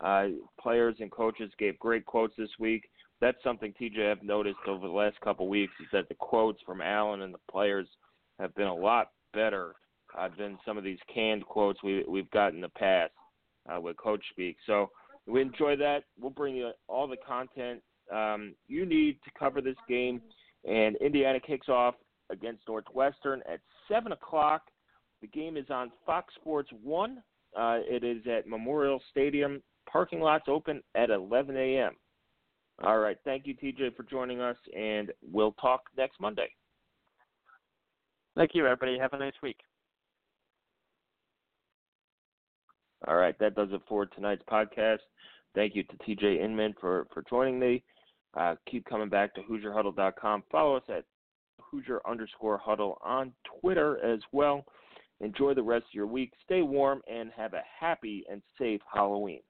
Uh, 0.00 0.28
players 0.60 0.96
and 1.00 1.10
coaches 1.10 1.50
gave 1.58 1.78
great 1.78 2.06
quotes 2.06 2.34
this 2.36 2.48
week. 2.58 2.88
That's 3.20 3.36
something 3.44 3.74
TJ 3.80 4.08
have 4.08 4.22
noticed 4.22 4.58
over 4.66 4.86
the 4.86 4.92
last 4.92 5.20
couple 5.20 5.46
of 5.46 5.50
weeks 5.50 5.72
is 5.80 5.88
that 5.92 6.08
the 6.08 6.14
quotes 6.14 6.62
from 6.64 6.80
Allen 6.80 7.22
and 7.22 7.34
the 7.34 7.40
players 7.50 7.86
have 8.38 8.54
been 8.54 8.68
a 8.68 8.74
lot 8.74 9.10
better 9.34 9.74
uh, 10.16 10.28
than 10.38 10.58
some 10.64 10.78
of 10.78 10.84
these 10.84 10.98
canned 11.12 11.44
quotes 11.44 11.82
we, 11.82 12.04
we've 12.08 12.30
got 12.30 12.54
in 12.54 12.60
the 12.60 12.68
past 12.70 13.12
uh, 13.68 13.80
with 13.80 13.96
Coach 13.96 14.22
Speak. 14.30 14.56
So 14.66 14.90
we 15.28 15.42
enjoy 15.42 15.76
that. 15.76 16.04
We'll 16.18 16.30
bring 16.30 16.56
you 16.56 16.70
all 16.88 17.06
the 17.06 17.16
content 17.16 17.82
um, 18.12 18.54
you 18.66 18.86
need 18.86 19.18
to 19.24 19.30
cover 19.38 19.60
this 19.60 19.76
game. 19.88 20.20
And 20.68 20.96
Indiana 20.96 21.40
kicks 21.40 21.68
off 21.68 21.94
against 22.30 22.62
Northwestern 22.68 23.42
at 23.50 23.60
7 23.88 24.12
o'clock. 24.12 24.62
The 25.20 25.28
game 25.28 25.56
is 25.56 25.66
on 25.70 25.90
Fox 26.06 26.34
Sports 26.40 26.70
1. 26.82 27.18
Uh, 27.56 27.78
it 27.88 28.04
is 28.04 28.22
at 28.26 28.46
Memorial 28.46 29.00
Stadium. 29.10 29.62
Parking 29.90 30.20
lots 30.20 30.44
open 30.48 30.82
at 30.94 31.10
11 31.10 31.56
a.m. 31.56 31.92
All 32.84 32.98
right. 32.98 33.16
Thank 33.24 33.46
you, 33.46 33.54
TJ, 33.54 33.96
for 33.96 34.04
joining 34.04 34.40
us, 34.40 34.56
and 34.76 35.10
we'll 35.32 35.52
talk 35.52 35.82
next 35.96 36.20
Monday. 36.20 36.48
Thank 38.36 38.52
you, 38.54 38.66
everybody. 38.66 38.98
Have 38.98 39.14
a 39.14 39.18
nice 39.18 39.32
week. 39.42 39.58
All 43.06 43.16
right, 43.16 43.38
that 43.38 43.54
does 43.54 43.68
it 43.72 43.80
for 43.88 44.06
tonight's 44.06 44.42
podcast. 44.50 44.98
Thank 45.54 45.74
you 45.74 45.84
to 45.84 45.96
TJ 45.98 46.42
Inman 46.44 46.74
for, 46.80 47.06
for 47.12 47.24
joining 47.28 47.58
me. 47.58 47.82
Uh, 48.36 48.54
keep 48.70 48.84
coming 48.86 49.08
back 49.08 49.34
to 49.34 49.40
HoosierHuddle.com. 49.42 50.42
Follow 50.50 50.76
us 50.76 50.82
at 50.88 51.04
Hoosier 51.70 52.00
underscore 52.08 52.58
huddle 52.58 52.98
on 53.04 53.32
Twitter 53.60 53.98
as 54.04 54.20
well. 54.32 54.64
Enjoy 55.20 55.54
the 55.54 55.62
rest 55.62 55.84
of 55.84 55.94
your 55.94 56.06
week. 56.06 56.32
Stay 56.44 56.62
warm 56.62 57.00
and 57.12 57.30
have 57.36 57.54
a 57.54 57.62
happy 57.78 58.24
and 58.30 58.42
safe 58.58 58.80
Halloween. 58.92 59.40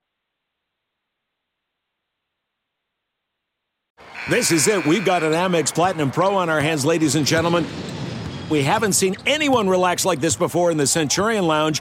This 4.30 4.52
is 4.52 4.68
it. 4.68 4.84
We've 4.84 5.04
got 5.04 5.22
an 5.22 5.32
Amex 5.32 5.74
Platinum 5.74 6.10
Pro 6.10 6.34
on 6.36 6.50
our 6.50 6.60
hands, 6.60 6.84
ladies 6.84 7.14
and 7.14 7.26
gentlemen. 7.26 7.66
We 8.50 8.62
haven't 8.62 8.92
seen 8.92 9.16
anyone 9.26 9.68
relax 9.68 10.04
like 10.04 10.20
this 10.20 10.36
before 10.36 10.70
in 10.70 10.76
the 10.76 10.86
Centurion 10.86 11.46
Lounge. 11.46 11.80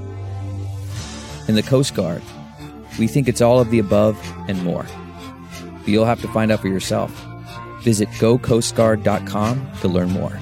In 1.51 1.55
the 1.55 1.63
Coast 1.63 1.95
Guard, 1.95 2.21
we 2.97 3.07
think 3.07 3.27
it's 3.27 3.41
all 3.41 3.59
of 3.59 3.69
the 3.71 3.79
above 3.79 4.17
and 4.47 4.63
more. 4.63 4.85
But 5.79 5.87
you'll 5.89 6.05
have 6.05 6.21
to 6.21 6.29
find 6.29 6.49
out 6.49 6.61
for 6.61 6.69
yourself. 6.69 7.11
Visit 7.81 8.07
gocoastguard.com 8.11 9.71
to 9.81 9.87
learn 9.89 10.11
more. 10.11 10.39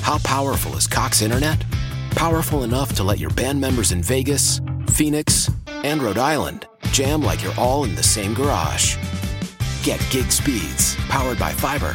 How 0.00 0.18
powerful 0.24 0.76
is 0.76 0.88
Cox 0.88 1.22
Internet? 1.22 1.64
Powerful 2.16 2.64
enough 2.64 2.96
to 2.96 3.04
let 3.04 3.20
your 3.20 3.30
band 3.30 3.60
members 3.60 3.92
in 3.92 4.02
Vegas, 4.02 4.60
Phoenix, 4.90 5.48
and 5.68 6.02
Rhode 6.02 6.18
Island 6.18 6.66
jam 6.90 7.22
like 7.22 7.44
you're 7.44 7.54
all 7.56 7.84
in 7.84 7.94
the 7.94 8.02
same 8.02 8.34
garage. 8.34 8.96
Get 9.84 10.04
gig 10.10 10.32
speeds 10.32 10.96
powered 11.08 11.38
by 11.38 11.52
fiber 11.52 11.94